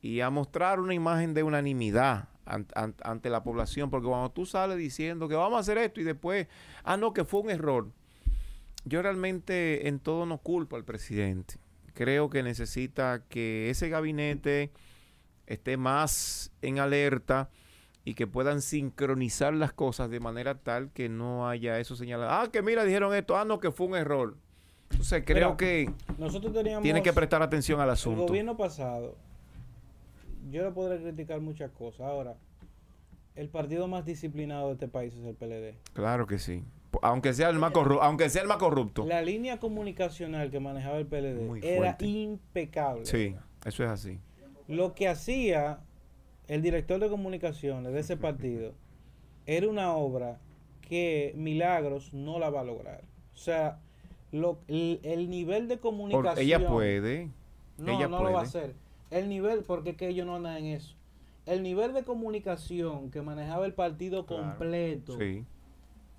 y 0.02 0.20
a 0.20 0.30
mostrar 0.30 0.80
una 0.80 0.94
imagen 0.94 1.34
de 1.34 1.42
unanimidad 1.44 2.28
an- 2.44 2.66
an- 2.74 2.94
ante 3.02 3.30
la 3.30 3.42
población, 3.42 3.90
porque 3.90 4.06
cuando 4.08 4.30
tú 4.30 4.44
sales 4.44 4.76
diciendo 4.76 5.28
que 5.28 5.34
vamos 5.34 5.56
a 5.56 5.60
hacer 5.60 5.78
esto 5.78 6.00
y 6.00 6.04
después, 6.04 6.46
ah, 6.84 6.96
no, 6.96 7.12
que 7.12 7.24
fue 7.24 7.40
un 7.40 7.50
error. 7.50 7.88
Yo 8.84 9.02
realmente 9.02 9.88
en 9.88 9.98
todo 10.00 10.26
no 10.26 10.38
culpo 10.38 10.76
al 10.76 10.84
presidente. 10.84 11.56
Creo 11.94 12.30
que 12.30 12.42
necesita 12.42 13.24
que 13.28 13.70
ese 13.70 13.88
gabinete 13.88 14.70
esté 15.46 15.76
más 15.76 16.52
en 16.62 16.78
alerta 16.78 17.50
y 18.04 18.14
que 18.14 18.26
puedan 18.26 18.62
sincronizar 18.62 19.52
las 19.52 19.72
cosas 19.72 20.08
de 20.10 20.20
manera 20.20 20.54
tal 20.58 20.90
que 20.92 21.08
no 21.08 21.48
haya 21.48 21.78
eso 21.80 21.96
señalado. 21.96 22.30
Ah, 22.30 22.48
que 22.50 22.62
mira, 22.62 22.84
dijeron 22.84 23.14
esto, 23.14 23.36
ah, 23.36 23.44
no, 23.44 23.58
que 23.60 23.70
fue 23.70 23.86
un 23.86 23.96
error. 23.96 24.36
Entonces 24.90 25.22
creo 25.26 25.48
Mira, 25.48 25.56
que 25.58 25.90
Nosotros 26.16 26.52
teníamos... 26.54 26.82
tienen 26.82 27.02
que 27.02 27.12
prestar 27.12 27.42
atención 27.42 27.80
al 27.80 27.88
El 27.88 27.92
asunto. 27.92 28.26
gobierno 28.26 28.56
pasado, 28.56 29.16
yo 30.50 30.62
le 30.64 30.70
podré 30.70 31.02
criticar 31.02 31.40
muchas 31.40 31.70
cosas. 31.72 32.00
Ahora, 32.02 32.34
el 33.34 33.48
partido 33.50 33.86
más 33.88 34.04
disciplinado 34.06 34.68
de 34.68 34.72
este 34.74 34.88
país 34.88 35.14
es 35.14 35.24
el 35.24 35.34
PLD. 35.34 35.74
Claro 35.92 36.26
que 36.26 36.38
sí. 36.38 36.64
Aunque 37.02 37.32
sea 37.34 37.50
el 37.50 37.58
más 37.58 37.72
corrupto, 37.72 38.02
aunque 38.02 38.30
sea 38.30 38.42
el 38.42 38.48
más 38.48 38.56
corrupto. 38.58 39.04
La 39.06 39.22
línea 39.22 39.58
comunicacional 39.58 40.50
que 40.50 40.58
manejaba 40.60 40.98
el 40.98 41.06
PLD 41.06 41.46
Muy 41.46 41.60
era 41.62 41.76
fuerte. 41.96 42.06
impecable. 42.06 43.04
Sí, 43.06 43.34
eso 43.64 43.84
es 43.84 43.90
así. 43.90 44.18
Lo 44.66 44.94
que 44.94 45.08
hacía 45.08 45.80
el 46.46 46.62
director 46.62 46.98
de 47.00 47.08
comunicaciones 47.08 47.92
de 47.92 48.00
ese 48.00 48.16
partido 48.18 48.72
era 49.46 49.68
una 49.68 49.92
obra 49.94 50.38
que 50.80 51.32
Milagros 51.36 52.14
no 52.14 52.38
la 52.38 52.48
va 52.50 52.60
a 52.60 52.64
lograr. 52.64 53.02
O 53.34 53.36
sea, 53.36 53.78
lo- 54.32 54.58
el, 54.68 55.00
el 55.02 55.28
nivel 55.28 55.68
de 55.68 55.76
Por- 55.76 55.90
comunicación... 55.92 56.38
ella 56.38 56.66
puede. 56.68 57.30
No, 57.76 57.92
ella 57.92 58.08
no 58.08 58.22
lo 58.24 58.32
va 58.32 58.40
a 58.40 58.44
hacer. 58.44 58.74
El 59.10 59.28
nivel, 59.28 59.62
porque 59.62 59.90
es 59.90 59.96
que 59.96 60.08
ellos 60.08 60.26
no 60.26 60.36
andan 60.36 60.56
en 60.56 60.66
eso. 60.66 60.96
El 61.46 61.62
nivel 61.62 61.92
de 61.94 62.02
comunicación 62.04 63.10
que 63.10 63.22
manejaba 63.22 63.64
el 63.66 63.72
partido 63.74 64.26
Claro, 64.26 64.42
completo 64.42 65.16
Sí. 65.18 65.44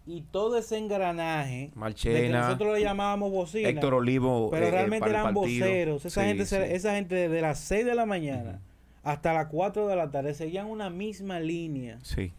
Y 0.05 0.21
todo 0.21 0.57
ese 0.57 0.77
engranaje 0.77 1.71
de 1.75 1.93
que 2.21 2.29
nosotros 2.29 2.73
le 2.77 2.83
llamábamos 2.83 3.31
bocina, 3.31 3.69
Héctor 3.69 3.93
Olivo. 3.95 4.49
pero 4.49 4.65
eh, 4.65 4.69
eh, 4.69 4.71
realmente 4.71 5.09
eran 5.09 5.33
voceros. 5.33 6.05
Esa 6.05 6.21
Sí, 6.21 6.27
gente 6.27 6.45
sí. 6.45 6.55
esa 6.55 6.95
gente 6.95 7.29
de 7.29 7.41
las 7.41 7.59
6 7.59 7.85
de 7.85 7.95
la 7.95 8.05
mañana 8.05 8.59
hasta 9.03 9.33
las 9.33 9.47
4 9.47 9.87
de 9.87 9.95
la 9.95 10.09
tarde 10.11 10.33
seguían 10.33 10.67
una 10.67 10.89
misma 10.89 11.39
línea. 11.39 11.99
Sí. 12.03 12.31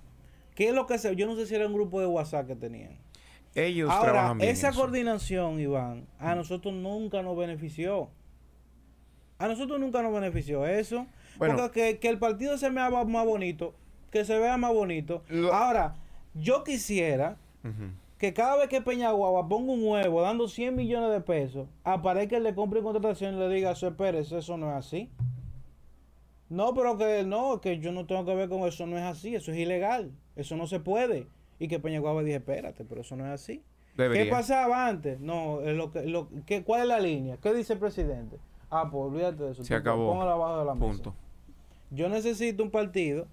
¿Qué 0.55 0.69
es 0.69 0.75
lo 0.75 0.87
que 0.87 0.99
se, 0.99 1.15
yo 1.17 1.27
no 1.27 1.37
sé 1.37 1.47
si 1.47 1.55
era 1.55 1.67
un 1.67 1.73
grupo 1.73 2.01
de 2.01 2.07
WhatsApp 2.07 2.47
que 2.47 2.57
tenían. 2.57 2.99
Ellos 3.55 3.91
Ahora, 3.91 4.13
trabajan 4.13 4.39
bien 4.39 4.51
esa 4.51 4.69
eso. 4.69 4.79
coordinación, 4.81 5.59
Iván, 5.59 6.07
a 6.19 6.35
nosotros 6.35 6.75
nunca 6.75 7.23
nos 7.23 7.37
benefició. 7.37 8.11
A 9.39 9.49
nosotros 9.49 9.81
nunca 9.81 10.03
nos 10.03 10.13
benefició 10.13 10.67
eso. 10.67 11.07
Bueno. 11.39 11.57
porque 11.57 11.71
que, 11.95 11.99
que 11.99 12.09
el 12.09 12.19
partido 12.19 12.59
se 12.59 12.69
vea 12.69 12.91
más 12.91 13.25
bonito, 13.25 13.75
que 14.11 14.25
se 14.25 14.39
vea 14.39 14.57
más 14.59 14.73
bonito. 14.75 15.23
Lo- 15.29 15.55
Ahora, 15.55 15.95
yo 16.35 16.63
quisiera 16.65 17.39
Que 18.19 18.35
cada 18.35 18.57
vez 18.57 18.69
que 18.69 18.83
Peñaguaba 18.83 19.49
ponga 19.49 19.73
un 19.73 19.83
huevo 19.83 20.21
dando 20.21 20.47
100 20.47 20.77
millones 20.77 21.11
de 21.11 21.21
pesos, 21.21 21.69
aparezca 21.85 22.37
el 22.37 22.45
de 22.45 22.55
compra 22.55 22.81
y 22.81 22.83
contratación 22.83 23.35
y 23.35 23.39
le 23.39 23.49
diga, 23.49 23.75
"So, 23.75 23.89
espérese, 23.89 24.39
eso 24.39 24.57
no 24.59 24.71
es 24.71 24.77
así. 24.77 25.11
No, 26.51 26.75
pero 26.75 26.99
que 26.99 27.25
no, 27.25 27.61
que 27.61 27.79
yo 27.79 27.93
no 27.93 28.07
tengo 28.07 28.25
que 28.25 28.35
ver 28.35 28.49
con 28.49 28.63
eso, 28.63 28.85
no 28.87 28.99
es 28.99 29.05
así, 29.05 29.35
eso 29.37 29.53
es 29.53 29.59
ilegal, 29.59 30.11
eso 30.35 30.57
no 30.57 30.67
se 30.67 30.81
puede. 30.81 31.29
Y 31.61 31.69
que 31.69 31.79
Peñaguaba 31.79 32.23
dije, 32.23 32.37
espérate, 32.37 32.85
pero 32.85 33.03
eso 33.03 33.15
no 33.17 33.25
es 33.25 33.31
así. 33.31 33.63
Debería. 33.97 34.25
¿Qué 34.25 34.31
pasaba 34.31 34.89
antes? 34.89 35.21
No, 35.21 35.61
lo 35.61 35.93
que, 35.93 36.03
lo, 36.07 36.29
que, 36.47 36.65
¿cuál 36.65 36.83
es 36.83 36.89
la 36.89 36.99
línea? 36.99 37.37
¿Qué 37.37 37.55
dice 37.55 37.75
el 37.75 37.79
presidente? 37.79 38.39
Ah, 38.69 38.89
pues 38.91 39.05
olvídate 39.05 39.45
de 39.45 39.53
eso. 39.53 39.65
Se 39.65 39.75
acabó. 39.75 40.11
Póngalo 40.11 40.33
abajo 40.33 40.59
de 40.59 40.65
la 40.65 40.75
mesa. 40.75 40.87
Punto. 40.87 41.15
Yo 41.91 42.09
necesito 42.09 42.63
un 42.63 42.71
partido 42.71 43.29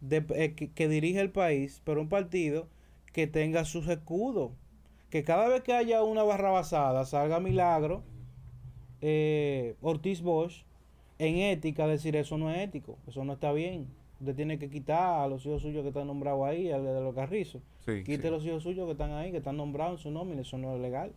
de, 0.00 0.24
eh, 0.34 0.54
que, 0.54 0.70
que 0.70 0.88
dirige 0.88 1.20
el 1.20 1.30
país, 1.30 1.80
pero 1.84 2.00
un 2.00 2.08
partido 2.08 2.68
que 3.16 3.26
tenga 3.26 3.64
sus 3.64 3.88
escudos. 3.88 4.52
Que 5.08 5.24
cada 5.24 5.48
vez 5.48 5.62
que 5.62 5.72
haya 5.72 6.02
una 6.02 6.22
barra 6.22 6.50
basada 6.50 7.06
salga 7.06 7.40
Milagro, 7.40 8.02
eh, 9.00 9.74
Ortiz 9.80 10.20
Bosch, 10.20 10.64
en 11.18 11.38
ética 11.38 11.86
decir 11.86 12.14
eso 12.14 12.36
no 12.36 12.50
es 12.50 12.58
ético, 12.58 12.98
eso 13.06 13.24
no 13.24 13.32
está 13.32 13.52
bien. 13.52 13.88
Usted 14.20 14.34
tiene 14.36 14.58
que 14.58 14.68
quitar 14.68 15.22
a 15.22 15.28
los 15.28 15.46
hijos 15.46 15.62
suyos 15.62 15.80
que 15.80 15.88
están 15.88 16.08
nombrados 16.08 16.44
ahí, 16.44 16.70
al 16.70 16.84
de 16.84 17.00
los 17.00 17.14
carrizos. 17.14 17.62
Sí, 17.86 18.04
Quite 18.04 18.24
sí. 18.24 18.28
los 18.28 18.44
hijos 18.44 18.62
suyos 18.62 18.84
que 18.84 18.92
están 18.92 19.12
ahí, 19.12 19.30
que 19.30 19.38
están 19.38 19.56
nombrados 19.56 20.00
en 20.00 20.02
su 20.02 20.10
nómina, 20.10 20.42
eso 20.42 20.58
no 20.58 20.74
es 20.74 20.80
legal. 20.82 21.14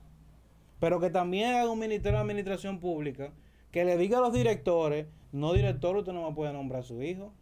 Pero 0.79 1.01
que 1.01 1.09
también 1.09 1.53
haga 1.53 1.69
un 1.69 1.79
ministerio 1.79 2.17
de 2.17 2.21
administración 2.21 2.79
pública 2.79 3.33
que 3.73 3.83
le 3.83 3.97
diga 3.97 4.19
a 4.19 4.21
los 4.21 4.31
directores, 4.31 5.07
no 5.33 5.51
director, 5.51 5.97
usted 5.97 6.13
no 6.13 6.29
me 6.29 6.33
puede 6.33 6.53
nombrar 6.53 6.79
a 6.79 6.83
su 6.83 7.03
hijo. 7.03 7.33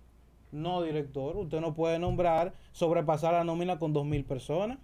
No 0.51 0.81
director, 0.81 1.35
usted 1.37 1.59
no 1.59 1.73
puede 1.73 1.99
nombrar, 1.99 2.53
sobrepasar 2.71 3.33
la 3.33 3.43
nómina 3.43 3.79
con 3.79 3.93
dos 3.93 4.05
mil 4.05 4.23
personas. 4.23 4.77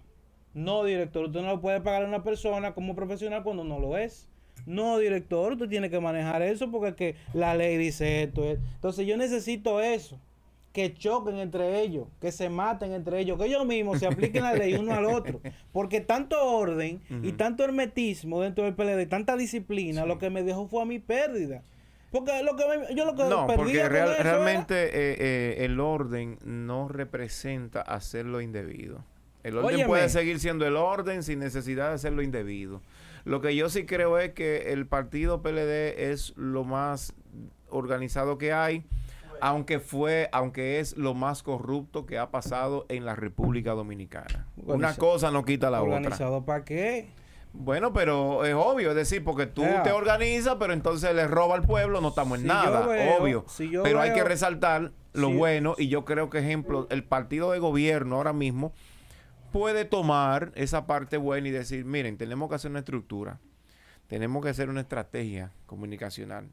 No 0.52 0.84
director, 0.84 1.24
usted 1.26 1.40
no 1.42 1.52
le 1.52 1.58
puede 1.58 1.80
pagar 1.80 2.04
a 2.04 2.06
una 2.08 2.22
persona 2.22 2.74
como 2.74 2.94
profesional 2.94 3.42
cuando 3.42 3.64
no 3.64 3.78
lo 3.78 3.96
es. 3.96 4.28
No 4.66 4.98
director, 4.98 5.52
usted 5.54 5.68
tiene 5.68 5.90
que 5.90 5.98
manejar 6.00 6.42
eso 6.42 6.70
porque 6.70 6.88
es 6.90 6.94
que 6.94 7.14
la 7.32 7.54
ley 7.54 7.76
dice 7.76 8.22
esto. 8.22 8.44
es- 8.44 8.58
Entonces 8.76 9.06
yo 9.06 9.16
necesito 9.16 9.80
eso 9.80 10.18
que 10.72 10.92
choquen 10.94 11.36
entre 11.38 11.80
ellos, 11.82 12.06
que 12.20 12.30
se 12.32 12.48
maten 12.50 12.92
entre 12.92 13.20
ellos, 13.20 13.38
que 13.38 13.46
ellos 13.46 13.64
mismos 13.66 13.98
se 14.00 14.06
apliquen 14.06 14.42
la 14.42 14.54
ley 14.54 14.74
uno 14.74 14.92
al 14.92 15.06
otro. 15.06 15.40
Porque 15.72 16.00
tanto 16.00 16.36
orden 16.44 17.00
y 17.22 17.32
tanto 17.32 17.64
hermetismo 17.64 18.40
dentro 18.40 18.64
del 18.64 18.74
PLD, 18.74 19.06
tanta 19.06 19.36
disciplina, 19.36 20.02
Sí. 20.02 20.08
lo 20.08 20.18
que 20.18 20.30
me 20.30 20.42
dejó 20.42 20.66
fue 20.68 20.82
a 20.82 20.84
mi 20.84 20.98
pérdida. 20.98 21.62
Porque 22.14 22.42
lo 22.44 22.54
que 22.56 22.64
me- 22.68 22.94
yo 22.94 23.04
lo 23.04 23.14
que 23.16 23.24
No, 23.24 23.46
porque 23.48 23.80
con 23.82 23.90
real- 23.90 24.12
eso 24.12 24.20
era- 24.20 24.22
realmente 24.22 24.74
eh, 24.86 25.16
eh, 25.18 25.64
el 25.64 25.80
orden 25.80 26.38
no 26.44 26.86
representa 26.88 27.80
hacer 27.82 28.24
lo 28.24 28.40
indebido. 28.40 29.04
El 29.42 29.58
orden 29.58 29.74
Óyeme. 29.74 29.88
puede 29.88 30.08
seguir 30.08 30.38
siendo 30.38 30.64
el 30.66 30.76
orden 30.76 31.22
sin 31.24 31.40
necesidad 31.40 31.88
de 31.88 31.94
hacer 31.96 32.12
lo 32.12 32.22
indebido. 32.22 32.80
Lo 33.24 33.40
que 33.40 33.56
yo 33.56 33.68
sí 33.68 33.84
creo 33.84 34.18
es 34.18 34.32
que 34.32 34.72
el 34.72 34.86
partido 34.86 35.42
PLD 35.42 36.10
es 36.12 36.32
lo 36.36 36.62
más 36.64 37.12
organizado 37.68 38.38
que 38.38 38.52
hay, 38.52 38.84
aunque 39.40 39.80
fue, 39.80 40.28
aunque 40.32 40.78
es 40.78 40.96
lo 40.96 41.14
más 41.14 41.42
corrupto 41.42 42.06
que 42.06 42.18
ha 42.18 42.30
pasado 42.30 42.86
en 42.88 43.04
la 43.04 43.16
República 43.16 43.72
Dominicana. 43.72 44.46
Una 44.56 44.94
cosa 44.94 45.30
no 45.30 45.44
quita 45.44 45.68
la 45.70 45.82
otra. 45.82 45.96
organizado 45.96 46.44
para 46.44 46.64
qué? 46.64 47.08
Bueno, 47.56 47.92
pero 47.92 48.44
es 48.44 48.52
obvio, 48.54 48.90
es 48.90 48.96
decir, 48.96 49.22
porque 49.22 49.46
tú 49.46 49.62
te 49.84 49.92
organizas, 49.92 50.56
pero 50.58 50.72
entonces 50.72 51.14
le 51.14 51.26
roba 51.28 51.54
al 51.54 51.62
pueblo, 51.62 52.00
no 52.00 52.08
estamos 52.08 52.38
en 52.38 52.42
Si 52.42 52.48
nada, 52.48 52.84
veo- 52.86 53.16
obvio. 53.22 53.44
si 53.48 53.70
pero 53.82 54.00
hay 54.00 54.12
que 54.12 54.24
resaltar 54.24 54.90
lo 55.12 55.28
si- 55.28 55.34
bueno 55.34 55.74
y 55.78 55.86
yo 55.88 56.04
creo 56.04 56.30
que, 56.30 56.38
ejemplo, 56.38 56.88
el 56.90 57.04
partido 57.04 57.52
de 57.52 57.60
gobierno 57.60 58.16
ahora 58.16 58.32
mismo 58.32 58.72
puede 59.52 59.84
tomar 59.84 60.50
esa 60.56 60.86
parte 60.86 61.16
buena 61.16 61.46
y 61.46 61.52
decir, 61.52 61.84
miren, 61.84 62.18
tenemos 62.18 62.48
que 62.48 62.56
hacer 62.56 62.72
una 62.72 62.80
estructura, 62.80 63.38
tenemos 64.08 64.42
que 64.42 64.48
hacer 64.50 64.68
una 64.68 64.80
estrategia 64.80 65.52
comunicacional. 65.66 66.48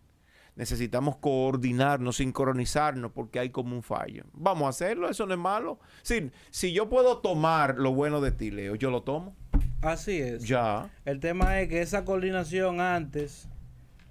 Necesitamos 0.56 1.16
coordinarnos, 1.18 2.18
sincronizarnos, 2.18 3.12
porque 3.14 3.40
hay 3.40 3.50
como 3.50 3.76
un 3.76 3.82
fallo. 3.82 4.26
Vamos 4.34 4.66
a 4.66 4.70
hacerlo, 4.70 5.10
eso 5.10 5.26
no 5.26 5.34
es 5.34 5.40
malo. 5.40 5.80
Si 6.52 6.74
yo 6.74 6.90
puedo 6.90 7.18
tomar 7.20 7.78
lo 7.80 7.94
bueno 7.94 8.22
de 8.22 8.32
ti, 8.34 8.52
Leo, 8.52 8.76
yo 8.76 8.92
lo 8.92 9.02
tomo. 9.02 9.36
Así 9.82 10.20
es. 10.20 10.44
Ya. 10.44 10.90
El 11.06 11.20
tema 11.20 11.60
es 11.62 11.70
que 11.70 11.82
esa 11.82 12.06
coordinación 12.06 12.80
antes, 12.82 13.48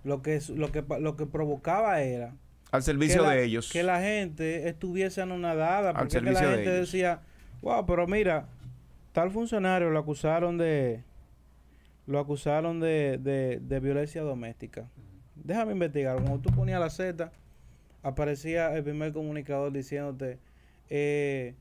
lo 0.04 0.22
que, 0.22 0.40
lo 0.54 0.72
que, 0.72 0.84
lo 1.00 1.16
que 1.16 1.26
provocaba 1.26 2.00
era 2.02 2.34
Al 2.72 2.82
servicio 2.82 3.22
la- 3.22 3.30
de 3.32 3.44
ellos. 3.44 3.70
Que 3.70 3.82
la 3.82 4.00
gente 4.00 4.68
estuviese 4.68 5.22
anonadada. 5.22 5.90
Al 5.90 5.96
Porque 5.96 6.16
es 6.18 6.22
que 6.24 6.30
la 6.30 6.38
servicio 6.38 6.48
de 6.50 6.56
gente 6.64 6.76
ellos. 6.76 6.90
decía, 6.92 7.20
wow, 7.62 7.86
pero 7.86 8.06
mira, 8.06 8.46
tal 9.12 9.30
funcionario 9.30 9.90
lo 9.90 9.98
acusaron 9.98 10.58
de 10.58 11.02
lo 12.06 12.18
acusaron 12.18 12.80
de, 12.80 13.18
de, 13.18 13.60
de 13.60 13.78
violencia 13.80 14.22
doméstica. 14.22 14.88
Déjame 15.36 15.72
investigar. 15.72 16.16
Cuando 16.16 16.40
tú 16.40 16.50
ponías 16.50 16.80
la 16.80 16.90
Z, 16.90 17.30
aparecía 18.02 18.74
el 18.74 18.82
primer 18.82 19.12
comunicador 19.12 19.70
diciéndote, 19.70 20.38
eh, 20.88 21.54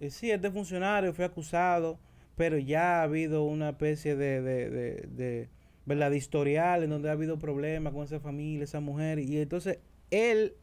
eh, 0.00 0.10
sí, 0.10 0.30
este 0.32 0.50
funcionario 0.50 1.12
fue 1.14 1.24
acusado, 1.24 1.98
pero 2.42 2.58
ya 2.58 2.98
ha 2.98 3.02
habido 3.04 3.44
una 3.44 3.68
especie 3.68 4.16
de, 4.16 4.42
de, 4.42 4.68
de, 4.68 4.94
de, 5.12 5.48
¿verdad? 5.86 6.10
de 6.10 6.16
historial 6.16 6.82
en 6.82 6.90
donde 6.90 7.08
ha 7.08 7.12
habido 7.12 7.38
problemas 7.38 7.92
con 7.92 8.02
esa 8.02 8.18
familia, 8.18 8.64
esa 8.64 8.80
mujer. 8.80 9.20
Y 9.20 9.38
entonces 9.38 9.78
él, 10.10 10.56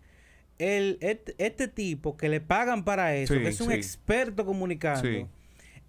él 0.57 0.97
este, 0.99 1.35
este 1.37 1.69
tipo 1.69 2.17
que 2.17 2.27
le 2.27 2.41
pagan 2.41 2.83
para 2.83 3.15
eso, 3.15 3.33
Sí, 3.33 3.39
que 3.39 3.47
es 3.47 3.61
un 3.61 3.69
sí. 3.69 3.75
experto 3.75 4.45
comunicando, 4.45 5.03
Sí. 5.03 5.25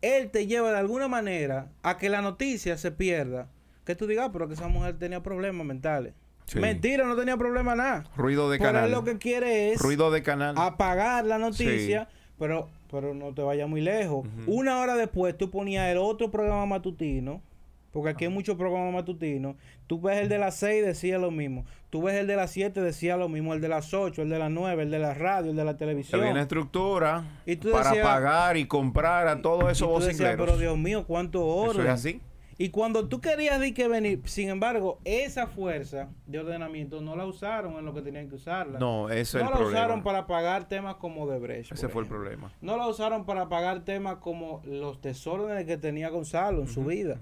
él 0.00 0.30
te 0.30 0.46
lleva 0.46 0.70
de 0.70 0.78
alguna 0.78 1.08
manera 1.08 1.72
a 1.82 1.96
que 1.96 2.08
la 2.08 2.22
noticia 2.22 2.78
se 2.78 2.92
pierda. 2.92 3.48
Que 3.84 3.96
tú 3.96 4.06
digas, 4.06 4.26
"Ah, 4.28 4.32
pero 4.32 4.46
que 4.46 4.54
esa 4.54 4.68
mujer 4.68 4.96
tenía 4.96 5.24
problemas 5.24 5.66
mentales. 5.66 6.14
Mentira, 6.54 7.04
no 7.04 7.16
tenía 7.16 7.36
problema 7.36 7.74
nada. 7.74 8.04
Ruido 8.16 8.48
de 8.48 8.58
Pero 8.58 8.70
canal. 8.72 8.84
él 8.86 8.92
lo 8.92 9.02
que 9.02 9.18
quiere 9.18 9.72
es 9.72 9.80
Ruido 9.80 10.12
de 10.12 10.22
canal. 10.22 10.54
apagar 10.56 11.24
la 11.26 11.38
noticia, 11.38 12.08
pero, 12.38 12.68
pero 12.90 13.14
no 13.14 13.32
te 13.34 13.42
vayas 13.42 13.68
muy 13.68 13.80
lejos. 13.80 14.26
Una 14.46 14.80
hora 14.80 14.96
después 14.96 15.36
tú 15.36 15.50
ponías 15.50 15.88
el 15.90 15.98
otro 15.98 16.30
programa 16.30 16.66
matutino 16.66 17.40
Porque 17.92 18.10
aquí 18.10 18.24
hay 18.26 18.30
muchos 18.30 18.56
programas 18.56 18.92
matutinos. 18.92 19.56
Tú 19.88 20.00
ves 20.00 20.18
el 20.18 20.28
de 20.28 20.38
las 20.38 20.54
6, 20.56 20.84
decía 20.86 21.18
lo 21.18 21.32
mismo. 21.32 21.64
Tú 21.90 22.02
ves 22.02 22.14
el 22.14 22.28
de 22.28 22.36
las 22.36 22.52
7, 22.52 22.80
decía 22.80 23.16
lo 23.16 23.28
mismo. 23.28 23.52
El 23.52 23.60
de 23.60 23.68
las 23.68 23.92
8, 23.92 24.22
el 24.22 24.28
de 24.28 24.38
las 24.38 24.48
9, 24.50 24.84
el 24.84 24.90
de 24.92 25.00
la 25.00 25.12
radio, 25.12 25.50
el 25.50 25.56
de 25.56 25.64
la 25.64 25.76
televisión. 25.76 26.20
viene 26.20 26.40
estructura 26.40 27.24
Y 27.46 27.56
tú 27.56 27.72
para 27.72 27.88
decías- 27.90 28.06
pagar 28.06 28.56
y 28.56 28.66
comprar 28.66 29.26
a 29.26 29.42
todos 29.42 29.64
Y 29.64 29.72
esos 29.72 29.88
tú 29.88 29.94
decías, 29.94 30.18
vocingleros. 30.18 30.46
pero 30.46 30.56
Dios 30.58 30.78
mío, 30.78 31.04
cuánto 31.04 31.40
Eso 31.40 31.70
orden. 31.70 31.86
es 31.86 31.92
así. 31.92 32.20
Y 32.62 32.68
cuando 32.68 33.08
tú 33.08 33.22
querías 33.22 33.58
de 33.58 33.72
que 33.72 33.88
venir, 33.88 34.20
sin 34.26 34.50
embargo, 34.50 35.00
esa 35.04 35.46
fuerza 35.46 36.10
de 36.26 36.40
ordenamiento 36.40 37.00
no 37.00 37.16
la 37.16 37.24
usaron 37.24 37.78
en 37.78 37.86
lo 37.86 37.94
que 37.94 38.02
tenían 38.02 38.28
que 38.28 38.34
usarla. 38.34 38.78
No, 38.78 39.08
ese 39.08 39.20
es 39.20 39.34
no 39.36 39.40
el 39.40 39.46
la 39.46 39.56
problema. 39.56 39.78
usaron 39.80 40.02
para 40.02 40.26
pagar 40.26 40.68
temas 40.68 40.96
como 40.96 41.26
de 41.26 41.38
Brecht. 41.38 41.72
Ese 41.72 41.88
fue 41.88 42.02
el 42.02 42.08
problema. 42.08 42.52
No 42.60 42.76
la 42.76 42.86
usaron 42.86 43.24
para 43.24 43.48
pagar 43.48 43.86
temas 43.86 44.16
como 44.16 44.60
los 44.66 45.00
desórdenes 45.00 45.64
que 45.64 45.78
tenía 45.78 46.10
Gonzalo 46.10 46.60
en 46.60 46.68
su 46.68 46.84
vida. 46.84 47.18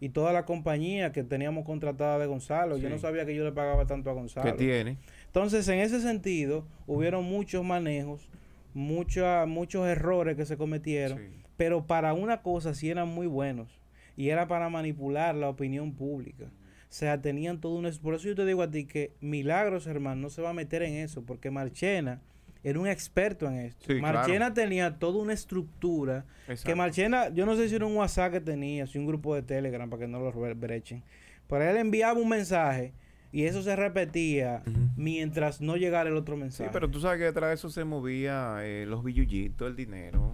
Y 0.00 0.08
toda 0.08 0.32
la 0.32 0.44
compañía 0.44 1.12
que 1.12 1.22
teníamos 1.22 1.64
contratada 1.64 2.18
de 2.18 2.26
Gonzalo. 2.26 2.76
Yo 2.76 2.90
no 2.90 2.98
sabía 2.98 3.24
que 3.24 3.34
yo 3.36 3.44
le 3.44 3.52
pagaba 3.52 3.86
tanto 3.86 4.10
a 4.10 4.12
¿Qué 4.14 4.18
Gonzalo. 4.18 4.56
tiene? 4.56 4.98
Entonces, 5.26 5.68
en 5.68 5.78
ese 5.78 6.00
sentido, 6.00 6.66
hubieron 6.88 7.22
muchos 7.24 7.64
manejos, 7.64 8.28
mucha- 8.74 9.46
muchos 9.46 9.86
errores 9.86 10.36
que 10.36 10.44
se 10.44 10.56
cometieron, 10.56 11.18
Sí. 11.18 11.24
pero 11.56 11.86
para 11.86 12.12
una 12.12 12.42
cosa 12.42 12.74
sí 12.74 12.90
eran 12.90 13.08
muy 13.08 13.28
buenos, 13.28 13.80
y 14.16 14.28
era 14.28 14.46
para 14.48 14.68
manipular 14.68 15.34
la 15.34 15.48
opinión 15.48 15.92
pública. 15.92 16.44
O 16.46 16.96
sea, 16.96 17.20
tenían 17.20 17.60
todo 17.60 17.74
un... 17.74 17.90
Por 18.00 18.14
eso 18.14 18.28
yo 18.28 18.34
te 18.36 18.44
digo 18.46 18.62
a 18.62 18.70
ti 18.70 18.84
que 18.84 19.12
Milagros, 19.20 19.86
hermano, 19.88 20.20
no 20.22 20.30
se 20.30 20.42
va 20.42 20.50
a 20.50 20.54
meter 20.54 20.82
en 20.82 20.94
eso, 20.94 21.22
porque 21.22 21.50
Marchena 21.50 22.20
era 22.62 22.78
un 22.78 22.86
experto 22.86 23.46
en 23.48 23.56
esto. 23.56 23.92
Sí, 23.92 24.00
Marchena 24.00 24.54
tenía 24.54 24.96
toda 24.98 25.18
una 25.22 25.32
estructura 25.32 26.24
que. 26.64 26.74
Marchena, 26.74 27.28
yo 27.30 27.44
no 27.46 27.56
sé 27.56 27.68
si 27.68 27.74
era 27.74 27.84
un 27.86 27.96
WhatsApp 27.96 28.32
que 28.32 28.40
tenía, 28.40 28.86
si 28.86 28.98
un 28.98 29.06
grupo 29.06 29.34
de 29.34 29.42
Telegram 29.42 29.90
para 29.90 30.00
que 30.02 30.08
no 30.08 30.20
lo 30.20 30.32
bre- 30.32 30.58
brechen. 30.58 31.02
Pero 31.48 31.68
él 31.68 31.76
enviaba 31.76 32.18
un 32.18 32.28
mensaje 32.28 32.92
y 33.32 33.42
eso 33.44 33.62
se 33.62 33.74
repetía 33.76 34.62
mientras 34.96 35.60
no 35.60 35.76
llegara 35.76 36.08
el 36.08 36.16
otro 36.16 36.36
Sí, 36.36 36.40
mensaje. 36.40 36.70
pero 36.72 36.88
tú 36.88 37.00
sabes 37.00 37.18
que 37.18 37.24
detrás 37.24 37.48
de 37.50 37.54
eso 37.54 37.68
se 37.70 37.84
movía 37.84 38.58
eh, 38.62 38.86
los 38.86 39.02
billullitos, 39.04 39.68
el 39.68 39.74
dinero. 39.76 40.30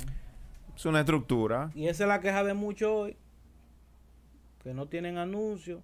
Es 0.77 0.85
una 0.87 1.01
estructura. 1.01 1.71
Y 1.75 1.89
esa 1.89 2.05
es 2.05 2.09
la 2.09 2.21
queja 2.21 2.45
de 2.45 2.55
muchos 2.55 2.89
hoy, 2.91 3.17
que 4.63 4.75
no 4.75 4.87
tienen 4.87 5.19
anuncios, 5.19 5.83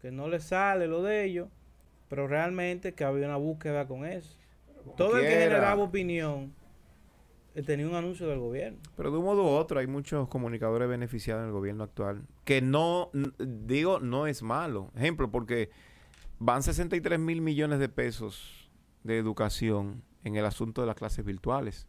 que 0.00 0.10
no 0.10 0.28
les 0.28 0.44
sale 0.44 0.86
lo 0.86 1.02
de 1.02 1.24
ellos, 1.24 1.48
pero 2.08 2.26
realmente 2.26 2.94
que 2.94 3.04
había 3.04 3.26
una 3.26 3.36
búsqueda 3.36 3.86
con 3.86 4.04
eso. 4.04 4.36
Todo 4.96 5.18
el 5.18 5.24
que 5.24 5.30
generaba 5.30 5.82
opinión 5.82 6.52
eh, 7.54 7.62
tenía 7.62 7.88
un 7.88 7.94
anuncio 7.94 8.26
del 8.26 8.38
gobierno. 8.38 8.78
Pero 8.96 9.10
de 9.10 9.18
un 9.18 9.24
modo 9.24 9.44
u 9.44 9.48
otro 9.48 9.80
hay 9.80 9.86
muchos 9.86 10.28
comunicadores 10.28 10.88
beneficiados 10.88 11.42
en 11.42 11.48
el 11.48 11.52
gobierno 11.52 11.84
actual. 11.84 12.22
Que 12.44 12.60
no, 12.60 13.10
digo, 13.38 14.00
no 14.00 14.26
es 14.26 14.42
malo. 14.42 14.90
Ejemplo, 14.96 15.30
porque 15.30 15.70
van 16.38 16.62
63 16.62 17.18
mil 17.18 17.40
millones 17.40 17.78
de 17.78 17.88
pesos 17.88 18.70
de 19.04 19.18
educación 19.18 20.02
en 20.24 20.36
el 20.36 20.44
asunto 20.44 20.80
de 20.80 20.86
las 20.86 20.96
clases 20.96 21.24
virtuales. 21.24 21.86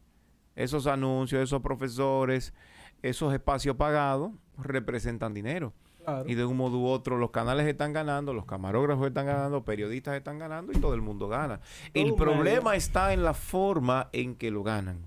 Esos 0.55 0.87
anuncios, 0.87 1.41
esos 1.41 1.61
profesores, 1.61 2.53
esos 3.01 3.33
espacios 3.33 3.75
pagados 3.75 4.31
representan 4.57 5.33
dinero. 5.33 5.73
Claro. 6.05 6.29
Y 6.29 6.35
de 6.35 6.45
un 6.45 6.55
modo 6.57 6.77
u 6.79 6.85
otro 6.87 7.17
los 7.17 7.31
canales 7.31 7.65
están 7.67 7.91
ganando, 7.93 8.33
los 8.33 8.45
camarógrafos 8.45 9.07
están 9.07 9.25
ganando, 9.25 9.63
periodistas 9.65 10.15
están 10.15 10.37
ganando 10.39 10.71
y 10.71 10.77
todo 10.77 10.93
el 10.93 11.01
mundo 11.01 11.27
gana. 11.27 11.59
el 11.93 12.13
problema 12.15 12.69
medio. 12.71 12.77
está 12.77 13.11
en 13.13 13.23
la 13.23 13.33
forma 13.33 14.09
en 14.13 14.35
que 14.35 14.51
lo 14.51 14.63
ganan. 14.63 14.99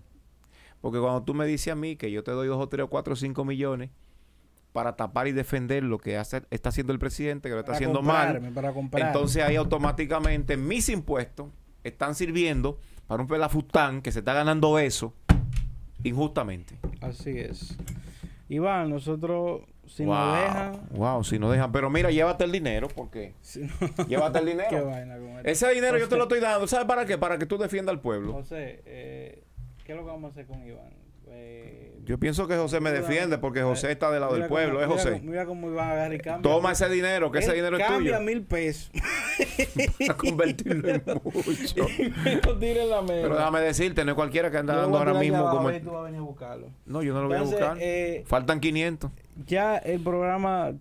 Porque 0.80 0.98
cuando 1.00 1.22
tú 1.22 1.34
me 1.34 1.46
dices 1.46 1.72
a 1.72 1.76
mí 1.76 1.96
que 1.96 2.10
yo 2.10 2.22
te 2.22 2.30
doy 2.32 2.46
dos 2.48 2.62
o 2.62 2.68
tres 2.68 2.84
o 2.84 2.88
cuatro 2.88 3.14
o 3.14 3.16
cinco 3.16 3.44
millones 3.44 3.90
para 4.72 4.96
tapar 4.96 5.26
y 5.26 5.32
defender 5.32 5.82
lo 5.82 5.98
que 5.98 6.16
hace- 6.16 6.42
está 6.50 6.68
haciendo 6.68 6.92
el 6.92 6.98
presidente, 6.98 7.48
que 7.48 7.54
lo 7.54 7.60
está 7.60 7.72
Para 7.72 7.76
haciendo 7.78 8.02
mal, 8.02 8.52
Para 8.90 9.06
entonces 9.08 9.42
ahí 9.42 9.56
automáticamente 9.56 10.56
mis 10.56 10.88
impuestos 10.88 11.48
están 11.82 12.14
sirviendo 12.14 12.78
para 13.06 13.22
un 13.22 13.28
pelafután 13.28 14.02
que 14.02 14.12
se 14.12 14.18
está 14.20 14.34
ganando 14.34 14.78
eso 14.78 15.14
injustamente. 16.04 16.78
Así 17.00 17.30
es. 17.38 17.76
Iván, 18.48 18.90
nosotros, 18.90 19.62
si 19.88 20.04
wow, 20.04 20.14
nos 20.14 20.34
dejan... 20.42 20.88
wow, 20.90 21.24
si 21.24 21.38
no 21.38 21.50
dejan. 21.50 21.72
Pero 21.72 21.90
mira, 21.90 22.10
llévate 22.10 22.44
el 22.44 22.52
dinero, 22.52 22.88
porque 22.94 23.34
si 23.42 23.60
no- 23.60 24.06
llévate 24.06 24.38
el 24.38 24.46
dinero. 24.52 24.68
Qué 24.70 24.80
vaina 24.80 25.16
con 25.16 25.28
esto. 25.38 25.48
Ese 25.48 25.70
dinero 25.74 25.98
yo 25.98 26.08
te 26.08 26.16
lo 26.16 26.24
estoy 26.24 26.40
dando. 26.40 26.66
¿Sabes 26.66 26.86
para 26.86 27.04
qué? 27.06 27.18
Para 27.18 27.38
que 27.38 27.46
tú 27.46 27.58
defiendas 27.58 27.92
al 27.94 28.00
pueblo. 28.00 28.32
José, 28.32 28.82
eh, 28.86 29.42
¿qué 29.84 29.92
es 29.92 29.98
lo 29.98 30.04
que 30.04 30.10
vamos 30.10 30.28
a 30.28 30.32
hacer 30.32 30.46
con 30.46 30.64
Iván? 30.66 30.90
Eh, 31.30 31.94
Yo 32.04 32.18
pienso 32.18 32.48
que 32.48 32.56
José 32.56 32.80
me 32.80 32.90
defiende 32.90 33.36
porque 33.38 33.60
José 33.62 33.92
está 33.92 34.10
del 34.10 34.20
lado 34.22 34.34
del 34.34 34.46
pueblo, 34.46 34.80
cómo- 34.80 34.84
¿eh, 34.94 34.96
José? 34.96 35.20
Mira 35.22 35.44
cómo 35.44 35.68
Iván 35.70 35.90
agarra 35.90 36.14
y 36.14 36.18
cambia. 36.18 36.50
Toma 36.50 36.72
ese 36.72 36.88
dinero, 36.88 37.30
que 37.30 37.40
ese 37.40 37.52
dinero 37.52 37.76
es 37.76 37.84
cambia 37.86 38.16
tuyo. 38.18 38.24
mil 38.26 38.42
pesos. 38.44 38.90
Para 40.06 40.16
convertirlo 40.16 40.88
en 40.88 41.02
mucho. 41.24 41.86
lo 42.44 42.58
la. 42.58 43.22
Pero 43.22 43.34
déjame 43.36 43.60
decirte, 43.60 44.04
no 44.04 44.12
es 44.12 44.14
cualquiera 44.16 44.50
que 44.50 44.56
anda 44.58 44.74
Yo 44.74 44.76
lo 44.78 44.82
dando 44.84 44.98
ahora 44.98 45.14
mismo 45.20 45.38
abajo 45.38 45.56
como... 45.58 45.70
y 45.70 45.80
tú 45.80 45.90
vas 45.90 46.00
a 46.00 46.02
venir 46.04 46.18
a 46.20 46.22
buscarlo. 46.22 46.66
No, 46.86 47.02
yo 47.02 47.14
no 47.14 47.22
lo 47.22 47.28
voy 47.28 47.36
a 47.38 47.42
buscar. 47.42 47.76
eh, 47.80 48.24
Faltan 48.26 48.60
500. 48.60 49.10
ya 49.46 49.76
el 49.78 50.00
programa, 50.00 50.72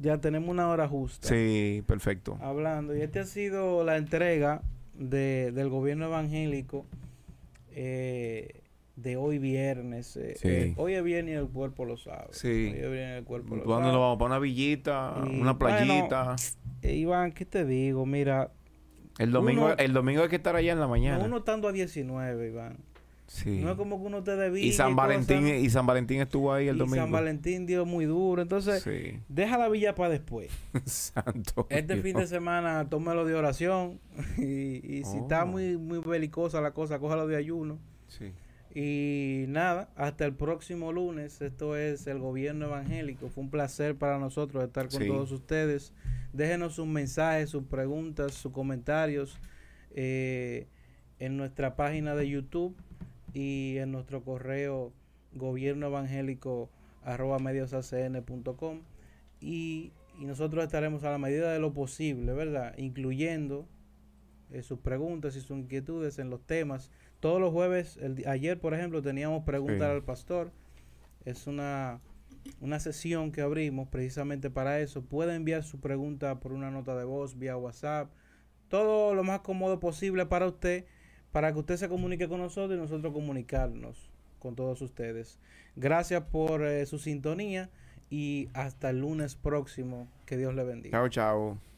ya 0.00 0.18
tenemos 0.18 0.48
una 0.48 0.68
hora 0.68 0.88
justa. 0.88 1.28
Sí, 1.28 1.82
perfecto. 1.86 2.38
hablando. 2.40 2.96
Y 2.96 3.02
esta 3.02 3.20
ha 3.20 3.24
sido 3.26 3.84
la 3.84 3.96
entrega 3.96 4.62
de, 4.94 5.52
del 5.52 5.68
gobierno 5.68 6.06
evangélico 6.06 6.84
eh, 7.76 8.60
de 8.96 9.16
hoy 9.16 9.38
viernes. 9.38 10.16
eh, 10.16 10.34
Sí. 10.36 10.48
eh, 10.48 10.74
hoy 10.76 10.94
es 10.94 11.02
viernes 11.02 11.34
y 11.34 11.36
el 11.36 11.48
cuerpo 11.48 11.84
lo 11.84 11.96
sabe. 11.96 12.28
Sí. 12.30 12.48
Hoy 12.48 12.78
es 12.78 12.90
viernes 12.90 13.14
y 13.14 13.18
el 13.18 13.24
cuerpo 13.24 13.56
lo 13.56 13.64
¿Dónde 13.64 13.82
sabe. 13.86 13.92
nos 13.92 14.00
vamos? 14.00 14.18
¿Para 14.18 14.26
una 14.26 14.38
villita? 14.38 15.14
Y, 15.26 15.40
¿Una 15.40 15.52
bueno, 15.52 15.58
playita? 15.58 16.36
Eh, 16.84 16.94
Iván, 16.96 17.32
¿qué 17.32 17.44
te 17.44 17.64
digo? 17.64 18.04
Mira, 18.06 18.50
el, 19.18 19.32
domingo, 19.32 19.64
uno- 19.66 19.74
el 19.78 19.92
domingo 19.92 20.22
hay 20.22 20.28
que 20.28 20.36
estar 20.36 20.54
allá 20.56 20.72
en 20.72 20.80
la 20.80 20.86
mañana. 20.88 21.24
uno 21.24 21.38
estando 21.38 21.68
a 21.68 21.72
19, 21.72 22.48
Iván. 22.48 22.76
sí. 23.26 23.60
No 23.62 23.70
es 23.70 23.76
como 23.76 23.98
que 24.00 24.06
uno 24.06 24.22
te 24.22 24.36
debía. 24.36 24.64
y 24.64 24.72
San 24.72 24.94
Valentín 24.94 25.46
y 25.48 25.70
San 25.70 25.86
Valentín 25.86 26.20
estuvo 26.20 26.52
ahí 26.52 26.68
el 26.68 26.76
y 26.76 26.78
domingo. 26.80 26.96
San 27.02 27.10
Valentín 27.10 27.64
dio 27.66 27.86
muy 27.86 28.04
duro. 28.04 28.42
Entonces, 28.42 28.82
Sí. 28.82 29.18
deja 29.28 29.56
la 29.56 29.68
villa 29.68 29.94
para 29.94 30.10
después. 30.10 30.50
Santo. 30.84 31.66
Este 31.70 31.96
fin 32.02 32.16
de 32.18 32.26
semana 32.26 32.86
tómalo 32.90 33.24
de 33.24 33.34
oración. 33.34 33.98
Y, 34.38 34.98
y 34.98 35.04
si 35.04 35.16
está 35.18 35.44
Oh. 35.44 35.46
muy, 35.46 35.76
muy 35.78 35.98
belicosa 36.00 36.60
la 36.60 36.72
cosa, 36.72 36.98
cójalo 36.98 37.26
de 37.26 37.36
ayuno. 37.36 37.78
Sí. 38.08 38.32
Y 38.74 39.44
nada, 39.48 39.88
hasta 39.94 40.24
el 40.24 40.34
próximo 40.34 40.92
lunes. 40.92 41.40
Esto 41.40 41.76
es 41.76 42.06
el 42.08 42.18
gobierno 42.18 42.66
evangélico. 42.66 43.28
Fue 43.28 43.44
un 43.44 43.50
placer 43.50 43.94
para 43.96 44.18
nosotros 44.18 44.64
estar 44.64 44.88
con 44.88 45.00
Sí. 45.00 45.06
todos 45.06 45.30
ustedes. 45.30 45.92
Déjenos 46.32 46.74
sus 46.74 46.86
mensajes, 46.86 47.50
sus 47.50 47.64
preguntas, 47.64 48.34
sus 48.34 48.50
comentarios 48.52 49.38
eh, 49.94 50.66
en 51.20 51.36
nuestra 51.36 51.76
página 51.76 52.16
de 52.16 52.28
YouTube 52.28 52.74
y 53.32 53.76
en 53.78 53.92
nuestro 53.92 54.22
correo 54.24 54.92
gobierno 55.34 55.86
evangélico 55.86 56.68
arroba 57.04 57.38
mediosacn.com 57.38 58.80
y, 59.40 59.92
y 60.18 60.24
nosotros 60.24 60.64
estaremos 60.64 61.04
a 61.04 61.10
la 61.10 61.18
medida 61.18 61.52
de 61.52 61.60
lo 61.60 61.72
posible, 61.72 62.32
¿verdad? 62.32 62.76
Incluyendo 62.78 63.66
eh, 64.50 64.62
sus 64.62 64.78
preguntas 64.80 65.36
y 65.36 65.40
sus 65.40 65.56
inquietudes 65.56 66.18
en 66.18 66.30
los 66.30 66.40
temas. 66.44 66.90
Todos 67.24 67.40
los 67.40 67.54
jueves, 67.54 67.96
el 68.02 68.22
ayer 68.26 68.60
por 68.60 68.74
ejemplo, 68.74 69.00
teníamos 69.00 69.44
preguntas 69.44 69.78
Sí. 69.78 69.94
al 69.94 70.02
pastor. 70.02 70.50
Es 71.24 71.46
una, 71.46 71.98
una 72.60 72.78
sesión 72.80 73.32
que 73.32 73.40
abrimos 73.40 73.88
precisamente 73.88 74.50
para 74.50 74.78
eso. 74.80 75.00
Puede 75.00 75.34
enviar 75.34 75.64
su 75.64 75.80
pregunta 75.80 76.38
por 76.38 76.52
una 76.52 76.70
nota 76.70 76.94
de 76.94 77.04
voz, 77.04 77.38
vía 77.38 77.56
WhatsApp. 77.56 78.10
Todo 78.68 79.14
lo 79.14 79.24
más 79.24 79.40
cómodo 79.40 79.80
posible 79.80 80.26
para 80.26 80.46
usted, 80.46 80.84
para 81.32 81.50
que 81.50 81.60
usted 81.60 81.76
se 81.78 81.88
comunique 81.88 82.28
con 82.28 82.40
nosotros 82.40 82.76
y 82.76 82.82
nosotros 82.82 83.14
comunicarnos 83.14 84.10
con 84.38 84.54
todos 84.54 84.82
ustedes. 84.82 85.40
Gracias 85.76 86.24
por 86.24 86.62
eh, 86.62 86.84
su 86.84 86.98
sintonía 86.98 87.70
y 88.10 88.50
hasta 88.52 88.90
el 88.90 89.00
lunes 89.00 89.34
próximo. 89.34 90.08
Que 90.26 90.36
Dios 90.36 90.54
le 90.54 90.64
bendiga. 90.64 90.98
Chao, 90.98 91.08
chao. 91.08 91.73